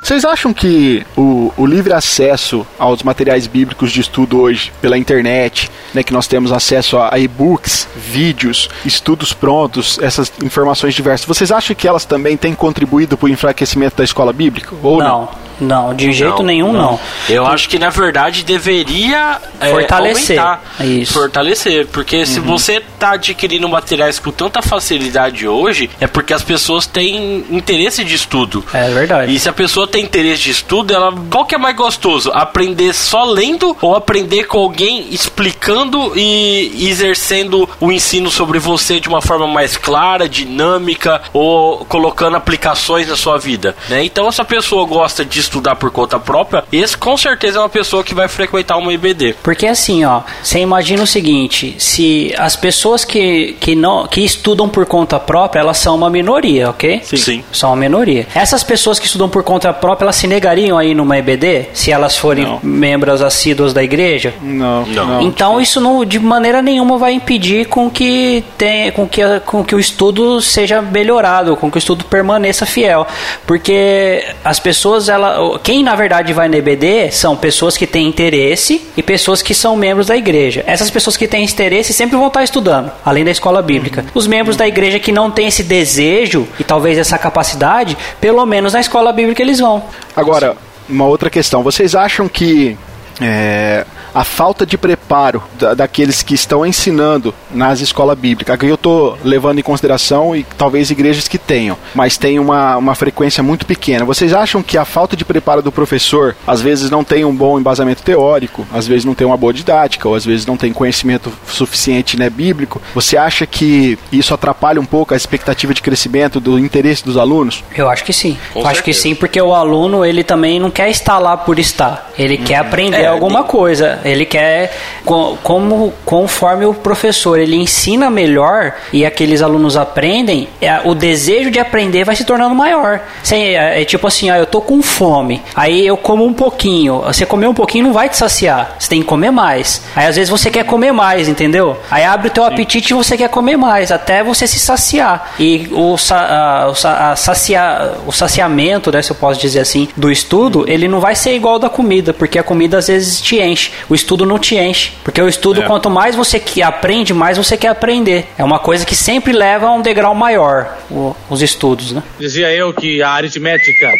vocês 0.00 0.24
acham 0.24 0.54
que 0.54 1.04
o, 1.16 1.52
o, 1.56 1.66
livre 1.66 1.92
acesso 1.92 2.66
aos 2.78 3.02
materiais 3.02 3.46
bíblicos 3.46 3.90
de 3.90 4.00
estudo 4.00 4.40
hoje 4.40 4.72
pela 4.80 4.96
internet, 4.96 5.68
né, 5.92 6.02
que 6.02 6.12
nós 6.12 6.28
temos 6.28 6.52
acesso 6.52 6.96
a, 6.96 7.14
a 7.14 7.18
e-books, 7.18 7.88
vídeos, 7.96 8.70
estudos 8.86 9.32
prontos, 9.32 9.98
essas 10.00 10.32
informações 10.42 10.94
diversas, 10.94 11.26
vocês 11.26 11.50
acham 11.50 11.74
que 11.74 11.86
elas 11.86 12.04
também 12.04 12.36
têm 12.36 12.54
contribuído 12.54 13.18
para 13.18 13.26
o 13.26 13.28
enfraquecimento 13.28 13.96
da 13.96 14.04
escola 14.04 14.32
bíblica? 14.32 14.74
Ou 14.82 14.98
não? 14.98 15.22
não? 15.22 15.47
Não, 15.60 15.94
de 15.94 16.12
jeito 16.12 16.38
não, 16.38 16.44
nenhum 16.44 16.72
não. 16.72 16.92
não. 16.92 17.00
Eu 17.28 17.46
acho 17.46 17.68
que 17.68 17.78
na 17.78 17.90
verdade 17.90 18.44
deveria 18.44 19.40
é, 19.60 19.70
fortalecer. 19.70 20.40
É, 20.78 20.84
Isso. 20.84 21.12
Fortalecer, 21.12 21.86
porque 21.88 22.18
uhum. 22.18 22.26
se 22.26 22.40
você 22.40 22.76
está 22.76 23.12
adquirindo 23.12 23.68
materiais 23.68 24.18
com 24.18 24.30
tanta 24.30 24.62
facilidade 24.62 25.46
hoje, 25.46 25.90
é 26.00 26.06
porque 26.06 26.32
as 26.32 26.42
pessoas 26.42 26.86
têm 26.86 27.44
interesse 27.50 28.04
de 28.04 28.14
estudo. 28.14 28.64
É 28.72 28.90
verdade. 28.90 29.34
E 29.34 29.38
se 29.38 29.48
a 29.48 29.52
pessoa 29.52 29.86
tem 29.86 30.04
interesse 30.04 30.42
de 30.42 30.50
estudo, 30.50 30.94
ela 30.94 31.12
qual 31.30 31.44
que 31.44 31.54
é 31.54 31.58
mais 31.58 31.76
gostoso? 31.76 32.30
Aprender 32.32 32.92
só 32.94 33.24
lendo 33.24 33.76
ou 33.80 33.94
aprender 33.94 34.44
com 34.44 34.58
alguém 34.58 35.06
explicando 35.10 36.12
e 36.16 36.88
exercendo 36.88 37.68
o 37.80 37.90
ensino 37.90 38.30
sobre 38.30 38.58
você 38.58 39.00
de 39.00 39.08
uma 39.08 39.20
forma 39.20 39.46
mais 39.46 39.76
clara, 39.76 40.28
dinâmica 40.28 41.22
ou 41.32 41.84
colocando 41.86 42.36
aplicações 42.36 43.08
na 43.08 43.16
sua 43.16 43.38
vida, 43.38 43.76
né? 43.88 44.04
Então 44.04 44.28
essa 44.28 44.44
pessoa 44.44 44.86
gosta 44.86 45.24
de 45.24 45.38
estudar 45.48 45.76
por 45.76 45.90
conta 45.90 46.18
própria, 46.18 46.64
esse 46.72 46.96
com 46.96 47.16
certeza 47.16 47.58
é 47.58 47.60
uma 47.62 47.68
pessoa 47.68 48.04
que 48.04 48.14
vai 48.14 48.28
frequentar 48.28 48.76
uma 48.76 48.92
IBD. 48.92 49.36
Porque 49.42 49.66
assim, 49.66 50.04
ó, 50.04 50.20
você 50.42 50.60
imagina 50.60 51.02
o 51.02 51.06
seguinte, 51.06 51.74
se 51.78 52.32
as 52.38 52.54
pessoas 52.54 53.04
que, 53.04 53.56
que, 53.60 53.74
não, 53.74 54.06
que 54.06 54.20
estudam 54.20 54.68
por 54.68 54.86
conta 54.86 55.18
própria, 55.18 55.60
elas 55.60 55.78
são 55.78 55.96
uma 55.96 56.10
minoria, 56.10 56.70
ok? 56.70 57.00
Sim. 57.04 57.16
Sim. 57.16 57.44
São 57.52 57.70
uma 57.70 57.76
minoria. 57.76 58.26
Essas 58.34 58.62
pessoas 58.62 58.98
que 58.98 59.06
estudam 59.06 59.28
por 59.28 59.42
conta 59.42 59.72
própria, 59.72 60.04
elas 60.04 60.16
se 60.16 60.26
negariam 60.26 60.78
aí 60.78 60.94
numa 60.94 61.18
IBD, 61.18 61.68
se 61.72 61.90
elas 61.90 62.16
forem 62.16 62.44
não. 62.44 62.60
membros 62.62 63.22
assíduos 63.22 63.72
da 63.72 63.82
igreja? 63.82 64.34
Não. 64.40 64.86
não. 64.86 65.22
Então 65.22 65.60
isso 65.60 65.80
não, 65.80 66.04
de 66.04 66.18
maneira 66.18 66.60
nenhuma 66.62 66.98
vai 66.98 67.12
impedir 67.12 67.66
com 67.66 67.90
que, 67.90 68.44
tenha, 68.56 68.92
com, 68.92 69.08
que, 69.08 69.22
com 69.46 69.64
que 69.64 69.74
o 69.74 69.80
estudo 69.80 70.40
seja 70.40 70.82
melhorado, 70.82 71.56
com 71.56 71.70
que 71.70 71.76
o 71.76 71.80
estudo 71.80 72.04
permaneça 72.04 72.66
fiel. 72.66 73.06
Porque 73.46 74.24
as 74.44 74.60
pessoas, 74.60 75.08
ela, 75.08 75.37
quem 75.62 75.82
na 75.82 75.94
verdade 75.94 76.32
vai 76.32 76.48
no 76.48 76.56
EBD 76.56 77.10
são 77.10 77.36
pessoas 77.36 77.76
que 77.76 77.86
têm 77.86 78.06
interesse 78.06 78.86
e 78.96 79.02
pessoas 79.02 79.42
que 79.42 79.54
são 79.54 79.76
membros 79.76 80.06
da 80.06 80.16
igreja. 80.16 80.64
Essas 80.66 80.90
pessoas 80.90 81.16
que 81.16 81.26
têm 81.26 81.44
interesse 81.44 81.92
sempre 81.92 82.16
vão 82.16 82.28
estar 82.28 82.42
estudando, 82.42 82.90
além 83.04 83.24
da 83.24 83.30
escola 83.30 83.62
bíblica. 83.62 84.04
Os 84.14 84.26
membros 84.26 84.56
da 84.56 84.66
igreja 84.66 84.98
que 84.98 85.12
não 85.12 85.30
têm 85.30 85.48
esse 85.48 85.62
desejo 85.62 86.46
e 86.58 86.64
talvez 86.64 86.98
essa 86.98 87.18
capacidade, 87.18 87.96
pelo 88.20 88.44
menos 88.46 88.72
na 88.72 88.80
escola 88.80 89.12
bíblica 89.12 89.42
eles 89.42 89.60
vão. 89.60 89.82
Agora, 90.16 90.56
uma 90.88 91.04
outra 91.04 91.28
questão. 91.28 91.62
Vocês 91.62 91.94
acham 91.94 92.28
que 92.28 92.76
é, 93.20 93.84
a 94.18 94.24
falta 94.24 94.66
de 94.66 94.76
preparo 94.76 95.40
da, 95.58 95.74
daqueles 95.74 96.22
que 96.22 96.34
estão 96.34 96.66
ensinando 96.66 97.32
nas 97.52 97.80
escolas 97.80 98.18
bíblicas. 98.18 98.52
Aqui 98.52 98.66
eu 98.66 98.74
estou 98.74 99.16
levando 99.22 99.60
em 99.60 99.62
consideração 99.62 100.34
e 100.34 100.42
talvez 100.56 100.90
igrejas 100.90 101.28
que 101.28 101.38
tenham, 101.38 101.76
mas 101.94 102.16
tem 102.18 102.38
uma, 102.40 102.76
uma 102.76 102.94
frequência 102.96 103.42
muito 103.44 103.64
pequena. 103.64 104.04
Vocês 104.04 104.32
acham 104.32 104.60
que 104.60 104.76
a 104.76 104.84
falta 104.84 105.16
de 105.16 105.24
preparo 105.24 105.62
do 105.62 105.70
professor 105.70 106.34
às 106.46 106.60
vezes 106.60 106.90
não 106.90 107.04
tem 107.04 107.24
um 107.24 107.32
bom 107.34 107.60
embasamento 107.60 108.02
teórico, 108.02 108.66
às 108.72 108.88
vezes 108.88 109.04
não 109.04 109.14
tem 109.14 109.24
uma 109.26 109.36
boa 109.36 109.52
didática, 109.52 110.08
ou 110.08 110.16
às 110.16 110.24
vezes 110.24 110.44
não 110.46 110.56
tem 110.56 110.72
conhecimento 110.72 111.32
suficiente 111.46 112.16
né, 112.18 112.28
bíblico? 112.28 112.82
Você 112.94 113.16
acha 113.16 113.46
que 113.46 113.96
isso 114.10 114.34
atrapalha 114.34 114.80
um 114.80 114.84
pouco 114.86 115.14
a 115.14 115.16
expectativa 115.16 115.72
de 115.72 115.80
crescimento 115.80 116.40
do 116.40 116.58
interesse 116.58 117.04
dos 117.04 117.16
alunos? 117.16 117.62
Eu 117.76 117.88
acho 117.88 118.02
que 118.04 118.12
sim. 118.12 118.36
Com 118.52 118.60
Eu 118.60 118.66
acho 118.66 118.82
que 118.82 118.92
certeza. 118.92 119.02
sim, 119.02 119.14
porque 119.14 119.40
o 119.40 119.54
aluno 119.54 120.04
ele 120.04 120.24
também 120.24 120.58
não 120.58 120.70
quer 120.72 120.90
estar 120.90 121.18
lá 121.18 121.36
por 121.36 121.58
estar. 121.58 122.10
Ele 122.18 122.36
quer 122.36 122.56
aprender 122.56 123.02
É, 123.02 123.06
alguma 123.06 123.40
ele- 123.40 123.48
coisa. 123.48 124.00
Ele 124.10 124.24
quer 124.24 124.74
co- 125.04 125.36
como 125.42 125.92
conforme 126.04 126.64
o 126.66 126.74
professor 126.74 127.38
ele 127.38 127.56
ensina 127.56 128.10
melhor 128.10 128.72
e 128.92 129.04
aqueles 129.04 129.42
alunos 129.42 129.76
aprendem, 129.76 130.48
é, 130.60 130.80
o 130.84 130.94
desejo 130.94 131.50
de 131.50 131.58
aprender 131.58 132.04
vai 132.04 132.16
se 132.16 132.24
tornando 132.24 132.54
maior. 132.54 133.00
Sem- 133.22 133.56
é, 133.56 133.84
tipo 133.84 134.06
assim, 134.06 134.30
ah, 134.30 134.38
eu 134.38 134.46
tô 134.46 134.60
com 134.60 134.80
fome. 134.82 135.42
Aí 135.54 135.86
eu 135.86 135.96
como 135.96 136.24
um 136.24 136.32
pouquinho. 136.32 137.00
Você 137.06 137.24
comer 137.26 137.46
um 137.48 137.54
pouquinho 137.54 137.84
não 137.84 137.92
vai 137.92 138.08
te 138.08 138.16
saciar. 138.16 138.76
Você 138.78 138.88
tem 138.88 139.00
que 139.00 139.06
comer 139.06 139.30
mais. 139.30 139.82
Aí 139.94 140.06
às 140.06 140.16
vezes 140.16 140.30
você 140.30 140.50
quer 140.50 140.64
comer 140.64 140.92
mais, 140.92 141.28
entendeu? 141.28 141.76
Aí 141.90 142.04
abre 142.04 142.28
o 142.28 142.30
teu 142.30 142.44
apetite 142.44 142.92
e 142.92 142.96
você 142.96 143.16
quer 143.16 143.28
comer 143.28 143.56
mais, 143.56 143.90
até 143.92 144.22
você 144.22 144.46
se 144.46 144.58
saciar. 144.58 145.32
E 145.38 145.68
o, 145.72 145.96
sa- 145.96 146.70
a- 146.84 147.12
a 147.12 147.16
sacia- 147.16 147.92
o 148.06 148.12
saciamento, 148.12 148.90
né, 148.92 149.02
se 149.02 149.10
eu 149.10 149.16
posso 149.16 149.40
dizer 149.40 149.60
assim, 149.60 149.88
do 149.96 150.10
estudo, 150.10 150.64
ele 150.68 150.88
não 150.88 151.00
vai 151.00 151.14
ser 151.14 151.34
igual 151.34 151.58
da 151.58 151.68
comida, 151.68 152.12
porque 152.12 152.38
a 152.38 152.42
comida 152.42 152.78
às 152.78 152.86
vezes 152.88 153.20
te 153.20 153.40
enche. 153.40 153.72
O 153.88 153.94
estudo 153.94 154.26
não 154.26 154.38
te 154.38 154.54
enche. 154.56 154.92
Porque 155.02 155.20
o 155.22 155.28
estudo, 155.28 155.62
É. 155.62 155.66
quanto 155.66 155.88
mais 155.88 156.14
você 156.14 156.38
que 156.38 156.62
aprende, 156.62 157.14
mais 157.14 157.38
você 157.38 157.56
quer 157.56 157.68
aprender. 157.68 158.26
É 158.36 158.44
uma 158.44 158.58
coisa 158.58 158.84
que 158.84 158.94
sempre 158.94 159.32
leva 159.32 159.66
a 159.66 159.72
um 159.72 159.80
degrau 159.80 160.14
maior, 160.14 160.76
o- 160.90 161.16
os 161.30 161.40
estudos, 161.42 161.92
né? 161.92 162.02
Dizia 162.18 162.52
eu 162.52 162.72
que 162.74 163.02
a 163.02 163.10
aritmética 163.10 163.90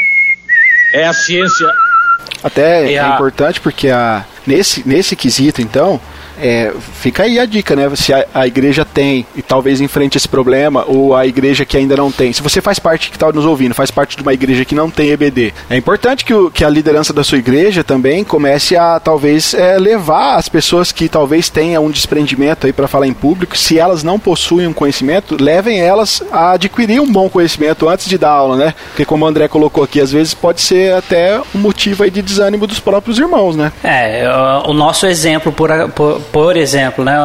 é 0.94 1.06
a 1.06 1.12
ciência 1.12 1.66
Até 2.44 2.92
E 2.92 2.94
é 2.94 3.00
a- 3.00 3.08
importante 3.14 3.60
porque 3.60 3.88
a, 3.88 4.24
nesse, 4.48 4.82
nesse 4.88 5.14
quesito, 5.14 5.60
então, 5.60 6.00
é, 6.40 6.72
fica 7.00 7.24
aí 7.24 7.38
a 7.38 7.44
dica, 7.44 7.74
né? 7.74 7.90
Se 7.94 8.12
a, 8.12 8.24
a 8.32 8.46
igreja 8.46 8.84
tem 8.84 9.26
e 9.36 9.42
talvez 9.42 9.80
enfrente 9.80 10.16
esse 10.16 10.28
problema, 10.28 10.84
ou 10.86 11.14
a 11.14 11.26
igreja 11.26 11.64
que 11.64 11.76
ainda 11.76 11.96
não 11.96 12.10
tem. 12.10 12.32
Se 12.32 12.42
você 12.42 12.60
faz 12.60 12.78
parte 12.78 13.10
que 13.10 13.16
está 13.16 13.30
nos 13.32 13.44
ouvindo, 13.44 13.74
faz 13.74 13.90
parte 13.90 14.16
de 14.16 14.22
uma 14.22 14.32
igreja 14.32 14.64
que 14.64 14.74
não 14.74 14.90
tem 14.90 15.10
EBD, 15.10 15.52
é 15.68 15.76
importante 15.76 16.24
que, 16.24 16.32
o, 16.32 16.50
que 16.50 16.64
a 16.64 16.68
liderança 16.68 17.12
da 17.12 17.24
sua 17.24 17.38
igreja 17.38 17.82
também 17.82 18.24
comece 18.24 18.76
a 18.76 19.00
talvez 19.00 19.52
é, 19.54 19.78
levar 19.78 20.36
as 20.36 20.48
pessoas 20.48 20.92
que 20.92 21.08
talvez 21.08 21.48
tenham 21.48 21.84
um 21.84 21.90
desprendimento 21.90 22.66
aí 22.66 22.72
para 22.72 22.88
falar 22.88 23.06
em 23.06 23.12
público, 23.12 23.56
se 23.56 23.78
elas 23.78 24.02
não 24.02 24.18
possuem 24.18 24.66
um 24.66 24.72
conhecimento, 24.72 25.36
levem 25.40 25.80
elas 25.80 26.22
a 26.30 26.52
adquirir 26.52 27.00
um 27.00 27.10
bom 27.10 27.28
conhecimento 27.28 27.88
antes 27.88 28.08
de 28.08 28.16
dar 28.16 28.30
aula, 28.30 28.56
né? 28.56 28.74
Porque 28.88 29.04
como 29.04 29.24
o 29.24 29.28
André 29.28 29.48
colocou 29.48 29.82
aqui, 29.82 30.00
às 30.00 30.12
vezes 30.12 30.34
pode 30.34 30.60
ser 30.60 30.94
até 30.94 31.40
um 31.54 31.58
motivo 31.58 32.04
aí 32.04 32.10
de 32.10 32.22
desânimo 32.22 32.66
dos 32.66 32.80
próprios 32.80 33.18
irmãos, 33.18 33.56
né? 33.56 33.72
É, 33.82 34.24
o- 34.38 34.70
o 34.70 34.74
nosso 34.74 35.06
exemplo, 35.06 35.52
por, 35.52 35.70
por, 35.94 36.20
por 36.32 36.56
exemplo, 36.56 37.04
né, 37.04 37.16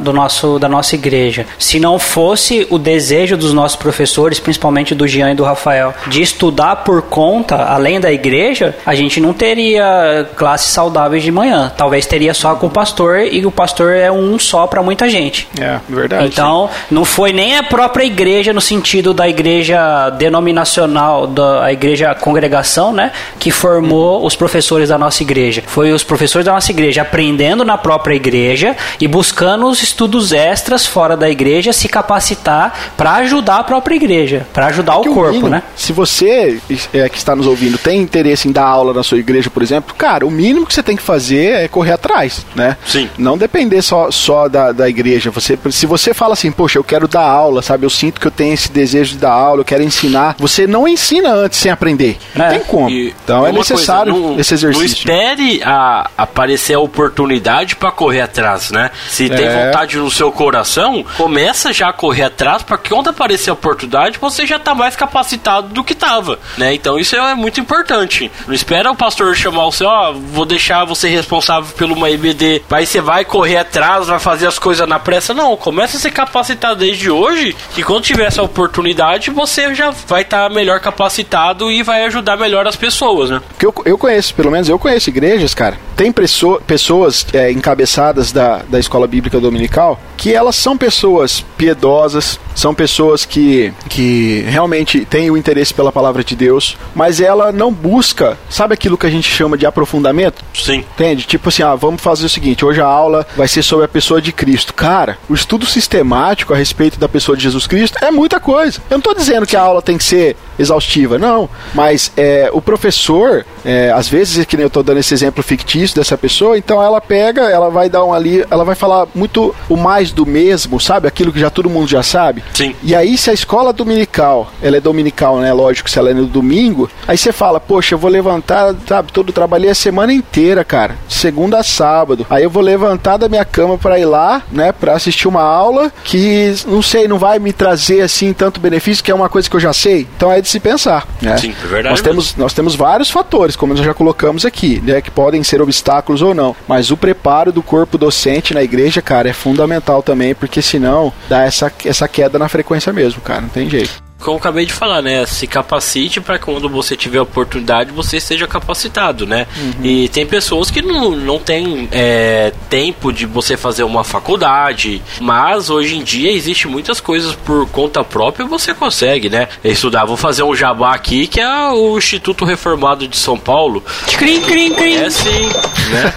do 0.00 0.12
nosso, 0.12 0.58
da 0.58 0.68
nossa 0.68 0.94
igreja, 0.94 1.46
se 1.58 1.78
não 1.80 1.98
fosse 1.98 2.66
o 2.70 2.78
desejo 2.78 3.36
dos 3.36 3.52
nossos 3.52 3.76
professores, 3.76 4.38
principalmente 4.38 4.94
do 4.94 5.06
Jean 5.06 5.32
e 5.32 5.34
do 5.34 5.44
Rafael, 5.44 5.94
de 6.06 6.22
estudar 6.22 6.76
por 6.76 7.02
conta, 7.02 7.56
além 7.56 8.00
da 8.00 8.12
igreja, 8.12 8.74
a 8.84 8.94
gente 8.94 9.20
não 9.20 9.32
teria 9.32 10.28
classes 10.36 10.70
saudáveis 10.72 11.22
de 11.22 11.30
manhã. 11.30 11.72
Talvez 11.76 12.06
teria 12.06 12.34
só 12.34 12.54
com 12.54 12.66
o 12.66 12.70
pastor 12.70 13.20
e 13.20 13.44
o 13.44 13.50
pastor 13.50 13.92
é 13.94 14.10
um 14.10 14.38
só 14.38 14.66
para 14.66 14.82
muita 14.82 15.08
gente. 15.08 15.48
É, 15.60 15.78
verdade. 15.88 16.26
Então, 16.26 16.68
não 16.90 17.04
foi 17.04 17.32
nem 17.32 17.56
a 17.56 17.62
própria 17.62 18.04
igreja 18.04 18.52
no 18.52 18.60
sentido 18.60 19.12
da 19.14 19.28
igreja 19.28 20.10
denominacional, 20.10 21.26
da 21.26 21.72
igreja 21.72 22.14
congregação, 22.14 22.92
né, 22.92 23.12
que 23.38 23.50
formou 23.50 24.24
os 24.24 24.36
professores 24.36 24.88
da 24.88 24.98
nossa 24.98 25.22
igreja. 25.22 25.62
Foi 25.66 25.92
os 25.92 26.02
professores 26.04 26.41
da 26.44 26.52
nossa 26.52 26.70
igreja 26.70 27.02
aprendendo 27.02 27.64
na 27.64 27.76
própria 27.78 28.14
igreja 28.14 28.76
e 29.00 29.06
buscando 29.08 29.66
os 29.66 29.82
estudos 29.82 30.32
extras 30.32 30.86
fora 30.86 31.16
da 31.16 31.28
igreja 31.30 31.72
se 31.72 31.88
capacitar 31.88 32.92
para 32.96 33.14
ajudar 33.16 33.56
a 33.58 33.64
própria 33.64 33.94
igreja, 33.94 34.46
para 34.52 34.66
ajudar 34.66 35.00
Que 35.00 35.08
o 35.08 35.14
corpo, 35.14 35.30
mínimo, 35.32 35.48
né? 35.48 35.62
Se 35.76 35.92
você 35.92 36.58
é, 36.92 37.08
que 37.08 37.16
está 37.18 37.34
nos 37.34 37.46
ouvindo 37.46 37.78
tem 37.78 38.00
interesse 38.00 38.48
em 38.48 38.52
dar 38.52 38.64
aula 38.66 38.92
na 38.92 39.02
sua 39.02 39.18
igreja, 39.18 39.50
por 39.50 39.62
exemplo, 39.62 39.94
cara, 39.96 40.26
o 40.26 40.30
mínimo 40.30 40.66
que 40.66 40.74
você 40.74 40.82
tem 40.82 40.96
que 40.96 41.02
fazer 41.02 41.52
é 41.64 41.68
correr 41.68 41.92
atrás, 41.92 42.44
né? 42.54 42.76
Sim. 42.86 43.08
Não 43.18 43.36
depender 43.38 43.82
só, 43.82 44.10
só 44.10 44.48
da, 44.48 44.72
da 44.72 44.88
igreja. 44.88 45.30
Você, 45.30 45.58
se 45.70 45.86
você 45.86 46.14
fala 46.14 46.34
assim, 46.34 46.50
poxa, 46.50 46.78
eu 46.78 46.84
quero 46.84 47.06
dar 47.08 47.22
aula, 47.26 47.62
sabe? 47.62 47.84
Eu 47.86 47.90
sinto 47.90 48.20
que 48.20 48.26
eu 48.26 48.30
tenho 48.30 48.54
esse 48.54 48.70
desejo 48.70 49.12
de 49.12 49.18
dar 49.18 49.32
aula, 49.32 49.60
eu 49.60 49.64
quero 49.64 49.82
ensinar. 49.82 50.36
Você 50.38 50.66
não 50.66 50.86
ensina 50.86 51.32
antes 51.32 51.58
sem 51.58 51.70
aprender. 51.70 52.18
Não 52.34 52.44
É. 52.44 52.50
tem 52.50 52.60
como. 52.60 52.88
E 52.90 53.14
então 53.24 53.46
é 53.46 53.52
necessário 53.52 54.12
coisa, 54.12 54.28
não- 54.28 54.40
esse 54.40 54.52
Não 54.52 54.58
exercício. 54.70 54.98
espere 54.98 55.62
a, 55.64 56.10
aparecer 56.32 56.74
a 56.74 56.80
oportunidade 56.80 57.76
pra 57.76 57.90
correr 57.92 58.22
atrás, 58.22 58.70
né? 58.70 58.90
Se 59.08 59.28
tem 59.28 59.46
É. 59.46 59.66
vontade 59.66 59.98
no 59.98 60.10
seu 60.10 60.32
coração, 60.32 61.04
começa 61.16 61.72
já 61.72 61.88
a 61.88 61.92
correr 61.92 62.24
atrás 62.24 62.62
para 62.62 62.78
que 62.78 62.88
quando 62.90 63.08
aparecer 63.10 63.50
a 63.50 63.52
oportunidade, 63.52 64.18
você 64.18 64.46
já 64.46 64.58
tá 64.58 64.74
mais 64.74 64.96
capacitado 64.96 65.68
do 65.68 65.84
que 65.84 65.94
tava, 65.94 66.38
né? 66.56 66.72
Então 66.74 66.98
isso 66.98 67.14
é 67.14 67.34
muito 67.34 67.60
importante. 67.60 68.30
Não 68.46 68.54
espera 68.54 68.90
o 68.90 68.96
pastor 68.96 69.34
chamar 69.36 69.64
você, 69.66 69.84
ó, 69.84 70.12
vou 70.12 70.44
deixar 70.46 70.84
você 70.84 71.08
responsável 71.08 71.70
pelo 71.76 71.94
uma 71.94 72.08
IBD, 72.10 72.62
aí 72.70 72.86
você 72.86 73.00
vai 73.00 73.24
correr 73.24 73.58
atrás, 73.58 74.06
vai 74.06 74.18
fazer 74.18 74.46
as 74.46 74.58
coisas 74.58 74.88
na 74.88 74.98
pressa. 74.98 75.34
Não, 75.34 75.56
começa 75.56 75.96
a 75.98 76.00
se 76.00 76.10
capacitar 76.10 76.74
desde 76.74 77.10
hoje, 77.10 77.54
que 77.74 77.82
quando 77.82 78.02
tiver 78.02 78.24
essa 78.24 78.42
oportunidade, 78.42 79.30
você 79.30 79.74
já 79.74 79.90
vai 80.08 80.22
estar 80.22 80.48
melhor 80.50 80.80
capacitado 80.80 81.70
e 81.70 81.82
vai 81.82 82.04
ajudar 82.04 82.36
melhor 82.36 82.66
as 82.66 82.76
pessoas, 82.76 83.28
né? 83.30 83.40
Porque 83.50 83.66
eu, 83.66 83.74
eu 83.84 83.98
conheço, 83.98 84.34
pelo 84.34 84.50
menos 84.50 84.68
eu 84.68 84.78
conheço 84.78 85.10
igrejas, 85.10 85.52
cara. 85.54 85.76
Tem 85.96 86.10
presso- 86.22 86.60
pessoas 86.66 87.26
é, 87.32 87.50
encabeçadas 87.50 88.30
da, 88.32 88.62
da 88.68 88.78
escola 88.78 89.06
bíblica 89.06 89.40
dominical 89.40 90.00
que 90.16 90.32
elas 90.32 90.54
são 90.54 90.78
pessoas 90.78 91.44
piedosas, 91.58 92.38
são 92.54 92.72
pessoas 92.72 93.24
que, 93.24 93.72
que 93.88 94.44
realmente 94.46 95.04
têm 95.04 95.30
o 95.32 95.36
interesse 95.36 95.74
pela 95.74 95.90
palavra 95.90 96.22
de 96.22 96.36
Deus, 96.36 96.76
mas 96.94 97.20
ela 97.20 97.50
não 97.50 97.72
busca, 97.72 98.38
sabe 98.48 98.72
aquilo 98.74 98.96
que 98.96 99.04
a 99.06 99.10
gente 99.10 99.28
chama 99.28 99.58
de 99.58 99.66
aprofundamento? 99.66 100.44
Sim. 100.54 100.84
Entende? 100.94 101.24
Tipo 101.24 101.48
assim, 101.48 101.64
ah, 101.64 101.74
vamos 101.74 102.00
fazer 102.00 102.26
o 102.26 102.28
seguinte: 102.28 102.64
hoje 102.64 102.80
a 102.80 102.86
aula 102.86 103.26
vai 103.36 103.48
ser 103.48 103.64
sobre 103.64 103.84
a 103.86 103.88
pessoa 103.88 104.22
de 104.22 104.30
Cristo. 104.32 104.72
Cara, 104.74 105.18
o 105.28 105.34
estudo 105.34 105.66
sistemático 105.66 106.54
a 106.54 106.56
respeito 106.56 107.00
da 107.00 107.08
pessoa 107.08 107.36
de 107.36 107.42
Jesus 107.42 107.66
Cristo 107.66 107.98
é 108.00 108.10
muita 108.12 108.38
coisa. 108.38 108.80
Eu 108.88 108.98
não 108.98 109.02
tô 109.02 109.14
dizendo 109.14 109.44
que 109.46 109.56
a 109.56 109.60
aula 109.60 109.82
tem 109.82 109.98
que 109.98 110.04
ser 110.04 110.36
exaustiva, 110.56 111.18
não. 111.18 111.48
Mas 111.74 112.12
é, 112.16 112.48
o 112.52 112.60
professor, 112.62 113.44
é, 113.64 113.90
às 113.90 114.06
vezes, 114.08 114.44
que 114.44 114.56
nem 114.56 114.62
eu 114.64 114.70
tô 114.70 114.82
dando 114.84 114.98
esse 114.98 115.12
exemplo 115.12 115.42
fictício 115.42 115.96
dessa 115.96 116.11
pessoa, 116.18 116.56
então 116.56 116.82
ela 116.82 117.00
pega, 117.00 117.42
ela 117.42 117.70
vai 117.70 117.88
dar 117.88 118.04
um 118.04 118.12
ali, 118.12 118.44
ela 118.50 118.64
vai 118.64 118.74
falar 118.74 119.06
muito 119.14 119.54
o 119.68 119.76
mais 119.76 120.12
do 120.12 120.26
mesmo, 120.26 120.80
sabe? 120.80 121.08
Aquilo 121.08 121.32
que 121.32 121.40
já 121.40 121.50
todo 121.50 121.70
mundo 121.70 121.88
já 121.88 122.02
sabe. 122.02 122.42
Sim. 122.54 122.74
E 122.82 122.94
aí, 122.94 123.16
se 123.16 123.30
a 123.30 123.32
escola 123.32 123.72
dominical, 123.72 124.50
ela 124.62 124.76
é 124.76 124.80
dominical, 124.80 125.38
né? 125.38 125.52
Lógico, 125.52 125.90
se 125.90 125.98
ela 125.98 126.10
é 126.10 126.14
no 126.14 126.26
domingo, 126.26 126.90
aí 127.06 127.16
você 127.16 127.32
fala, 127.32 127.60
poxa, 127.60 127.94
eu 127.94 127.98
vou 127.98 128.10
levantar, 128.10 128.74
sabe, 128.86 129.12
todo 129.12 129.32
trabalhei 129.32 129.70
a 129.70 129.74
semana 129.74 130.12
inteira, 130.12 130.64
cara, 130.64 130.96
segunda 131.08 131.58
a 131.58 131.62
sábado. 131.62 132.26
Aí 132.28 132.42
eu 132.42 132.50
vou 132.50 132.62
levantar 132.62 133.16
da 133.16 133.28
minha 133.28 133.44
cama 133.44 133.78
para 133.78 133.98
ir 133.98 134.04
lá, 134.04 134.42
né, 134.50 134.72
para 134.72 134.92
assistir 134.94 135.28
uma 135.28 135.42
aula 135.42 135.92
que 136.04 136.54
não 136.66 136.82
sei, 136.82 137.08
não 137.08 137.18
vai 137.18 137.38
me 137.38 137.52
trazer 137.52 138.02
assim 138.02 138.32
tanto 138.32 138.60
benefício, 138.60 139.02
que 139.02 139.10
é 139.10 139.14
uma 139.14 139.28
coisa 139.28 139.48
que 139.48 139.56
eu 139.56 139.60
já 139.60 139.72
sei. 139.72 140.06
Então 140.16 140.30
é 140.30 140.40
de 140.40 140.48
se 140.48 140.60
pensar, 140.60 141.06
né? 141.20 141.36
Sim, 141.36 141.54
é 141.62 141.66
verdade 141.66 141.90
Nós 141.90 142.00
temos, 142.00 142.36
nós 142.36 142.52
temos 142.52 142.74
vários 142.74 143.10
fatores, 143.10 143.56
como 143.56 143.74
nós 143.74 143.84
já 143.84 143.94
colocamos 143.94 144.44
aqui, 144.44 144.80
né, 144.84 145.00
que 145.00 145.10
podem 145.10 145.42
ser 145.42 145.60
obstáculos 145.60 146.01
ou 146.10 146.34
não. 146.34 146.56
Mas 146.66 146.90
o 146.90 146.96
preparo 146.96 147.52
do 147.52 147.62
corpo 147.62 147.96
docente 147.96 148.54
na 148.54 148.62
igreja, 148.62 149.00
cara, 149.00 149.28
é 149.28 149.32
fundamental 149.32 150.02
também, 150.02 150.34
porque 150.34 150.60
senão 150.60 151.12
dá 151.28 151.42
essa, 151.44 151.72
essa 151.84 152.08
queda 152.08 152.38
na 152.38 152.48
frequência 152.48 152.92
mesmo, 152.92 153.20
cara, 153.20 153.42
não 153.42 153.48
tem 153.48 153.68
jeito. 153.68 154.02
Como 154.22 154.36
eu 154.36 154.40
acabei 154.40 154.64
de 154.64 154.72
falar, 154.72 155.02
né? 155.02 155.26
Se 155.26 155.46
capacite 155.46 156.20
para 156.20 156.38
quando 156.38 156.68
você 156.68 156.96
tiver 156.96 157.20
oportunidade 157.20 157.92
você 157.92 158.20
seja 158.20 158.46
capacitado, 158.46 159.26
né? 159.26 159.46
E 159.82 160.08
tem 160.08 160.26
pessoas 160.26 160.70
que 160.70 160.82
não, 160.82 161.10
não 161.12 161.38
tem 161.38 161.88
é, 161.92 162.52
tempo 162.68 163.12
de 163.12 163.26
você 163.26 163.56
fazer 163.56 163.82
uma 163.82 164.04
faculdade, 164.04 165.02
mas 165.20 165.70
hoje 165.70 165.96
em 165.96 166.02
dia 166.02 166.32
existe 166.32 166.68
muitas 166.68 167.00
coisas 167.00 167.34
por 167.34 167.68
conta 167.68 168.04
própria 168.04 168.46
você 168.46 168.74
consegue, 168.74 169.28
né? 169.28 169.48
Estudar, 169.64 170.04
vou 170.04 170.16
fazer 170.16 170.42
um 170.42 170.54
jabá 170.54 170.94
aqui 170.94 171.26
que 171.26 171.40
é 171.40 171.68
o 171.70 171.96
Instituto 171.98 172.44
Reformado 172.44 173.06
de 173.06 173.16
São 173.16 173.38
Paulo. 173.38 173.82
Crim, 174.16 174.40
crim, 174.42 174.74
crim. 174.74 174.94
Conhece, 174.94 175.28
né? 175.28 176.12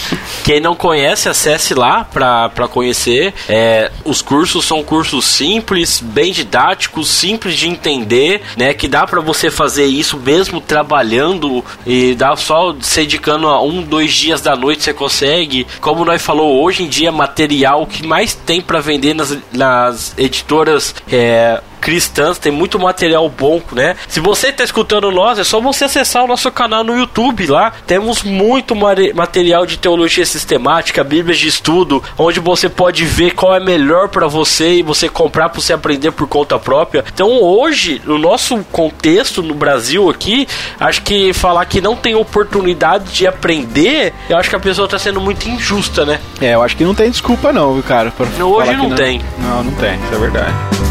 Quem 0.44 0.58
não 0.58 0.74
conhece, 0.74 1.28
acesse 1.28 1.74
lá 1.74 2.02
pra 2.04 2.48
pra 2.48 2.66
conhecer. 2.66 3.32
É, 3.48 3.90
os 4.04 4.22
cursos 4.22 4.64
são 4.64 4.82
cursos 4.82 5.24
simples, 5.24 6.00
bem 6.00 6.32
didáticos, 6.32 7.08
simples 7.20 7.56
de 7.56 7.68
entender, 7.68 8.42
né? 8.56 8.72
Que 8.72 8.88
dá 8.88 9.06
para 9.06 9.20
você 9.20 9.50
fazer 9.50 9.84
isso 9.84 10.18
mesmo 10.18 10.60
trabalhando 10.60 11.64
e 11.86 12.14
dá 12.14 12.34
só 12.36 12.74
se 12.80 13.00
dedicando 13.00 13.48
a 13.48 13.62
um, 13.62 13.82
dois 13.82 14.12
dias 14.12 14.40
da 14.40 14.54
noite 14.54 14.84
você 14.84 14.94
consegue. 14.94 15.66
Como 15.80 16.04
nós 16.04 16.22
falou, 16.22 16.62
hoje 16.62 16.82
em 16.82 16.88
dia 16.88 17.10
material 17.10 17.86
que 17.86 18.06
mais 18.06 18.34
tem 18.34 18.60
para 18.60 18.80
vender 18.80 19.14
nas, 19.14 19.36
nas 19.52 20.14
editoras 20.16 20.94
é, 21.10 21.60
cristãs, 21.80 22.38
tem 22.38 22.52
muito 22.52 22.78
material 22.78 23.28
bom, 23.28 23.60
né? 23.72 23.96
Se 24.08 24.20
você 24.20 24.48
está 24.48 24.62
escutando 24.62 25.10
nós, 25.10 25.38
é 25.38 25.44
só 25.44 25.60
você 25.60 25.84
acessar 25.84 26.24
o 26.24 26.26
nosso 26.26 26.50
canal 26.50 26.84
no 26.84 26.96
YouTube 26.96 27.46
lá. 27.46 27.72
Temos 27.86 28.22
muito 28.22 28.74
material 28.76 29.66
de 29.66 29.78
teologia 29.78 30.26
sistemática, 30.26 31.02
bíblias 31.02 31.38
de 31.38 31.48
estudo, 31.48 32.02
onde 32.18 32.40
você 32.40 32.68
pode 32.68 33.04
ver 33.04 33.32
qual 33.32 33.54
é 33.54 33.60
melhor 33.60 34.08
para 34.08 34.26
você 34.26 34.74
e 34.76 34.82
você 34.82 35.08
comprar 35.08 35.48
para 35.48 35.60
você 35.60 35.72
aprender 35.72 36.12
por 36.12 36.28
conta 36.28 36.58
própria. 36.58 37.04
Então, 37.12 37.42
hoje, 37.42 38.00
no 38.04 38.18
nosso 38.18 38.58
contexto 38.70 39.42
no 39.42 39.54
Brasil 39.54 40.10
aqui, 40.10 40.46
acho 40.78 41.02
que 41.02 41.32
falar 41.32 41.64
que 41.64 41.80
não 41.80 41.96
tem 41.96 42.14
oportunidade 42.14 43.12
de 43.12 43.26
aprender, 43.26 44.12
eu 44.28 44.36
acho 44.36 44.50
que 44.50 44.56
a 44.56 44.60
pessoa 44.60 44.84
está 44.84 44.98
sendo 44.98 45.20
muito 45.20 45.48
injusta, 45.48 46.04
né? 46.04 46.20
É, 46.40 46.54
eu 46.54 46.62
acho 46.62 46.76
que 46.76 46.84
não 46.84 46.94
tem 46.94 47.10
desculpa 47.10 47.52
não, 47.52 47.80
cara. 47.82 48.12
Hoje 48.40 48.72
não, 48.76 48.88
não 48.88 48.96
tem. 48.96 49.20
Não, 49.38 49.64
não 49.64 49.72
tem, 49.72 49.94
isso 49.94 50.14
é 50.14 50.18
verdade. 50.18 50.89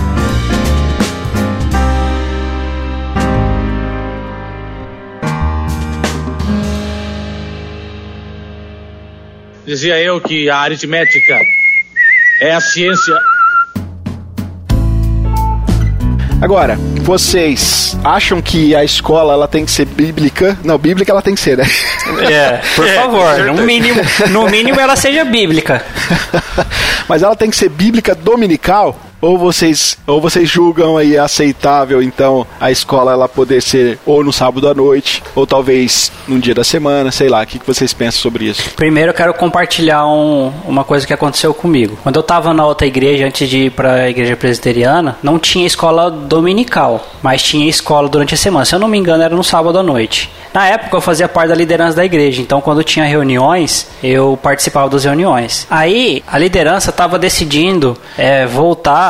Dizia 9.70 10.02
eu 10.02 10.20
que 10.20 10.50
a 10.50 10.58
aritmética 10.58 11.40
é 12.42 12.56
a 12.56 12.60
ciência. 12.60 13.14
Agora, 16.42 16.76
vocês 17.04 17.96
acham 18.04 18.42
que 18.42 18.76
a 18.76 18.84
escola 18.84 19.32
ela 19.34 19.48
tem 19.48 19.66
que 19.66 19.70
ser 19.70 19.86
bíblica? 19.86 20.58
Não, 20.64 20.76
bíblica 20.76 21.12
ela 21.12 21.22
tem 21.22 21.36
que 21.36 21.40
ser, 21.42 21.56
né? 21.56 21.66
É, 22.32 22.62
por 22.76 22.88
é, 22.88 22.96
favor, 22.96 23.38
no 23.54 23.62
mínimo, 23.62 24.02
no 24.32 24.50
mínimo 24.50 24.80
ela 24.80 24.96
seja 24.96 25.24
bíblica. 25.24 25.86
Mas 27.08 27.22
ela 27.22 27.36
tem 27.36 27.52
que 27.52 27.56
ser 27.56 27.70
bíblica 27.70 28.16
dominical? 28.16 29.00
Ou 29.22 29.38
vocês 29.38 29.98
ou 30.08 30.22
vocês 30.22 30.50
julgam 30.50 30.98
aí 30.98 31.18
aceitável 31.18 32.02
então 32.02 32.46
a 32.60 32.72
escola 32.72 33.12
ela 33.12 33.28
poder 33.28 33.62
ser 33.62 34.00
ou 34.06 34.24
no 34.24 34.32
sábado 34.32 34.68
à 34.68 34.74
noite 34.74 35.22
ou 35.36 35.46
talvez 35.46 36.12
num 36.28 36.40
dia 36.40 36.54
da 36.54 36.64
semana, 36.64 37.12
sei 37.12 37.28
lá, 37.28 37.42
o 37.42 37.48
que, 37.48 37.60
que 37.60 37.66
vocês 37.66 37.94
pensam 37.94 38.22
sobre 38.22 38.46
isso? 38.46 38.70
Primeiro 38.76 39.10
eu 39.12 39.14
quero 39.14 39.34
compartilhar 39.34 40.06
um, 40.06 40.52
uma 40.66 40.84
coisa 40.84 41.06
que 41.06 41.14
aconteceu 41.14 41.54
comigo. 41.54 41.98
Quando 42.04 42.16
eu 42.16 42.22
estava 42.22 42.54
na 42.54 42.66
outra 42.66 42.88
igreja 42.88 43.26
antes 43.26 43.50
de 43.50 43.66
ir 43.66 43.72
para 43.72 43.94
a 43.94 44.10
igreja 44.10 44.36
presbiteriana, 44.36 45.18
não 45.24 45.40
tinha 45.40 45.66
escola 45.66 46.10
dominical, 46.10 47.06
mas 47.22 47.42
tinha 47.42 47.68
escola 47.70 48.08
durante 48.08 48.34
a 48.34 48.38
semana. 48.38 48.66
Se 48.66 48.76
eu 48.76 48.80
não 48.80 48.88
me 48.88 48.98
engano, 48.98 49.24
era 49.24 49.36
no 49.36 49.44
sábado 49.44 49.78
à 49.78 49.84
noite. 49.84 50.30
Na 50.54 50.68
época 50.68 50.98
eu 50.98 51.02
fazia 51.02 51.28
parte 51.28 51.50
da 51.50 51.56
liderança 51.56 51.98
da 51.98 52.06
igreja, 52.06 52.42
então 52.42 52.60
quando 52.62 52.84
tinha 52.84 53.06
reuniões, 53.06 53.88
eu 54.04 54.38
participava 54.42 54.90
das 54.90 55.04
reuniões. 55.04 55.68
Aí 55.70 56.24
a 56.28 56.38
liderança 56.38 56.90
estava 56.90 57.20
decidindo 57.20 57.98
é, 58.18 58.46
voltar 58.46 59.09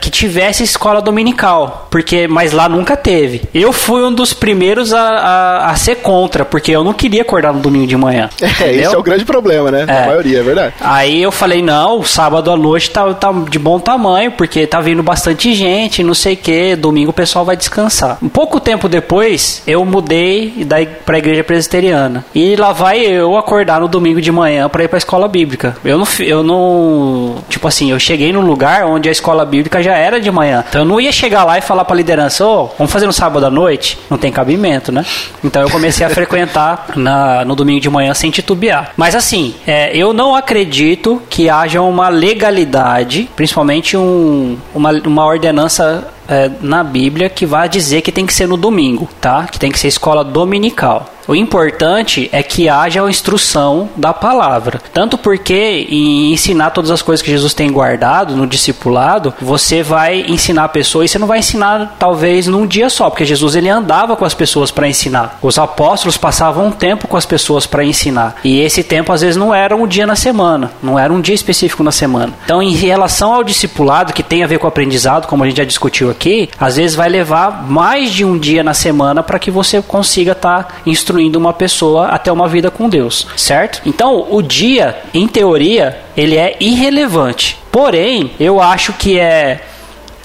que 0.00 0.10
tivesse 0.10 0.62
escola 0.62 1.00
dominical, 1.00 1.88
porque 1.90 2.26
mas 2.28 2.52
lá 2.52 2.68
nunca 2.68 2.96
teve. 2.96 3.42
Eu 3.54 3.72
fui 3.72 4.02
um 4.02 4.12
dos 4.12 4.32
primeiros 4.32 4.92
a, 4.92 5.00
a, 5.00 5.70
a 5.70 5.76
ser 5.76 5.96
contra, 5.96 6.44
porque 6.44 6.72
eu 6.72 6.84
não 6.84 6.92
queria 6.92 7.22
acordar 7.22 7.52
no 7.52 7.60
domingo 7.60 7.86
de 7.86 7.96
manhã. 7.96 8.28
É, 8.42 8.66
entendeu? 8.66 8.82
esse 8.82 8.94
é 8.94 8.98
o 8.98 9.02
grande 9.02 9.24
problema, 9.24 9.70
né? 9.70 9.84
É. 9.88 10.02
A 10.02 10.06
maioria, 10.06 10.40
é 10.40 10.42
verdade. 10.42 10.74
Aí 10.80 11.22
eu 11.22 11.32
falei, 11.32 11.62
não, 11.62 12.02
sábado 12.02 12.50
à 12.50 12.56
noite 12.56 12.90
tá, 12.90 13.12
tá 13.14 13.32
de 13.48 13.58
bom 13.58 13.80
tamanho, 13.80 14.32
porque 14.32 14.66
tá 14.66 14.80
vindo 14.80 15.02
bastante 15.02 15.54
gente, 15.54 16.02
não 16.02 16.14
sei 16.14 16.34
o 16.34 16.36
que, 16.36 16.76
domingo 16.76 17.10
o 17.10 17.14
pessoal 17.14 17.44
vai 17.44 17.56
descansar. 17.56 18.18
Um 18.22 18.28
pouco 18.28 18.60
tempo 18.60 18.88
depois, 18.88 19.62
eu 19.66 19.84
mudei 19.84 20.66
para 21.04 21.12
pra 21.12 21.18
igreja 21.18 21.44
presbiteriana. 21.44 22.24
E 22.34 22.56
lá 22.56 22.72
vai 22.72 23.00
eu 23.00 23.36
acordar 23.36 23.80
no 23.80 23.88
domingo 23.88 24.20
de 24.20 24.32
manhã 24.32 24.68
para 24.68 24.84
ir 24.84 24.88
pra 24.88 24.98
escola 24.98 25.28
bíblica. 25.28 25.76
Eu 25.84 25.98
não, 25.98 26.06
eu 26.20 26.42
não. 26.42 27.36
Tipo 27.48 27.68
assim, 27.68 27.90
eu 27.90 27.98
cheguei 27.98 28.32
num 28.32 28.40
lugar 28.40 28.86
onde 28.86 29.01
a 29.08 29.12
escola 29.12 29.44
bíblica 29.44 29.82
já 29.82 29.96
era 29.96 30.20
de 30.20 30.30
manhã. 30.30 30.64
Então 30.68 30.82
eu 30.82 30.84
não 30.84 31.00
ia 31.00 31.12
chegar 31.12 31.44
lá 31.44 31.58
e 31.58 31.60
falar 31.60 31.84
pra 31.84 31.96
liderança, 31.96 32.44
ô, 32.44 32.64
oh, 32.64 32.70
vamos 32.78 32.92
fazer 32.92 33.06
no 33.06 33.12
sábado 33.12 33.46
à 33.46 33.50
noite? 33.50 33.98
Não 34.10 34.18
tem 34.18 34.32
cabimento, 34.32 34.90
né? 34.92 35.04
Então 35.42 35.62
eu 35.62 35.70
comecei 35.70 36.04
a 36.06 36.10
frequentar 36.10 36.86
na, 36.96 37.44
no 37.44 37.54
domingo 37.54 37.80
de 37.80 37.90
manhã 37.90 38.14
sem 38.14 38.30
titubear. 38.30 38.92
Mas 38.96 39.14
assim, 39.14 39.54
é, 39.66 39.96
eu 39.96 40.12
não 40.12 40.34
acredito 40.34 41.22
que 41.28 41.48
haja 41.48 41.80
uma 41.80 42.08
legalidade, 42.08 43.28
principalmente 43.34 43.96
um, 43.96 44.56
uma, 44.74 44.92
uma 45.04 45.24
ordenança 45.24 46.08
é, 46.28 46.50
na 46.60 46.82
Bíblia 46.82 47.28
que 47.28 47.44
vai 47.44 47.68
dizer 47.68 48.00
que 48.02 48.12
tem 48.12 48.26
que 48.26 48.32
ser 48.32 48.46
no 48.46 48.56
domingo, 48.56 49.08
tá? 49.20 49.46
Que 49.50 49.58
tem 49.58 49.70
que 49.70 49.78
ser 49.78 49.88
escola 49.88 50.24
dominical. 50.24 51.06
O 51.26 51.34
importante 51.34 52.28
é 52.32 52.42
que 52.42 52.68
haja 52.68 53.04
a 53.04 53.10
instrução 53.10 53.88
da 53.96 54.12
palavra. 54.12 54.80
Tanto 54.92 55.16
porque 55.16 55.86
em 55.88 56.32
ensinar 56.32 56.70
todas 56.70 56.90
as 56.90 57.02
coisas 57.02 57.22
que 57.22 57.30
Jesus 57.30 57.54
tem 57.54 57.70
guardado 57.70 58.36
no 58.36 58.46
discipulado, 58.46 59.32
você 59.40 59.82
vai 59.82 60.24
ensinar 60.28 60.64
a 60.64 60.68
pessoa 60.68 61.04
e 61.04 61.08
você 61.08 61.18
não 61.18 61.26
vai 61.26 61.38
ensinar 61.38 61.96
talvez 61.98 62.46
num 62.46 62.66
dia 62.66 62.90
só, 62.90 63.08
porque 63.08 63.24
Jesus 63.24 63.54
ele 63.54 63.68
andava 63.68 64.16
com 64.16 64.24
as 64.24 64.34
pessoas 64.34 64.70
para 64.70 64.88
ensinar. 64.88 65.38
Os 65.40 65.58
apóstolos 65.58 66.16
passavam 66.16 66.66
um 66.66 66.72
tempo 66.72 67.06
com 67.06 67.16
as 67.16 67.26
pessoas 67.26 67.66
para 67.66 67.84
ensinar. 67.84 68.36
E 68.42 68.60
esse 68.60 68.82
tempo 68.82 69.12
às 69.12 69.20
vezes 69.20 69.36
não 69.36 69.54
era 69.54 69.76
um 69.76 69.86
dia 69.86 70.06
na 70.06 70.16
semana, 70.16 70.72
não 70.82 70.98
era 70.98 71.12
um 71.12 71.20
dia 71.20 71.34
específico 71.34 71.84
na 71.84 71.92
semana. 71.92 72.32
Então, 72.44 72.62
em 72.62 72.74
relação 72.74 73.32
ao 73.32 73.44
discipulado 73.44 74.12
que 74.12 74.22
tem 74.22 74.42
a 74.42 74.46
ver 74.46 74.58
com 74.58 74.66
o 74.66 74.68
aprendizado, 74.68 75.26
como 75.26 75.44
a 75.44 75.46
gente 75.46 75.58
já 75.58 75.64
discutiu 75.64 76.10
aqui, 76.10 76.50
às 76.58 76.76
vezes 76.76 76.96
vai 76.96 77.08
levar 77.08 77.62
mais 77.68 78.10
de 78.10 78.24
um 78.24 78.36
dia 78.36 78.64
na 78.64 78.74
semana 78.74 79.22
para 79.22 79.38
que 79.38 79.50
você 79.50 79.80
consiga 79.80 80.32
estar 80.32 80.64
tá 80.64 80.74
instruindo 80.84 81.11
instruindo 81.12 81.38
uma 81.38 81.52
pessoa 81.52 82.06
até 82.06 82.32
uma 82.32 82.48
vida 82.48 82.70
com 82.70 82.88
Deus, 82.88 83.26
certo? 83.36 83.82
Então, 83.84 84.26
o 84.30 84.40
dia, 84.40 84.96
em 85.12 85.28
teoria, 85.28 85.98
ele 86.16 86.36
é 86.36 86.56
irrelevante. 86.58 87.58
Porém, 87.70 88.30
eu 88.40 88.60
acho 88.60 88.94
que 88.94 89.18
é 89.18 89.60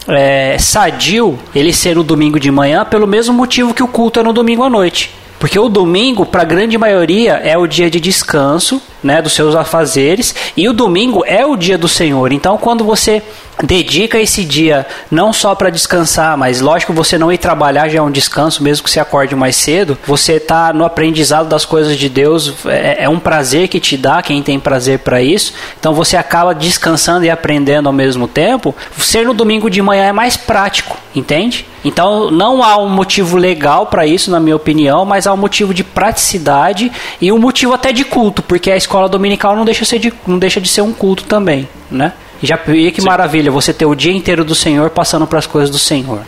é, 0.07 0.57
sadio 0.57 1.37
ele 1.53 1.73
ser 1.73 1.97
no 1.97 2.03
domingo 2.03 2.39
de 2.39 2.49
manhã 2.49 2.85
pelo 2.85 3.05
mesmo 3.05 3.33
motivo 3.33 3.73
que 3.73 3.83
o 3.83 3.87
culto 3.89 4.21
é 4.21 4.23
no 4.23 4.31
domingo 4.31 4.63
à 4.63 4.69
noite. 4.69 5.13
Porque 5.37 5.59
o 5.59 5.67
domingo, 5.67 6.25
para 6.25 6.41
a 6.41 6.45
grande 6.45 6.77
maioria, 6.77 7.33
é 7.33 7.57
o 7.57 7.67
dia 7.67 7.91
de 7.91 7.99
descanso, 7.99 8.81
né, 9.03 9.21
dos 9.21 9.33
seus 9.33 9.53
afazeres, 9.53 10.33
e 10.55 10.67
o 10.67 10.73
domingo 10.73 11.23
é 11.27 11.45
o 11.45 11.55
dia 11.55 11.77
do 11.77 11.87
Senhor. 11.87 12.31
Então, 12.31 12.57
quando 12.57 12.83
você 12.83 13.21
dedica 13.63 14.19
esse 14.19 14.43
dia 14.43 14.85
não 15.09 15.33
só 15.33 15.55
para 15.55 15.69
descansar, 15.69 16.37
mas 16.37 16.61
lógico 16.61 16.93
você 16.93 17.17
não 17.17 17.31
ir 17.31 17.37
trabalhar 17.37 17.89
já 17.89 17.99
é 17.99 18.01
um 18.01 18.11
descanso, 18.11 18.63
mesmo 18.63 18.83
que 18.83 18.89
você 18.89 18.99
acorde 18.99 19.35
mais 19.35 19.55
cedo, 19.55 19.97
você 20.05 20.33
está 20.33 20.71
no 20.71 20.85
aprendizado 20.85 21.47
das 21.47 21.65
coisas 21.65 21.97
de 21.97 22.09
Deus, 22.09 22.53
é, 22.65 23.03
é 23.03 23.09
um 23.09 23.19
prazer 23.19 23.67
que 23.67 23.79
te 23.79 23.97
dá, 23.97 24.21
quem 24.21 24.43
tem 24.43 24.59
prazer 24.59 24.99
para 24.99 25.21
isso. 25.21 25.53
Então 25.79 25.93
você 25.93 26.15
acaba 26.15 26.53
descansando 26.53 27.25
e 27.25 27.29
aprendendo 27.29 27.87
ao 27.87 27.93
mesmo 27.93 28.27
tempo. 28.27 28.75
Ser 28.97 29.25
no 29.25 29.33
domingo 29.33 29.69
de 29.69 29.81
manhã 29.81 30.05
é 30.05 30.11
mais 30.11 30.37
prático, 30.37 30.97
entende? 31.15 31.65
Então 31.83 32.29
não 32.29 32.63
há 32.63 32.77
um 32.77 32.89
motivo 32.89 33.37
legal 33.37 33.87
para 33.87 34.05
isso, 34.05 34.29
na 34.29 34.39
minha 34.39 34.55
opinião, 34.55 35.05
mas 35.05 35.25
há 35.25 35.33
um 35.33 35.37
motivo 35.37 35.73
de 35.73 35.83
praticidade 35.83 36.91
e 37.19 37.31
um 37.31 37.37
motivo 37.39 37.73
até 37.73 37.91
de 37.91 38.03
culto, 38.03 38.41
porque 38.41 38.69
a 38.69 38.77
escola 38.77 39.09
dominical 39.09 39.55
não 39.55 39.65
deixa, 39.65 39.85
ser 39.85 39.99
de, 39.99 40.13
não 40.25 40.37
deixa 40.37 40.59
de 40.59 40.67
ser 40.67 40.81
um 40.81 40.93
culto 40.93 41.23
também, 41.23 41.67
né? 41.89 42.13
Já 42.41 42.59
e 42.67 42.91
que 42.91 43.01
Sim. 43.01 43.07
maravilha 43.07 43.51
você 43.51 43.73
ter 43.73 43.85
o 43.85 43.95
dia 43.95 44.13
inteiro 44.13 44.43
do 44.43 44.55
Senhor 44.55 44.89
passando 44.89 45.25
para 45.25 45.39
as 45.39 45.47
coisas 45.47 45.69
do 45.69 45.79
Senhor. 45.79 46.21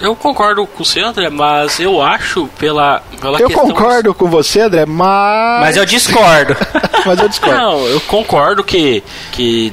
Eu 0.00 0.16
concordo 0.16 0.66
com 0.66 0.82
você, 0.82 1.00
André, 1.00 1.28
mas 1.28 1.78
eu 1.78 2.00
acho 2.00 2.48
pela, 2.58 3.02
pela 3.20 3.38
Eu 3.38 3.50
concordo 3.50 4.14
com 4.14 4.28
você, 4.28 4.60
André, 4.60 4.86
mas. 4.86 5.60
Mas 5.60 5.76
eu 5.76 5.84
discordo. 5.84 6.56
mas 7.04 7.20
eu 7.20 7.28
discordo. 7.28 7.60
Não, 7.60 7.86
eu 7.86 8.00
concordo 8.00 8.64
que, 8.64 9.04
que 9.32 9.70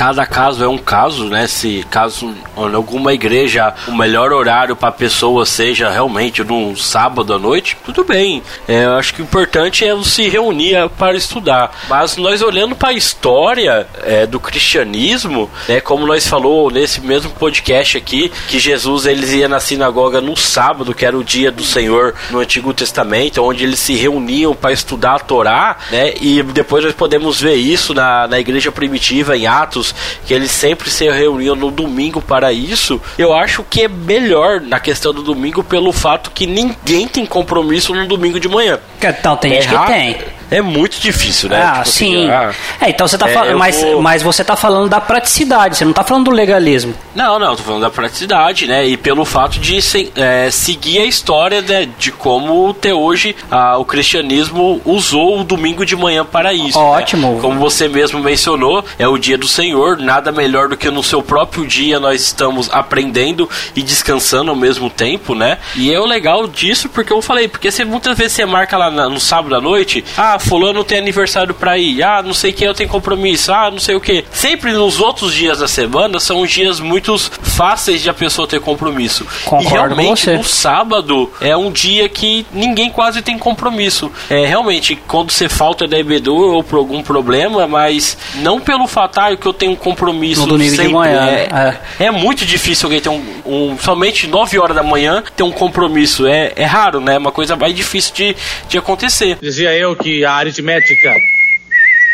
cada 0.00 0.24
caso 0.24 0.64
é 0.64 0.66
um 0.66 0.78
caso, 0.78 1.26
né? 1.26 1.46
Se 1.46 1.84
caso 1.90 2.34
em 2.56 2.74
alguma 2.74 3.12
igreja 3.12 3.74
o 3.86 3.94
melhor 3.94 4.32
horário 4.32 4.74
para 4.74 4.88
a 4.88 4.92
pessoa 4.92 5.44
seja 5.44 5.90
realmente 5.90 6.42
num 6.42 6.74
sábado 6.74 7.34
à 7.34 7.38
noite, 7.38 7.76
tudo 7.84 8.02
bem. 8.02 8.42
É, 8.66 8.86
eu 8.86 8.94
acho 8.94 9.12
que 9.12 9.20
o 9.20 9.24
importante 9.24 9.84
é 9.84 9.94
se 10.02 10.26
reunir 10.26 10.88
para 10.96 11.14
estudar. 11.18 11.70
Mas 11.86 12.16
nós 12.16 12.40
olhando 12.40 12.74
para 12.74 12.88
a 12.88 12.92
história 12.94 13.86
é, 14.02 14.24
do 14.24 14.40
cristianismo, 14.40 15.50
né? 15.68 15.82
Como 15.82 16.06
nós 16.06 16.26
falou 16.26 16.70
nesse 16.70 17.02
mesmo 17.02 17.32
podcast 17.32 17.98
aqui, 17.98 18.32
que 18.48 18.58
Jesus 18.58 19.04
eles 19.04 19.30
ia 19.32 19.50
na 19.50 19.60
sinagoga 19.60 20.18
no 20.18 20.34
sábado, 20.34 20.94
que 20.94 21.04
era 21.04 21.18
o 21.18 21.22
dia 21.22 21.52
do 21.52 21.62
Senhor 21.62 22.14
no 22.30 22.38
Antigo 22.38 22.72
Testamento, 22.72 23.42
onde 23.42 23.64
eles 23.64 23.78
se 23.78 23.92
reuniam 23.96 24.54
para 24.54 24.72
estudar 24.72 25.16
a 25.16 25.18
Torá, 25.18 25.76
né? 25.90 26.14
E 26.22 26.42
depois 26.42 26.82
nós 26.82 26.94
podemos 26.94 27.38
ver 27.38 27.56
isso 27.56 27.92
na, 27.92 28.26
na 28.26 28.40
igreja 28.40 28.72
primitiva 28.72 29.36
em 29.36 29.46
Atos 29.46 29.89
que 30.24 30.34
eles 30.34 30.50
sempre 30.50 30.90
se 30.90 31.08
reuniam 31.10 31.54
no 31.54 31.70
domingo 31.70 32.20
para 32.20 32.52
isso, 32.52 33.00
eu 33.18 33.32
acho 33.32 33.64
que 33.68 33.82
é 33.82 33.88
melhor 33.88 34.60
na 34.60 34.80
questão 34.80 35.12
do 35.12 35.22
domingo 35.22 35.62
pelo 35.62 35.92
fato 35.92 36.30
que 36.30 36.46
ninguém 36.46 37.06
tem 37.06 37.26
compromisso 37.26 37.94
no 37.94 38.06
domingo 38.06 38.38
de 38.38 38.48
manhã. 38.48 38.78
Então 39.02 39.36
tem 39.36 39.52
é 39.52 39.62
gente 39.62 39.76
que 39.76 39.86
tem. 39.86 40.39
É 40.50 40.60
muito 40.60 41.00
difícil, 41.00 41.48
né? 41.48 41.62
Ah, 41.62 41.68
Tipo 41.70 41.80
assim, 41.82 42.12
sim. 42.24 42.30
ah, 42.30 42.52
É, 42.80 42.90
então 42.90 43.06
você 43.06 43.16
tá 43.18 43.28
É, 43.28 43.32
falando, 43.34 43.58
mas, 43.58 43.80
vou- 43.80 44.02
mas 44.02 44.22
você 44.22 44.42
tá 44.44 44.56
falando 44.56 44.88
da 44.88 45.00
praticidade, 45.00 45.76
você 45.76 45.84
não 45.84 45.92
tá 45.92 46.02
falando 46.04 46.26
do 46.26 46.30
legalismo. 46.30 46.94
Não, 47.14 47.38
não, 47.38 47.56
tô 47.56 47.62
falando 47.62 47.82
da 47.82 47.90
praticidade, 47.90 48.66
né? 48.66 48.86
E 48.86 48.96
pelo 48.96 49.24
fato 49.24 49.58
de 49.58 49.80
se- 49.82 50.12
é, 50.16 50.50
seguir 50.50 50.98
a 51.00 51.04
história 51.04 51.60
né, 51.62 51.88
de 51.98 52.10
como 52.12 52.70
até 52.70 52.92
hoje 52.94 53.34
ah, 53.50 53.76
o 53.78 53.84
cristianismo 53.84 54.80
usou 54.84 55.40
o 55.40 55.44
domingo 55.44 55.84
de 55.86 55.96
manhã 55.96 56.24
para 56.24 56.52
isso. 56.52 56.78
né? 56.78 56.84
Ótimo. 56.84 57.38
Como 57.40 57.58
você 57.58 57.88
mesmo 57.88 58.18
mencionou, 58.20 58.84
é 58.98 59.06
o 59.06 59.16
dia 59.18 59.38
do 59.38 59.46
Senhor, 59.48 59.98
nada 59.98 60.30
melhor 60.32 60.68
do 60.68 60.76
que 60.76 60.90
no 60.90 61.02
seu 61.02 61.22
próprio 61.22 61.66
dia 61.66 61.98
nós 62.00 62.20
estamos 62.22 62.68
aprendendo 62.72 63.48
e 63.74 63.82
descansando 63.82 64.50
ao 64.50 64.56
mesmo 64.56 64.90
tempo, 64.90 65.34
né? 65.34 65.58
E 65.76 65.92
é 65.92 66.00
o 66.00 66.04
legal 66.06 66.46
disso 66.46 66.88
porque 66.88 67.12
eu 67.12 67.22
falei, 67.22 67.48
porque 67.48 67.70
você, 67.70 67.84
muitas 67.84 68.16
vezes 68.16 68.32
você 68.34 68.44
marca 68.44 68.76
lá 68.76 68.90
na- 68.90 69.08
no 69.08 69.20
sábado 69.20 69.54
à 69.54 69.60
noite, 69.60 70.04
ah, 70.16 70.38
fulano 70.40 70.82
tem 70.84 70.98
aniversário 70.98 71.54
pra 71.54 71.78
ir, 71.78 72.02
ah, 72.02 72.22
não 72.22 72.34
sei 72.34 72.52
quem 72.52 72.66
eu 72.66 72.74
tenho 72.74 72.88
compromisso, 72.88 73.52
ah, 73.52 73.70
não 73.70 73.78
sei 73.78 73.94
o 73.94 74.00
que. 74.00 74.24
Sempre 74.32 74.72
nos 74.72 75.00
outros 75.00 75.32
dias 75.34 75.58
da 75.58 75.68
semana 75.68 76.18
são 76.20 76.44
dias 76.46 76.80
muito 76.80 77.16
fáceis 77.42 78.02
de 78.02 78.10
a 78.10 78.14
pessoa 78.14 78.46
ter 78.48 78.60
compromisso. 78.60 79.26
Concordo 79.44 79.64
e 79.64 79.68
com 79.68 79.74
realmente 79.74 80.24
você. 80.24 80.36
no 80.36 80.44
sábado 80.44 81.30
é 81.40 81.56
um 81.56 81.70
dia 81.70 82.08
que 82.08 82.46
ninguém 82.52 82.90
quase 82.90 83.22
tem 83.22 83.38
compromisso. 83.38 84.10
É 84.28 84.46
realmente 84.46 84.96
quando 85.06 85.30
você 85.30 85.48
falta 85.48 85.86
da 85.86 85.98
EBD 85.98 86.28
ou 86.30 86.62
por 86.62 86.78
algum 86.78 87.02
problema, 87.02 87.66
mas 87.66 88.16
não 88.36 88.60
pelo 88.60 88.86
fato 88.86 89.18
ah, 89.18 89.36
que 89.36 89.46
eu 89.46 89.52
tenho 89.52 89.72
um 89.72 89.76
compromisso 89.76 90.42
No 90.42 90.46
domingo 90.48 90.70
de 90.70 90.76
sempre. 90.76 90.92
manhã, 90.92 91.26
é, 91.28 91.78
é 91.98 92.10
muito 92.10 92.44
difícil 92.46 92.86
alguém 92.86 93.00
ter 93.00 93.08
um, 93.08 93.22
um- 93.46 93.78
somente 93.78 94.26
9 94.26 94.58
horas 94.58 94.74
da 94.76 94.82
manhã 94.82 95.22
ter 95.36 95.42
um 95.42 95.52
compromisso. 95.52 96.26
É, 96.26 96.52
é 96.56 96.64
raro, 96.64 97.00
né? 97.00 97.14
É 97.14 97.18
uma 97.18 97.32
coisa 97.32 97.56
mais 97.56 97.74
difícil 97.74 98.14
de, 98.14 98.36
de 98.68 98.78
acontecer. 98.78 99.38
Dizia 99.40 99.74
eu 99.76 99.94
que 99.96 100.24
a 100.30 100.36
aritmética 100.36 101.14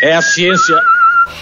é 0.02 0.14
a 0.14 0.22
ciência 0.22 0.76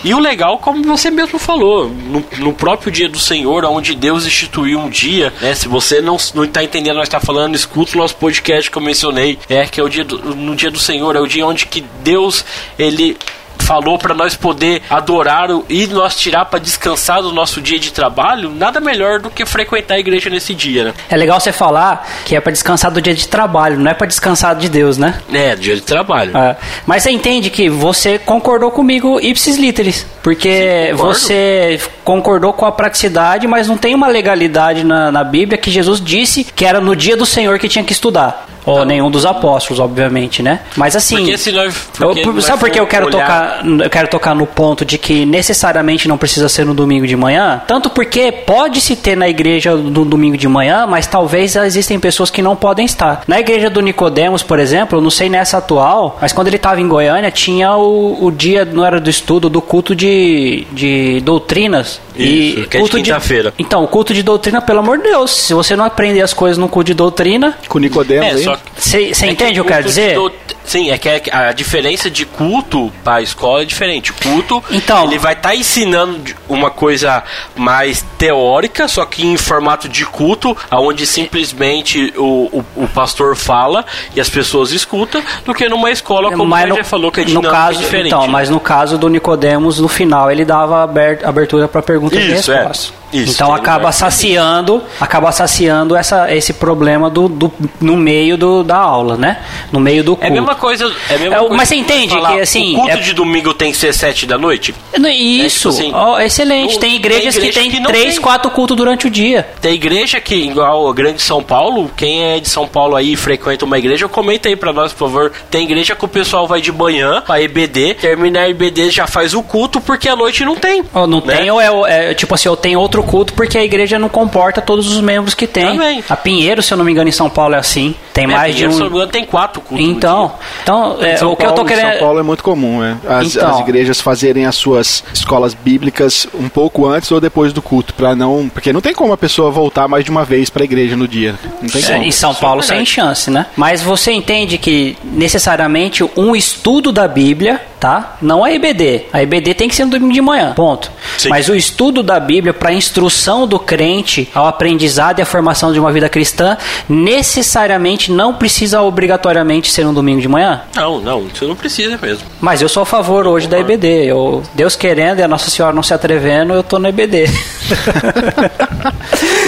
E 0.03 0.15
o 0.15 0.19
legal, 0.19 0.59
como 0.59 0.83
você 0.83 1.11
mesmo 1.11 1.39
falou, 1.39 1.89
no, 1.89 2.25
no 2.39 2.53
próprio 2.53 2.91
dia 2.91 3.09
do 3.09 3.19
Senhor, 3.19 3.65
onde 3.65 3.95
Deus 3.95 4.27
instituiu 4.27 4.79
um 4.79 4.89
dia, 4.89 5.33
né? 5.41 5.55
Se 5.55 5.69
você 5.69 6.01
não, 6.01 6.17
não 6.35 6.47
tá 6.47 6.63
entendendo, 6.63 6.97
nós 6.97 7.09
está 7.09 7.21
falando, 7.21 7.55
escuta 7.55 7.95
o 7.95 7.99
nosso 7.99 8.17
podcast 8.17 8.71
que 8.71 8.77
eu 8.77 8.83
mencionei, 8.83 9.39
é 9.49 9.65
que 9.67 9.81
é 9.81 9.83
o 9.83 9.89
dia 9.89 10.05
do, 10.05 10.35
no 10.35 10.55
dia 10.55 10.71
do 10.71 10.79
Senhor, 10.79 11.17
é 11.17 11.21
o 11.21 11.27
dia 11.27 11.47
onde 11.47 11.67
que 11.67 11.83
Deus, 12.03 12.45
ele 12.79 13.17
falou 13.65 13.99
para 13.99 14.15
nós 14.15 14.37
poder 14.37 14.83
adorar 14.91 15.49
e 15.69 15.87
nós 15.87 16.15
tirar 16.15 16.45
para 16.45 16.59
descansar 16.59 17.23
do 17.23 17.33
nosso 17.33 17.61
dia 17.61 17.79
de 17.79 17.93
trabalho, 17.93 18.51
nada 18.51 18.79
melhor 18.79 19.21
do 19.21 19.31
que 19.31 19.45
frequentar 19.47 19.95
a 19.95 19.99
igreja 19.99 20.29
nesse 20.29 20.55
dia, 20.55 20.85
né? 20.85 20.95
É 21.09 21.17
legal 21.17 21.41
você 21.41 21.51
falar 21.51 22.07
que 22.25 22.37
é 22.37 22.41
pra 22.41 22.53
descansar 22.53 22.91
do 22.91 23.01
dia 23.01 23.15
de 23.15 23.27
trabalho, 23.27 23.79
não 23.79 23.91
é 23.91 23.95
pra 23.95 24.07
descansar 24.07 24.55
de 24.55 24.69
Deus, 24.69 24.99
né? 24.99 25.19
É, 25.33 25.57
dia 25.57 25.75
de 25.75 25.81
trabalho. 25.81 26.37
É. 26.37 26.57
Mas 26.87 27.03
você 27.03 27.11
entende 27.11 27.49
que 27.49 27.71
você 27.71 28.19
concordou 28.19 28.71
comigo 28.71 29.19
ipsis 29.21 29.57
literis, 29.57 30.07
porque 30.23 30.89
Sim, 30.91 30.95
você 30.95 31.81
concordou 32.05 32.53
com 32.53 32.67
a 32.67 32.73
praticidade, 32.73 33.47
mas 33.47 33.67
não 33.67 33.79
tem 33.79 33.95
uma 33.95 34.09
legalidade 34.09 34.85
na, 34.85 35.11
na 35.11 35.25
Bíblia 35.25 35.57
que 35.57 35.71
Jesus 35.71 36.01
disse 36.01 36.45
que 36.45 36.65
era 36.65 36.81
no 36.81 36.95
dia 36.95 37.17
do 37.17 37.25
Senhor 37.25 37.59
que 37.59 37.69
tinha 37.69 37.85
que 37.85 37.93
estudar. 37.93 38.47
Ou 38.67 38.85
nenhum 38.85 39.11
dos 39.11 39.27
apóstolos, 39.27 39.79
obviamente, 39.81 40.43
né? 40.43 40.61
Mas 40.77 40.97
assim. 40.97 41.17
Porque 41.17 41.37
se 41.39 41.53
nós- 41.53 41.75
eu- 42.01 42.09
porque 42.09 42.25
nós 42.27 42.45
sabe 42.45 42.61
por 42.61 42.71
que 42.71 42.81
eu 42.81 42.87
quero 42.87 43.07
olhar- 43.07 43.59
tocar? 43.61 43.67
Eu 43.85 43.91
quero 43.91 44.09
tocar 44.09 44.35
no 44.35 44.47
ponto 44.47 44.85
de 44.85 44.97
que 44.99 45.27
necessariamente 45.27 46.09
não 46.09 46.17
precisa 46.17 46.49
ser 46.49 46.65
no 46.65 46.73
domingo 46.75 47.07
de 47.07 47.17
manhã. 47.17 47.63
Tanto 47.67 47.91
porque 47.91 48.33
pode 48.33 48.81
se 48.81 48.97
ter 48.97 49.17
na 49.17 49.29
igreja 49.29 49.75
no 49.75 50.05
domingo 50.05 50.37
de 50.37 50.49
manhã, 50.49 50.87
mas 50.87 51.07
talvez 51.07 51.55
existem 51.57 51.99
pessoas 52.01 52.31
que 52.31 52.41
não 52.43 52.57
podem 52.57 52.87
estar. 52.87 53.23
Na 53.29 53.39
igreja 53.39 53.69
do 53.69 53.81
Nicodemos, 53.81 54.43
por 54.43 54.59
exemplo, 54.59 54.99
eu 54.99 55.03
não 55.03 55.11
sei 55.11 55.29
nessa 55.29 55.59
atual, 55.59 56.19
mas 56.21 56.33
quando 56.33 56.47
ele 56.49 56.57
estava 56.57 56.81
em 56.81 56.89
Goiânia, 56.89 57.31
tinha 57.31 57.77
o, 57.77 58.25
o 58.25 58.31
dia, 58.31 58.65
não 58.65 58.85
era 58.85 58.99
do 59.01 59.11
estudo, 59.11 59.49
do 59.51 59.61
culto 59.61 59.95
de, 59.95 60.67
de 60.73 61.21
doutrinas. 61.21 62.01
Isso, 62.17 62.55
que 62.55 62.61
é 62.61 62.65
de 62.65 62.79
culto 62.79 62.97
quinta-feira. 62.97 63.53
Então, 63.59 63.83
o 63.83 63.89
culto 63.89 64.15
de 64.15 64.23
doutrina, 64.23 64.63
pelo 64.63 64.79
amor 64.79 64.99
de 64.99 65.05
Deus, 65.05 65.33
se 65.33 65.53
você 65.53 65.75
não 65.75 65.85
aprender 65.85 66.23
as 66.23 66.33
coisas 66.33 66.57
no 66.57 66.69
culto 66.69 66.87
de 66.87 66.95
doutrina, 66.95 67.59
Com 67.69 67.79
Nicodemos 67.79 68.27
É, 68.27 68.51
aí. 68.51 68.54
Você 68.77 69.27
É 69.27 69.31
entende 69.31 69.61
o 69.61 69.65
que 69.65 69.71
eu 69.71 69.75
quero 69.75 69.85
dizer? 69.85 70.17
Sim, 70.65 70.91
é 70.91 70.99
que 70.99 71.09
a 71.31 71.53
diferença 71.53 72.11
de 72.11 72.25
culto 72.25 72.93
para 73.05 73.17
a 73.17 73.23
escola 73.23 73.63
é 73.63 73.65
diferente. 73.65 74.11
O 74.11 74.15
culto, 74.15 74.63
Então- 74.71 75.05
ele 75.05 75.19
vai 75.19 75.35
estar 75.35 75.55
ensinando 75.55 76.19
de- 76.19 76.37
uma 76.49 76.71
coisa 76.71 77.23
mais 77.55 78.05
teórica, 78.19 78.89
só 78.89 79.05
que 79.05 79.27
em 79.27 79.37
formato 79.37 79.89
de 79.89 80.07
culto, 80.07 80.57
onde 80.73 81.07
simplesmente 81.07 82.13
o, 82.17 82.63
o, 82.77 82.85
o 82.85 82.89
pastor 82.89 83.37
fala 83.37 83.85
e 84.17 84.21
as 84.21 84.29
pessoas 84.31 84.73
escutam, 84.73 85.23
do 85.45 85.53
que 85.55 85.69
numa 85.69 85.91
escola, 85.91 86.31
como 86.31 86.47
Mas 86.47 86.71
o 86.71 86.77
já 86.77 86.85
falou, 86.85 87.13
que 87.13 87.21
é 87.21 87.25
no 87.27 87.43
caso, 87.43 87.81
e 87.81 87.85
diferente. 87.85 88.07
Então, 88.09 88.27
mas 88.27 88.49
no 88.49 88.59
caso 88.61 88.97
do 88.97 89.09
Nicodemos, 89.09 89.79
no 89.81 89.89
final 89.89 90.31
ele 90.31 90.45
dava 90.45 90.83
aber- 90.83 91.21
abertura 91.25 91.69
para 91.69 91.83
perguntas 91.83 92.19
e 92.23 92.33
Isso, 92.33 92.51
é. 92.53 92.57
respostas. 92.57 92.93
Isso, 93.13 93.33
então 93.35 93.55
acaba 93.55 93.93
saciando, 93.93 94.83
acaba 95.01 95.31
saciando 95.31 95.95
essa, 95.95 96.35
esse 96.35 96.53
problema 96.53 97.09
do, 97.09 97.29
do- 97.29 97.53
no 97.81 97.97
meio 97.97 98.37
do, 98.37 98.65
da 98.65 98.77
aula, 98.77 99.17
né? 99.17 99.39
No 99.71 99.79
meio 99.79 100.03
do 100.03 100.17
culto. 100.17 100.25
É 100.25 100.29
a 100.29 100.33
mesma 100.33 100.54
coisa. 100.55 100.91
É 101.11 101.19
mesma 101.19 101.35
É, 101.37 101.39
coisa 101.39 101.55
mas 101.55 101.69
você 101.69 101.75
que 101.75 101.81
entende 101.81 102.15
falar, 102.15 102.33
que, 102.35 102.41
assim, 102.41 102.73
O 102.73 102.79
culto 102.81 102.91
é- 102.91 102.97
de 102.97 103.13
domingo 103.13 103.55
tem 103.55 103.71
que 103.73 103.77
ser 103.79 103.93
sete 103.93 104.27
da 104.27 104.37
noite? 104.39 104.75
Isso, 104.95 105.01
É, 105.01 105.49
tipo 105.49 105.69
assim, 105.69 105.91
ó, 105.95 106.21
excelente. 106.21 106.79
Tem 106.79 106.95
igrejas 106.95 107.35
tem 107.35 107.43
que 107.45 107.49
igreja 107.49 107.61
tem 107.61 107.71
que 107.71 107.87
três, 107.87 108.15
tem. 108.15 108.23
quatro 108.23 108.51
cultos 108.51 108.77
durante 108.77 109.07
o 109.07 109.11
dia. 109.11 109.47
Tem 109.61 109.75
igreja 109.75 110.21
que, 110.21 110.35
igual 110.35 110.89
a 110.89 110.93
Grande 110.93 111.23
São 111.23 111.43
Paulo, 111.43 111.91
quem 111.97 112.25
é 112.25 112.41
de 112.41 112.49
São 112.49 112.67
Paulo 112.67 112.97
aí 112.97 113.13
e 113.13 113.17
frequenta 113.17 113.65
uma 113.65 113.79
igreja, 113.79 114.09
comenta 114.09 114.49
aí 114.49 114.57
pra 114.57 114.73
nós, 114.73 114.93
por 114.93 115.09
favor. 115.11 115.33
Tem 115.51 115.65
igreja 115.65 115.95
que 115.95 116.05
o 116.05 116.09
pessoal 116.09 116.47
vai 116.47 116.61
de 116.61 116.73
manhã 116.73 117.23
pra 117.25 117.41
EBD, 117.41 117.95
termina 117.95 118.41
a 118.41 118.49
EBD 118.49 118.91
já 118.91 119.07
faz 119.07 119.35
o 119.35 119.43
culto, 119.43 119.81
porque 119.81 120.09
à 120.09 120.17
noite 120.17 120.45
não 120.45 120.57
tem. 120.57 120.83
Ou 120.95 121.07
não 121.07 121.21
né? 121.21 121.37
tem, 121.37 121.51
ou 121.51 121.61
é, 121.61 122.11
é, 122.11 122.15
tipo 122.15 122.35
assim, 122.35 122.49
ou 122.49 122.57
tem 122.57 122.77
outro 122.77 123.03
culto 123.03 123.33
porque 123.35 123.57
a 123.59 123.65
igreja 123.65 123.99
não 123.99 124.09
comporta 124.09 124.61
todos 124.61 124.91
os 124.93 125.01
membros 125.01 125.35
que 125.35 125.47
tem. 125.47 125.65
Também. 125.67 126.05
A 126.09 126.17
Pinheiro, 126.17 126.63
se 126.63 126.73
eu 126.73 126.79
não 126.79 126.85
me 126.85 126.93
engano, 126.93 127.09
em 127.09 127.13
São 127.13 127.29
Paulo 127.31 127.55
é 127.55 127.59
assim. 127.59 127.95
Tem 128.13 128.25
É, 128.25 128.27
mais 128.27 128.55
de 128.55 128.63
Pinheiro, 128.63 128.71
um. 128.73 128.75
se 128.77 128.81
eu 128.81 128.85
não 128.85 128.91
me 128.91 128.97
engano, 128.97 129.13
tem 129.13 129.25
quatro 129.25 129.61
cultos. 129.61 129.87
Então, 129.87 130.33
então 130.63 130.97
é, 131.03 131.17
São 131.17 131.33
o 131.33 131.37
que 131.37 131.45
eu 131.45 131.51
tô 131.51 131.57
Paulo- 131.57 131.69
querendo. 131.69 131.91
São 131.93 132.01
Paulo 132.01 132.19
é 132.19 132.23
muito 132.23 132.43
comum, 132.43 132.83
é. 132.83 132.97
As, 133.07 133.35
Então. 133.37 133.51
as 133.51 133.61
igrejas 133.61 134.01
fazerem 134.01 134.47
as 134.47 134.55
suas 134.57 135.05
escolas 135.13 135.55
bíblicas 135.55 136.27
um 136.35 136.49
pouco 136.49 136.87
antes 136.87 137.11
ou 137.13 137.21
depois 137.21 137.53
do 137.53 137.61
culto, 137.63 137.93
para 137.95 138.15
não, 138.15 138.49
porque 138.53 138.73
não 138.73 138.81
tem 138.81 138.95
como 138.95 139.13
a 139.13 139.17
pessoa 139.17 139.51
voltar 139.51 139.89
mais 139.89 140.05
de 140.05 140.11
uma 140.11 140.25
vez 140.25 140.51
para 140.51 140.63
a 140.63 140.65
igreja 140.65 140.97
no 140.97 141.07
dia. 141.09 141.35
Não 141.63 141.69
tem 141.69 141.83
É, 141.83 141.87
como. 141.93 142.03
em 142.05 142.11
São 142.11 142.31
é 142.33 142.35
Paulo 142.35 142.63
sem 142.63 142.85
chance, 142.85 143.31
né? 143.31 143.47
Mas 143.57 143.83
você 143.83 144.13
entende 144.13 144.59
que 144.59 144.97
necessariamente 145.05 146.05
um 146.17 146.35
estudo 146.37 146.93
da 146.93 147.09
Bíblia, 147.09 147.61
tá? 147.85 148.17
Não 148.23 148.43
a 148.43 148.51
EBD. 148.51 149.03
A 149.13 149.23
EBD 149.23 149.53
tem 149.53 149.69
que 149.69 149.75
ser 149.75 149.85
no 149.85 149.91
domingo 149.91 150.15
de 150.15 150.23
manhã, 150.23 150.55
ponto. 150.55 150.91
Sim. 151.19 151.29
Mas 151.29 151.51
o 151.51 151.55
estudo 151.55 152.03
da 152.03 152.19
Bíblia 152.19 152.55
para 152.55 152.73
instrução 152.73 153.47
do 153.47 153.59
crente 153.59 154.27
ao 154.35 154.47
aprendizado 154.47 155.19
e 155.19 155.23
à 155.23 155.27
formação 155.27 155.71
de 155.71 155.79
uma 155.79 155.93
vida 155.93 156.09
cristã 156.09 156.57
necessariamente 156.89 158.11
não 158.11 158.33
precisa 158.33 158.81
obrigatoriamente 158.81 159.71
ser 159.71 159.85
no 159.85 159.93
domingo 159.93 160.23
de 160.23 160.29
manhã. 160.29 160.63
Não, 160.75 160.99
não, 160.99 161.25
você 161.25 161.45
não 161.45 161.55
precisa 161.55 161.99
mesmo. 162.01 162.27
Mas 162.41 162.63
eu 162.63 162.71
sou 162.71 162.85
a 162.85 162.87
favor 162.87 163.27
hoje 163.27 163.49
da 163.49 163.59
EBD. 163.59 164.07
Eu, 164.07 164.43
Deus 164.55 164.75
querendo 164.77 165.19
e 165.19 165.23
a 165.23 165.29
Nossa 165.29 165.51
Senhora 165.51 165.75
não 165.75 165.83
se 165.83 165.93
atrevendo, 165.93 166.55
eu 166.55 166.63
tô 166.63 166.79
na 166.79 166.89
EBD. 166.89 167.27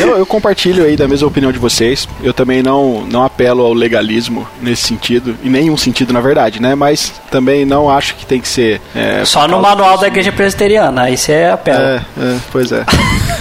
Eu, 0.07 0.19
eu 0.19 0.27
compartilho 0.27 0.85
aí 0.85 0.97
da 0.97 1.09
mesma 1.09 1.27
opinião 1.27 1.51
de 1.51 1.59
vocês. 1.59 2.09
Eu 2.23 2.33
também 2.33 2.63
não, 2.63 3.05
não 3.11 3.25
apelo 3.25 3.65
ao 3.65 3.73
legalismo 3.73 4.47
nesse 4.63 4.83
sentido, 4.83 5.37
em 5.43 5.51
nenhum 5.51 5.77
sentido, 5.77 6.13
na 6.13 6.21
verdade, 6.21 6.63
né? 6.63 6.75
Mas 6.75 7.13
também 7.31 7.65
não 7.65 7.91
acho 7.91 8.15
que 8.15 8.25
tem 8.25 8.41
que 8.41 8.49
ser. 8.49 8.81
é, 8.95 9.25
Só 9.25 9.49
no 9.49 9.61
manual 9.61 9.99
da 9.99 10.07
Igreja 10.07 10.31
Presbiteriana. 10.31 11.03
Aí 11.03 11.17
você 11.17 11.51
apela. 11.53 12.05
É, 12.17 12.23
é, 12.23 12.37
pois 12.53 12.71
é. 12.71 12.85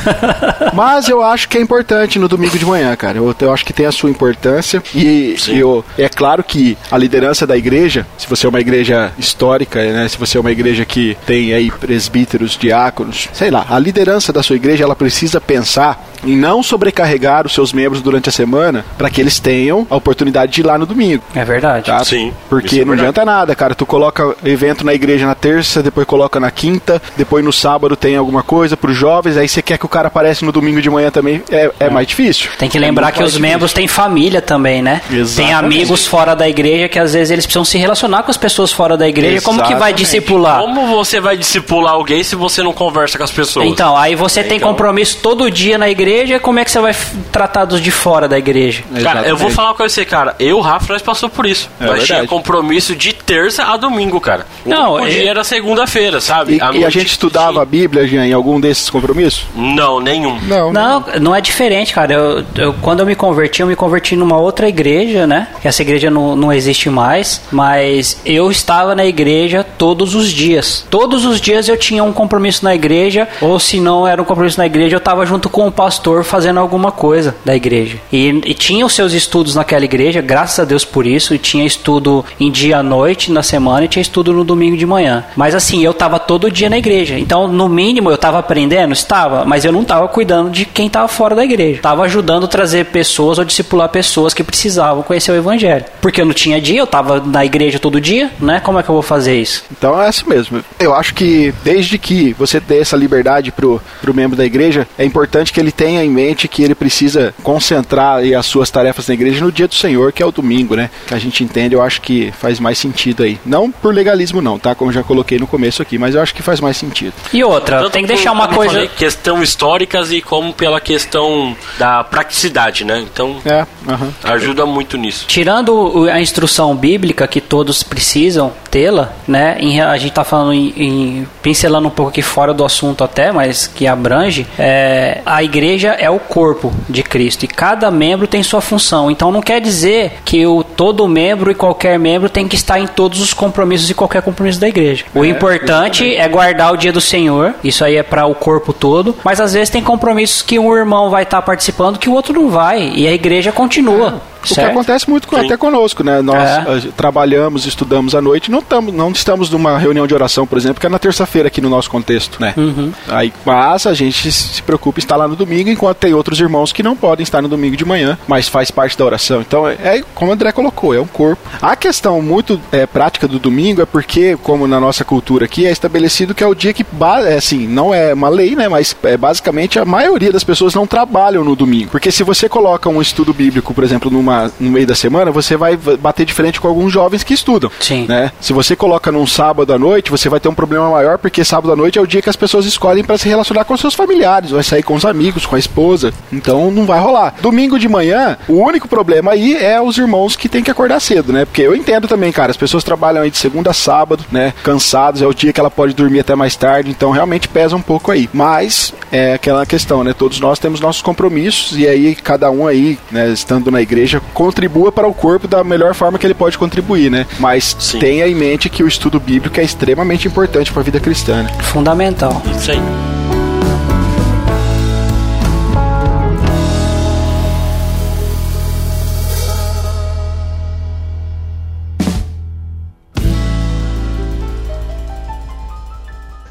Mas 0.73 1.07
eu 1.07 1.21
acho 1.23 1.47
que 1.47 1.57
é 1.57 1.61
importante 1.61 2.17
no 2.19 2.27
domingo 2.27 2.57
de 2.57 2.65
manhã, 2.65 2.95
cara. 2.95 3.17
Eu, 3.17 3.35
eu 3.39 3.53
acho 3.53 3.65
que 3.65 3.73
tem 3.73 3.85
a 3.85 3.91
sua 3.91 4.09
importância. 4.09 4.81
E 4.93 5.35
Sim. 5.37 5.57
eu, 5.57 5.85
é 5.97 6.09
claro 6.09 6.43
que 6.43 6.77
a 6.91 6.97
liderança 6.97 7.45
da 7.45 7.55
igreja, 7.55 8.05
se 8.17 8.27
você 8.27 8.45
é 8.45 8.49
uma 8.49 8.59
igreja 8.59 9.11
histórica, 9.17 9.83
né? 9.83 10.07
Se 10.07 10.17
você 10.17 10.37
é 10.37 10.41
uma 10.41 10.51
igreja 10.51 10.85
que 10.85 11.17
tem 11.25 11.53
aí 11.53 11.69
presbíteros, 11.71 12.57
diáconos, 12.57 13.29
sei 13.33 13.51
lá, 13.51 13.65
a 13.69 13.77
liderança 13.77 14.33
da 14.33 14.41
sua 14.41 14.55
igreja, 14.55 14.83
ela 14.83 14.95
precisa 14.95 15.39
pensar 15.39 16.03
em 16.25 16.35
não 16.35 16.61
sobrecarregar 16.63 17.45
os 17.45 17.53
seus 17.53 17.71
membros 17.73 18.01
durante 18.01 18.29
a 18.29 18.31
semana 18.31 18.85
para 18.97 19.09
que 19.09 19.21
eles 19.21 19.39
tenham 19.39 19.85
a 19.89 19.95
oportunidade 19.95 20.51
de 20.51 20.61
ir 20.61 20.63
lá 20.65 20.77
no 20.77 20.85
domingo. 20.85 21.23
É 21.35 21.43
verdade. 21.43 21.85
Tá? 21.85 22.03
Sim, 22.03 22.33
Porque 22.49 22.81
é 22.81 22.85
não 22.85 22.93
adianta 22.93 23.23
nada, 23.25 23.55
cara. 23.55 23.75
Tu 23.75 23.85
coloca 23.85 24.35
evento 24.43 24.85
na 24.85 24.93
igreja 24.93 25.25
na 25.25 25.35
terça, 25.35 25.81
depois 25.83 26.05
coloca 26.07 26.39
na 26.39 26.51
quinta, 26.51 27.01
depois 27.17 27.43
no 27.43 27.51
sábado 27.53 27.95
tem 27.95 28.15
alguma 28.15 28.43
coisa 28.43 28.75
pros 28.77 28.95
jovens, 28.95 29.37
aí 29.37 29.47
você 29.47 29.61
quer 29.61 29.77
que 29.77 29.85
o 29.85 29.89
cara 29.89 30.07
apareça 30.07 30.45
no 30.45 30.51
domingo 30.51 30.81
de 30.81 30.89
manhã 30.89 31.11
também, 31.11 31.41
é, 31.51 31.71
é 31.79 31.89
mais 31.89 32.07
difícil. 32.07 32.49
Tem 32.57 32.69
que 32.69 32.77
É 32.77 32.81
lembrar 32.81 33.07
muito 33.07 33.17
que 33.17 33.23
os 33.23 33.31
difícil. 33.33 33.49
membros 33.51 33.73
têm 33.73 33.87
família 33.87 34.41
também, 34.41 34.81
né? 34.81 35.01
Tem 35.09 35.19
Exatamente. 35.19 35.53
amigos 35.53 36.05
fora 36.07 36.33
da 36.35 36.47
igreja 36.47 36.87
que 36.89 36.99
às 36.99 37.13
vezes 37.13 37.31
eles 37.31 37.45
precisam 37.45 37.65
se 37.65 37.77
relacionar 37.77 38.23
com 38.23 38.31
as 38.31 38.37
pessoas 38.37 38.71
fora 38.71 38.97
da 38.97 39.07
igreja. 39.07 39.41
Como 39.41 39.57
que 39.59 39.63
vai 39.69 39.91
Exatamente. 39.91 39.97
discipular? 39.97 40.59
Como 40.59 40.87
você 40.87 41.19
vai 41.19 41.37
discipular 41.37 41.93
alguém 41.93 42.23
se 42.23 42.35
você 42.35 42.63
não 42.63 42.73
conversa 42.73 43.17
com 43.17 43.23
as 43.23 43.31
pessoas? 43.31 43.65
Então, 43.67 43.95
aí 43.95 44.15
você 44.15 44.43
tem 44.43 44.57
Então- 44.57 44.69
compromisso 44.69 45.17
todo 45.21 45.49
dia 45.51 45.77
na 45.77 45.89
igreja 45.89 46.14
igreja, 46.15 46.39
como 46.39 46.59
é 46.59 46.65
que 46.65 46.71
você 46.71 46.79
vai 46.79 46.95
tratar 47.31 47.65
dos 47.65 47.81
de 47.81 47.91
fora 47.91 48.27
da 48.27 48.37
igreja? 48.37 48.83
Cara, 49.03 49.19
eu 49.21 49.35
vou 49.35 49.47
Exatamente. 49.47 49.53
falar 49.53 49.73
com 49.73 49.83
você, 49.87 50.05
cara. 50.05 50.35
Eu, 50.39 50.59
Rafa, 50.59 50.93
nós 50.93 51.01
passou 51.01 51.29
por 51.29 51.45
isso. 51.45 51.69
É 51.79 51.85
nós 51.85 52.03
tinha 52.05 52.25
compromisso 52.25 52.95
de 52.95 53.13
terça 53.13 53.63
a 53.65 53.77
domingo, 53.77 54.19
cara. 54.21 54.45
Não, 54.65 54.93
o 54.93 55.05
é- 55.05 55.09
dia 55.09 55.29
era 55.29 55.43
segunda-feira, 55.43 56.21
sabe? 56.21 56.59
E, 56.73 56.77
e 56.79 56.85
a 56.85 56.89
gente 56.89 57.07
estudava 57.11 57.61
a 57.61 57.65
Bíblia, 57.65 58.07
Jean, 58.07 58.25
em 58.25 58.33
algum 58.33 58.59
desses 58.59 58.89
compromissos? 58.89 59.45
Não, 59.55 59.99
nenhum. 59.99 60.39
Não. 60.41 60.71
Não, 60.71 61.03
não 61.21 61.35
é 61.35 61.41
diferente, 61.41 61.93
cara. 61.93 62.13
Eu, 62.13 62.45
eu- 62.55 62.73
quando 62.81 63.01
eu 63.01 63.05
me 63.05 63.15
converti, 63.15 63.61
eu 63.61 63.67
me 63.67 63.75
converti 63.75 64.15
numa 64.15 64.37
outra 64.37 64.67
igreja, 64.69 65.27
né? 65.27 65.47
Que 65.61 65.67
essa 65.67 65.81
igreja 65.81 66.09
não, 66.09 66.35
não 66.35 66.53
existe 66.53 66.89
mais. 66.89 67.41
Mas 67.51 68.19
eu 68.25 68.49
estava 68.49 68.95
na 68.95 69.05
igreja 69.05 69.65
todos 69.77 70.15
os 70.15 70.29
dias. 70.31 70.85
Todos 70.89 71.25
os 71.25 71.41
dias 71.41 71.67
eu 71.67 71.77
tinha 71.77 72.03
um 72.03 72.13
compromisso 72.13 72.63
na 72.63 72.73
igreja. 72.73 73.27
Ou 73.41 73.59
se 73.59 73.79
não 73.79 74.07
era 74.07 74.21
um 74.21 74.25
compromisso 74.25 74.59
na 74.59 74.65
igreja, 74.65 74.95
eu 74.95 74.99
estava 74.99 75.25
junto 75.25 75.49
com 75.49 75.67
o 75.67 75.71
pastor 75.71 76.04
fazendo 76.23 76.59
alguma 76.59 76.91
coisa 76.91 77.35
da 77.43 77.55
igreja. 77.55 77.97
E, 78.11 78.27
e 78.45 78.53
tinha 78.53 78.85
os 78.85 78.93
seus 78.93 79.13
estudos 79.13 79.55
naquela 79.55 79.85
igreja, 79.85 80.21
graças 80.21 80.59
a 80.59 80.65
Deus 80.65 80.85
por 80.85 81.05
isso. 81.05 81.33
E 81.33 81.37
tinha 81.37 81.65
estudo 81.65 82.23
em 82.39 82.51
dia 82.51 82.77
à 82.77 82.83
noite, 82.83 83.31
na 83.31 83.43
semana, 83.43 83.85
e 83.85 83.87
tinha 83.87 84.01
estudo 84.01 84.33
no 84.33 84.43
domingo 84.43 84.77
de 84.77 84.85
manhã. 84.85 85.23
Mas 85.35 85.55
assim, 85.55 85.83
eu 85.83 85.91
estava 85.91 86.19
todo 86.19 86.51
dia 86.51 86.69
na 86.69 86.77
igreja. 86.77 87.17
Então, 87.17 87.47
no 87.47 87.67
mínimo, 87.67 88.09
eu 88.09 88.15
estava 88.15 88.39
aprendendo? 88.39 88.93
Estava. 88.93 89.45
Mas 89.45 89.65
eu 89.65 89.71
não 89.71 89.81
estava 89.81 90.07
cuidando 90.07 90.49
de 90.49 90.65
quem 90.65 90.87
estava 90.87 91.07
fora 91.07 91.35
da 91.35 91.43
igreja. 91.43 91.77
Estava 91.77 92.03
ajudando 92.03 92.45
a 92.45 92.47
trazer 92.47 92.85
pessoas 92.85 93.37
ou 93.37 93.45
discipular 93.45 93.89
pessoas 93.89 94.33
que 94.33 94.43
precisavam 94.43 95.03
conhecer 95.03 95.31
o 95.31 95.35
evangelho. 95.35 95.85
Porque 96.01 96.21
eu 96.21 96.25
não 96.25 96.33
tinha 96.33 96.61
dia, 96.61 96.79
eu 96.79 96.85
estava 96.85 97.19
na 97.19 97.45
igreja 97.45 97.79
todo 97.79 98.01
dia, 98.01 98.31
né? 98.39 98.59
Como 98.59 98.79
é 98.79 98.83
que 98.83 98.89
eu 98.89 98.93
vou 98.93 99.01
fazer 99.01 99.39
isso? 99.39 99.63
Então 99.71 100.01
é 100.01 100.09
isso 100.09 100.27
mesmo. 100.27 100.63
Eu 100.79 100.93
acho 100.93 101.13
que 101.13 101.53
desde 101.63 101.97
que 101.97 102.33
você 102.33 102.59
dê 102.59 102.79
essa 102.79 102.95
liberdade 102.95 103.51
pro, 103.51 103.81
pro 104.01 104.13
membro 104.13 104.37
da 104.37 104.45
igreja, 104.45 104.87
é 104.97 105.05
importante 105.05 105.51
que 105.51 105.59
ele 105.59 105.71
tenha 105.71 105.84
em 105.89 106.09
mente 106.09 106.47
que 106.47 106.63
ele 106.63 106.75
precisa 106.75 107.33
concentrar 107.43 108.17
aí 108.17 108.33
as 108.35 108.45
suas 108.45 108.69
tarefas 108.69 109.07
na 109.07 109.13
igreja 109.13 109.43
no 109.43 109.51
dia 109.51 109.67
do 109.67 109.75
Senhor, 109.75 110.11
que 110.11 110.21
é 110.21 110.25
o 110.25 110.31
domingo, 110.31 110.75
né? 110.75 110.89
Que 111.07 111.13
a 111.13 111.19
gente 111.19 111.43
entende, 111.43 111.75
eu 111.75 111.81
acho 111.81 112.01
que 112.01 112.31
faz 112.39 112.59
mais 112.59 112.77
sentido 112.77 113.23
aí. 113.23 113.39
Não 113.45 113.69
por 113.71 113.93
legalismo 113.93 114.41
não, 114.41 114.57
tá? 114.59 114.73
Como 114.75 114.89
eu 114.91 114.95
já 114.95 115.03
coloquei 115.03 115.37
no 115.39 115.47
começo 115.47 115.81
aqui, 115.81 115.97
mas 115.97 116.15
eu 116.15 116.21
acho 116.21 116.33
que 116.33 116.41
faz 116.41 116.59
mais 116.59 116.77
sentido. 116.77 117.13
E 117.33 117.43
outra, 117.43 117.79
Tanto 117.79 117.91
tem 117.91 118.01
que 118.03 118.07
deixar 118.07 118.31
uma 118.31 118.47
coisa. 118.47 118.73
falei, 118.73 118.87
questão 118.87 119.41
históricas 119.43 120.11
e 120.11 120.21
como 120.21 120.53
pela 120.53 120.79
questão 120.81 121.55
da 121.77 122.03
praticidade, 122.03 122.83
né? 122.85 122.99
Então, 122.99 123.37
É, 123.45 123.65
aham. 123.87 124.13
ajuda 124.23 124.65
muito 124.65 124.97
nisso. 124.97 125.25
Tirando 125.27 126.07
a 126.11 126.19
instrução 126.19 126.75
bíblica 126.75 127.27
que 127.27 127.39
todos 127.41 127.83
precisam 127.83 128.51
tê-la, 128.75 129.13
né? 129.25 129.55
em- 129.61 129.79
a 129.79 129.95
gente 129.97 130.11
tá 130.11 130.25
falando 130.25 130.51
em, 130.51 130.73
em- 130.75 131.27
pincelando 131.41 131.87
um 131.87 131.91
pouco 131.91 132.09
aqui 132.11 132.21
fora 132.21 132.53
do 132.53 132.65
assunto 132.65 133.05
até, 133.05 133.31
mas 133.31 133.67
que 133.67 133.87
abrange. 133.87 134.45
é, 134.59 135.21
a 135.25 135.41
igreja 135.41 135.91
é 135.97 136.09
o 136.09 136.19
corpo 136.19 136.73
de 136.89 137.01
Cristo 137.01 137.43
e 137.43 137.47
cada 137.47 137.89
membro 137.89 138.27
tem 138.27 138.43
sua 138.43 138.59
função. 138.59 139.09
Então 139.09 139.31
não 139.31 139.41
quer 139.41 139.61
dizer 139.61 140.17
que 140.25 140.45
o 140.45 140.61
todo 140.61 141.07
membro 141.07 141.49
e 141.49 141.55
qualquer 141.55 141.97
membro 141.97 142.27
tem 142.29 142.49
que 142.49 142.55
estar 142.57 142.77
em 142.77 142.85
todos 142.87 143.21
os 143.21 143.33
compromissos 143.33 143.89
e 143.89 143.93
qualquer 143.93 144.21
compromisso 144.21 144.59
da 144.59 144.67
igreja. 144.67 145.05
O 145.13 145.23
É, 145.23 145.27
importante 145.29 146.13
é 146.13 146.27
guardar 146.27 146.73
o 146.73 146.77
dia 146.77 146.91
do 146.91 146.99
Senhor. 146.99 147.53
Isso 147.63 147.85
aí 147.85 147.95
é 147.95 148.03
para 148.03 148.25
o 148.25 148.35
corpo 148.35 148.73
todo. 148.73 149.15
Mas 149.23 149.39
às 149.39 149.53
vezes 149.53 149.69
tem 149.69 149.81
compromissos 149.81 150.41
que 150.41 150.59
um 150.59 150.75
irmão 150.75 151.09
vai 151.09 151.23
estar 151.23 151.41
participando 151.43 151.97
que 151.97 152.09
o 152.09 152.13
outro 152.13 152.33
não 152.33 152.49
vai 152.49 152.91
e 152.93 153.07
a 153.07 153.13
igreja 153.13 153.53
continua. 153.53 154.21
O 154.45 154.47
que 154.49 154.55
certo? 154.55 154.71
acontece 154.71 155.09
muito 155.09 155.27
com- 155.27 155.35
até 155.37 155.57
conosco, 155.57 156.03
né? 156.03 156.21
Nós 156.21 156.37
É. 156.37 156.87
eh, 156.87 156.91
trabalhamos, 156.95 157.65
estudamos 157.65 158.13
à 158.15 158.21
noite, 158.21 158.49
não, 158.51 158.61
tamo, 158.61 158.91
não 158.91 159.11
estamos 159.11 159.49
numa 159.49 159.77
reunião 159.77 160.05
de 160.07 160.13
oração, 160.13 160.45
por 160.45 160.57
exemplo, 160.57 160.79
que 160.79 160.85
é 160.85 160.89
na 160.89 160.99
terça-feira 160.99 161.47
aqui 161.47 161.61
no 161.61 161.69
nosso 161.69 161.89
contexto, 161.89 162.39
né? 162.41 162.53
Uhum. 162.57 162.91
Aí, 163.07 163.33
mas 163.45 163.85
a 163.87 163.93
gente 163.93 164.31
se 164.31 164.61
preocupa 164.61 164.99
em 164.99 165.03
estar 165.03 165.15
lá 165.15 165.27
no 165.27 165.35
domingo, 165.35 165.69
enquanto 165.69 165.97
tem 165.97 166.13
outros 166.13 166.39
irmãos 166.39 166.71
que 166.71 166.83
não 166.83 166.95
podem 166.95 167.23
estar 167.23 167.41
no 167.41 167.47
domingo 167.47 167.75
de 167.75 167.85
manhã, 167.85 168.17
mas 168.27 168.47
faz 168.47 168.69
parte 168.71 168.97
da 168.97 169.05
oração. 169.05 169.41
Então, 169.41 169.67
é, 169.67 169.73
é 169.83 170.03
como 170.13 170.31
o 170.31 170.33
André 170.33 170.51
colocou, 170.51 170.93
é 170.93 170.99
um 171.01 171.07
corpo. 171.07 171.41
A 171.61 171.75
questão 171.75 172.21
muito 172.21 172.59
eh, 172.71 172.85
prática 172.85 173.27
do 173.27 173.39
domingo 173.39 173.81
é 173.81 173.85
porque, 173.85 174.37
como 174.43 174.67
na 174.67 174.79
nossa 174.79 175.03
cultura 175.03 175.45
aqui, 175.45 175.65
é 175.65 175.71
estabelecido 175.71 176.33
que 176.33 176.43
é 176.43 176.47
o 176.47 176.55
dia 176.55 176.73
que, 176.73 176.85
é, 177.27 177.35
assim, 177.35 177.67
não 177.67 177.93
é 177.93 178.13
uma 178.13 178.29
lei, 178.29 178.55
né? 178.55 178.67
Mas 178.67 178.95
é, 179.03 179.17
basicamente 179.17 179.79
a 179.79 179.85
maioria 179.85 180.31
das 180.31 180.43
pessoas 180.43 180.73
não 180.73 180.85
trabalham 180.87 181.43
no 181.43 181.55
domingo. 181.55 181.89
Porque 181.91 182.11
se 182.11 182.23
você 182.23 182.47
coloca 182.49 182.89
um 182.89 183.01
estudo 183.01 183.33
bíblico, 183.33 183.73
por 183.73 183.83
exemplo, 183.83 184.09
numa, 184.11 184.34
no 184.59 184.71
meio 184.71 184.87
da 184.87 184.95
semana, 184.95 185.31
você 185.31 185.55
vai 185.57 185.77
bater 185.77 186.25
de 186.25 186.33
frente 186.33 186.59
com 186.59 186.67
alguns 186.67 186.91
jovens 186.91 187.23
que 187.23 187.33
estudam. 187.33 187.71
Sim. 187.79 188.05
Né? 188.07 188.31
Se 188.39 188.53
você 188.53 188.75
coloca 188.75 189.11
num 189.11 189.27
sábado 189.27 189.73
à 189.73 189.79
noite, 189.79 190.11
você 190.11 190.29
vai 190.29 190.39
ter 190.39 190.49
um 190.49 190.53
problema 190.53 190.89
maior, 190.89 191.17
porque 191.17 191.43
sábado 191.43 191.71
à 191.71 191.75
noite 191.75 191.99
é 191.99 192.01
o 192.01 192.07
dia 192.07 192.21
que 192.21 192.29
as 192.29 192.35
pessoas 192.35 192.65
escolhem 192.65 193.03
para 193.03 193.17
se 193.17 193.27
relacionar 193.27 193.65
com 193.65 193.75
seus 193.77 193.93
familiares, 193.93 194.51
vai 194.51 194.63
sair 194.63 194.83
com 194.83 194.95
os 194.95 195.05
amigos, 195.05 195.45
com 195.45 195.55
a 195.55 195.59
esposa. 195.59 196.13
Então 196.31 196.71
não 196.71 196.85
vai 196.85 196.99
rolar. 196.99 197.35
Domingo 197.41 197.79
de 197.79 197.87
manhã, 197.87 198.37
o 198.47 198.53
único 198.53 198.87
problema 198.87 199.31
aí 199.31 199.55
é 199.55 199.81
os 199.81 199.97
irmãos 199.97 200.35
que 200.35 200.49
têm 200.49 200.63
que 200.63 200.71
acordar 200.71 200.99
cedo, 200.99 201.31
né? 201.31 201.45
Porque 201.45 201.61
eu 201.61 201.75
entendo 201.75 202.07
também, 202.07 202.31
cara, 202.31 202.51
as 202.51 202.57
pessoas 202.57 202.83
trabalham 202.83 203.23
aí 203.23 203.31
de 203.31 203.37
segunda 203.37 203.71
a 203.71 203.73
sábado, 203.73 204.23
né? 204.31 204.53
Cansados, 204.63 205.21
é 205.21 205.27
o 205.27 205.33
dia 205.33 205.53
que 205.53 205.59
ela 205.59 205.71
pode 205.71 205.93
dormir 205.93 206.19
até 206.19 206.35
mais 206.35 206.55
tarde, 206.55 206.89
então 206.89 207.11
realmente 207.11 207.47
pesa 207.47 207.75
um 207.75 207.81
pouco 207.81 208.11
aí. 208.11 208.29
Mas 208.33 208.93
é 209.11 209.33
aquela 209.33 209.65
questão, 209.65 210.03
né? 210.03 210.13
Todos 210.13 210.39
nós 210.39 210.59
temos 210.59 210.79
nossos 210.79 211.01
compromissos 211.01 211.77
e 211.77 211.87
aí 211.87 212.15
cada 212.15 212.49
um 212.49 212.67
aí, 212.67 212.97
né, 213.11 213.29
estando 213.29 213.71
na 213.71 213.81
igreja, 213.81 214.21
contribua 214.33 214.91
para 214.91 215.07
o 215.07 215.13
corpo 215.13 215.47
da 215.47 215.63
melhor 215.63 215.93
forma 215.93 216.17
que 216.17 216.25
ele 216.25 216.33
pode 216.33 216.57
contribuir, 216.57 217.09
né? 217.09 217.25
Mas 217.39 217.75
Sim. 217.79 217.99
tenha 217.99 218.27
em 218.27 218.35
mente 218.35 218.69
que 218.69 218.83
o 218.83 218.87
estudo 218.87 219.19
bíblico 219.19 219.59
é 219.59 219.63
extremamente 219.63 220.27
importante 220.27 220.71
para 220.71 220.81
a 220.81 220.83
vida 220.83 220.99
cristã. 220.99 221.43
né? 221.43 221.49
Fundamental. 221.61 222.41
Isso 222.57 222.71
aí. 222.71 222.79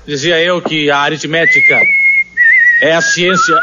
Dizia 0.07 0.39
eu 0.39 0.61
que 0.61 0.91
a 0.91 0.99
aritmética 0.99 1.81
é 2.83 2.95
a 2.95 3.01
ciência. 3.01 3.57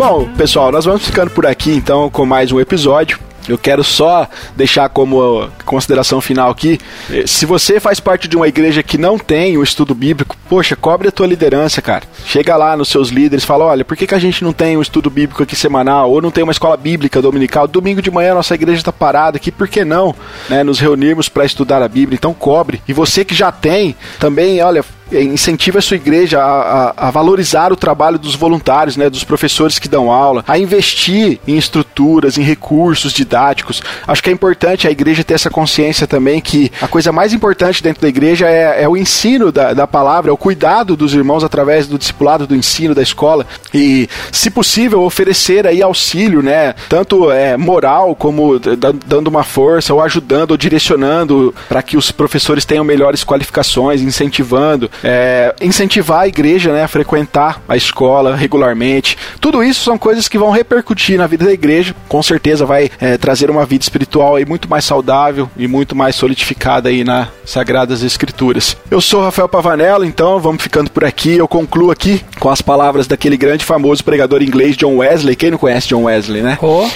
Bom, 0.00 0.26
pessoal, 0.34 0.72
nós 0.72 0.86
vamos 0.86 1.04
ficando 1.04 1.30
por 1.30 1.44
aqui 1.44 1.72
então 1.72 2.08
com 2.08 2.24
mais 2.24 2.50
um 2.50 2.58
episódio. 2.58 3.18
Eu 3.46 3.58
quero 3.58 3.84
só 3.84 4.26
deixar 4.56 4.88
como 4.88 5.46
consideração 5.66 6.22
final 6.22 6.50
aqui, 6.50 6.80
eh, 7.10 7.26
se 7.26 7.44
você 7.44 7.78
faz 7.78 8.00
parte 8.00 8.26
de 8.26 8.34
uma 8.34 8.48
igreja 8.48 8.82
que 8.82 8.96
não 8.96 9.18
tem 9.18 9.58
o 9.58 9.62
estudo 9.62 9.94
bíblico, 9.94 10.38
poxa, 10.48 10.74
cobre 10.74 11.08
a 11.08 11.12
tua 11.12 11.26
liderança, 11.26 11.82
cara. 11.82 12.04
Chega 12.24 12.56
lá 12.56 12.78
nos 12.78 12.88
seus 12.88 13.10
líderes, 13.10 13.44
fala, 13.44 13.66
olha, 13.66 13.84
por 13.84 13.94
que, 13.94 14.06
que 14.06 14.14
a 14.14 14.18
gente 14.18 14.42
não 14.42 14.54
tem 14.54 14.74
um 14.74 14.82
estudo 14.82 15.10
bíblico 15.10 15.42
aqui 15.42 15.54
semanal, 15.54 16.10
ou 16.10 16.22
não 16.22 16.30
tem 16.30 16.44
uma 16.44 16.52
escola 16.52 16.78
bíblica 16.78 17.20
dominical? 17.20 17.68
Domingo 17.68 18.00
de 18.00 18.10
manhã 18.10 18.32
nossa 18.32 18.54
igreja 18.54 18.78
está 18.78 18.92
parada 18.92 19.36
aqui, 19.36 19.52
por 19.52 19.68
que 19.68 19.84
não 19.84 20.14
né, 20.48 20.64
nos 20.64 20.80
reunirmos 20.80 21.28
para 21.28 21.44
estudar 21.44 21.82
a 21.82 21.88
Bíblia? 21.88 22.16
Então 22.16 22.32
cobre. 22.32 22.80
E 22.88 22.94
você 22.94 23.22
que 23.22 23.34
já 23.34 23.52
tem, 23.52 23.94
também, 24.18 24.62
olha, 24.62 24.82
incentiva 25.12 25.78
a 25.78 25.82
sua 25.82 25.96
igreja 25.96 26.40
a, 26.40 26.88
a- 26.90 26.94
a 27.08 27.10
valorizar 27.10 27.72
o 27.72 27.76
trabalho 27.76 28.18
dos 28.18 28.34
voluntários, 28.34 28.96
né, 28.96 29.08
dos 29.10 29.24
professores 29.24 29.78
que 29.78 29.88
dão 29.88 30.10
aula, 30.10 30.44
a 30.46 30.58
investir 30.58 31.38
em 31.46 31.56
estruturas, 31.56 32.38
em 32.38 32.42
recursos 32.42 33.12
didáticos. 33.12 33.82
Acho 34.06 34.22
que 34.22 34.30
é 34.30 34.32
importante 34.32 34.86
a 34.86 34.90
igreja 34.90 35.24
ter 35.24 35.34
essa 35.34 35.50
consciência 35.50 36.06
também 36.06 36.40
que 36.40 36.70
a 36.80 36.88
coisa 36.88 37.12
mais 37.12 37.32
importante 37.32 37.82
dentro 37.82 38.02
da 38.02 38.08
igreja 38.08 38.48
é, 38.48 38.82
é 38.82 38.88
o 38.88 38.96
ensino 38.96 39.50
da, 39.52 39.72
da 39.72 39.86
palavra, 39.86 40.30
é 40.30 40.32
o 40.32 40.36
cuidado 40.36 40.96
dos 40.96 41.14
irmãos 41.14 41.42
através 41.44 41.86
do 41.86 41.98
discipulado, 41.98 42.46
do 42.46 42.54
ensino 42.56 42.94
da 42.94 43.02
escola 43.02 43.46
e, 43.74 44.08
se 44.32 44.50
possível, 44.50 45.02
oferecer 45.02 45.66
aí 45.66 45.82
auxílio, 45.82 46.42
né, 46.42 46.74
tanto 46.88 47.30
é, 47.30 47.56
moral 47.56 48.14
como 48.14 48.58
dando 49.06 49.28
uma 49.28 49.42
força 49.42 49.92
ou 49.94 50.00
ajudando 50.00 50.52
ou 50.52 50.56
direcionando 50.56 51.54
para 51.68 51.82
que 51.82 51.96
os 51.96 52.10
professores 52.10 52.64
tenham 52.64 52.84
melhores 52.84 53.24
qualificações, 53.24 54.00
incentivando, 54.00 54.90
é, 55.02 55.54
incentivar 55.60 56.20
a 56.20 56.28
igreja 56.28 56.72
né, 56.72 56.84
a 56.84 56.88
frequentar 56.88 57.60
a 57.68 57.76
escola 57.76 58.34
regularmente. 58.34 59.16
Tudo 59.40 59.62
isso 59.62 59.82
são 59.82 59.98
coisas 59.98 60.28
que 60.28 60.38
vão 60.38 60.50
repercutir 60.50 61.18
na 61.18 61.26
vida 61.26 61.44
da 61.44 61.52
igreja. 61.52 61.94
Com 62.08 62.22
certeza 62.22 62.66
vai 62.66 62.90
é, 63.00 63.16
trazer 63.16 63.50
uma 63.50 63.64
vida 63.64 63.82
espiritual 63.82 64.36
aí 64.36 64.44
muito 64.44 64.68
mais 64.68 64.84
saudável 64.84 65.48
e 65.56 65.66
muito 65.66 65.94
mais 65.94 66.16
solidificada 66.16 66.88
aí 66.88 67.04
nas 67.04 67.28
Sagradas 67.44 68.02
Escrituras. 68.02 68.76
Eu 68.90 69.00
sou 69.00 69.22
Rafael 69.22 69.48
Pavanello, 69.48 70.04
então 70.04 70.38
vamos 70.38 70.62
ficando 70.62 70.90
por 70.90 71.04
aqui. 71.04 71.36
Eu 71.36 71.48
concluo 71.48 71.90
aqui 71.90 72.24
com 72.38 72.48
as 72.48 72.62
palavras 72.62 73.06
daquele 73.06 73.36
grande 73.36 73.64
famoso 73.64 74.04
pregador 74.04 74.42
inglês 74.42 74.76
John 74.76 74.96
Wesley. 74.96 75.36
Quem 75.36 75.50
não 75.50 75.58
conhece 75.58 75.88
John 75.88 76.04
Wesley, 76.04 76.42
né? 76.42 76.58
Ô, 76.60 76.88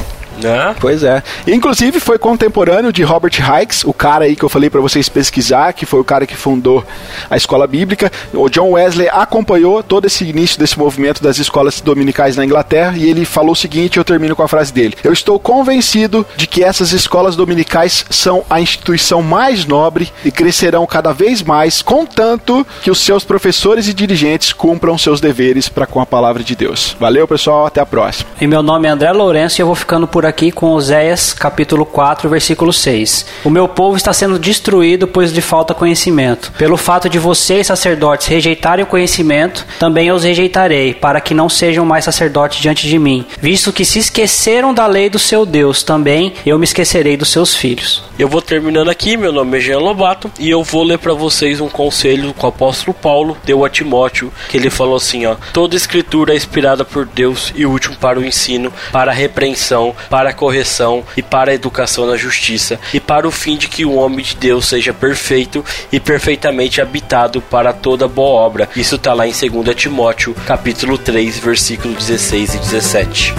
Né? 0.43 0.75
Pois 0.81 1.03
é. 1.03 1.23
Inclusive 1.47 2.01
foi 2.01 2.19
contemporâneo 2.19 2.93
de 2.93 3.03
Robert 3.03 3.33
Hikes, 3.35 3.85
o 3.85 3.93
cara 3.93 4.25
aí 4.25 4.37
que 4.37 4.45
eu 4.45 4.49
falei 4.49 4.69
para 4.69 4.81
vocês 4.81 5.09
pesquisar, 5.09 5.73
que 5.73 5.87
foi 5.87 6.01
o 6.01 6.05
cara 6.05 6.27
que 6.27 6.37
fundou 6.37 6.85
a 7.31 7.37
escola 7.37 7.67
bíblica. 7.67 8.11
O 8.33 8.49
John 8.49 8.73
Wesley 8.73 9.09
acompanhou 9.09 9.83
todo 9.83 10.07
esse 10.07 10.25
início 10.25 10.59
desse 10.59 10.79
movimento 10.79 11.23
das 11.23 11.39
escolas 11.39 11.81
dominicais 11.81 12.37
na 12.37 12.45
Inglaterra 12.45 12.95
e 12.97 13.09
ele 13.09 13.25
falou 13.25 13.53
o 13.53 13.57
seguinte, 13.57 13.99
eu 13.99 14.05
termino 14.05 14.37
com 14.37 14.43
a 14.43 14.49
frase 14.49 14.73
dele: 14.73 14.97
"Eu 15.03 15.13
estou 15.13 15.39
convencido 15.39 16.27
de 16.37 16.47
que 16.47 16.63
essas 16.63 16.93
escolas 16.93 17.37
dominicais 17.37 18.05
são 18.11 18.45
a 18.49 18.61
instituição 18.61 19.23
mais 19.23 19.65
nobre 19.65 20.13
e 20.25 20.31
crescerão 20.31 20.87
cada 20.87 21.13
vez 21.13 21.43
mais, 21.43 21.83
contanto 21.83 22.67
que 22.83 22.91
os 22.91 23.01
seus 23.01 23.25
professores 23.25 23.89
e 23.89 23.95
dirigentes 23.95 24.53
cumpram 24.53 24.99
seus 24.99 25.21
deveres 25.21 25.69
para 25.69 25.87
com 25.87 26.01
a 26.01 26.07
palavra 26.07 26.43
de 26.43 26.55
Deus." 26.55 26.97
Valeu, 26.99 27.27
pessoal, 27.27 27.67
até 27.67 27.81
a 27.81 27.87
próxima. 27.87 28.29
E 28.41 28.47
meu 28.47 28.63
nome 28.63 28.89
é 28.89 28.91
André 28.91 29.13
Lourenço 29.13 29.61
e 29.61 29.63
eu 29.63 29.67
vou 29.67 29.75
ficando 29.75 30.07
por 30.07 30.24
aqui 30.27 30.51
com 30.51 30.71
Oséias, 30.71 31.33
capítulo 31.33 31.85
4, 31.85 32.29
versículo 32.29 32.73
6. 32.73 33.27
O 33.45 33.51
meu 33.51 33.69
povo 33.69 33.97
está 33.97 34.13
sendo 34.13 34.39
destruído, 34.39 35.07
pois 35.07 35.33
lhe 35.33 35.41
falta 35.41 35.75
conhecimento. 35.75 36.53
Pelo 36.53 36.77
fato 36.77 37.09
de 37.09 37.19
vocês, 37.19 37.67
sacerdotes, 37.67 38.27
rejeitarem 38.27 38.85
o 38.85 38.89
conhecimento, 38.89 39.67
também 39.79 40.11
os 40.11 40.25
rejeitarei, 40.25 40.95
para 40.95 41.21
que 41.21 41.35
não 41.35 41.49
sejam 41.49 41.85
mais 41.85 42.05
sacerdotes 42.05 42.61
diante 42.61 42.89
de 42.89 42.99
mim. 42.99 43.27
Visto 43.41 43.73
que 43.73 43.85
se 43.85 43.99
esqueceram 43.99 44.73
da 44.73 44.87
lei 44.87 45.11
do 45.11 45.19
seu 45.19 45.45
Deus, 45.45 45.83
também 45.83 46.35
eu 46.45 46.59
me 46.59 46.65
esquecerei 46.65 47.17
dos 47.17 47.31
seus 47.31 47.55
filhos. 47.55 48.03
Eu 48.19 48.29
vou 48.29 48.41
terminando 48.41 48.91
aqui, 48.91 49.17
meu 49.17 49.33
nome 49.33 49.59
é 49.59 49.61
Jean 49.61 49.79
Lobato, 49.79 50.31
e 50.39 50.49
eu 50.49 50.63
vou 50.63 50.85
ler 50.85 50.99
para 50.99 51.15
vocês 51.15 51.61
um 51.61 51.69
conselho 51.69 52.33
que 52.33 52.45
o 52.45 52.49
apóstolo 52.49 52.95
Paulo 52.95 53.37
deu 53.45 53.65
a 53.65 53.71
Timóteo, 53.71 54.33
que 54.49 54.57
ele 54.57 54.71
falou 54.71 54.97
assim, 54.97 55.27
ó: 55.27 55.37
Toda 55.53 55.77
escritura 55.77 56.33
é 56.33 56.37
inspirada 56.37 56.85
por 56.85 57.07
Deus 57.07 57.53
e 57.57 57.67
útil 57.67 57.93
para 58.01 58.19
o 58.19 58.25
ensino, 58.25 58.73
para 58.93 59.11
a 59.11 59.15
repreensão, 59.15 59.95
para 60.15 60.31
a 60.31 60.33
correção 60.33 61.03
e 61.17 61.23
para 61.23 61.51
a 61.51 61.55
educação 61.55 62.07
na 62.07 62.17
justiça, 62.17 62.79
e 62.93 63.01
para 63.01 63.27
o 63.27 63.33
fim 63.33 63.57
de 63.57 63.67
que 63.67 63.85
o 63.85 63.95
homem 63.95 64.25
de 64.25 64.37
Deus 64.37 64.69
seja 64.69 64.95
perfeito 64.95 65.65
e 65.91 65.99
perfeitamente 65.99 66.81
habitado 66.81 67.41
para 67.41 67.73
toda 67.73 68.07
boa 68.07 68.41
obra. 68.41 68.69
Isso 68.77 68.95
está 68.95 69.13
lá 69.13 69.27
em 69.27 69.33
2 69.33 69.75
Timóteo, 69.75 70.33
capítulo 70.47 70.97
3, 70.97 71.41
versículo 71.41 71.95
16 71.95 72.55
e 72.55 72.59
17. 72.59 73.35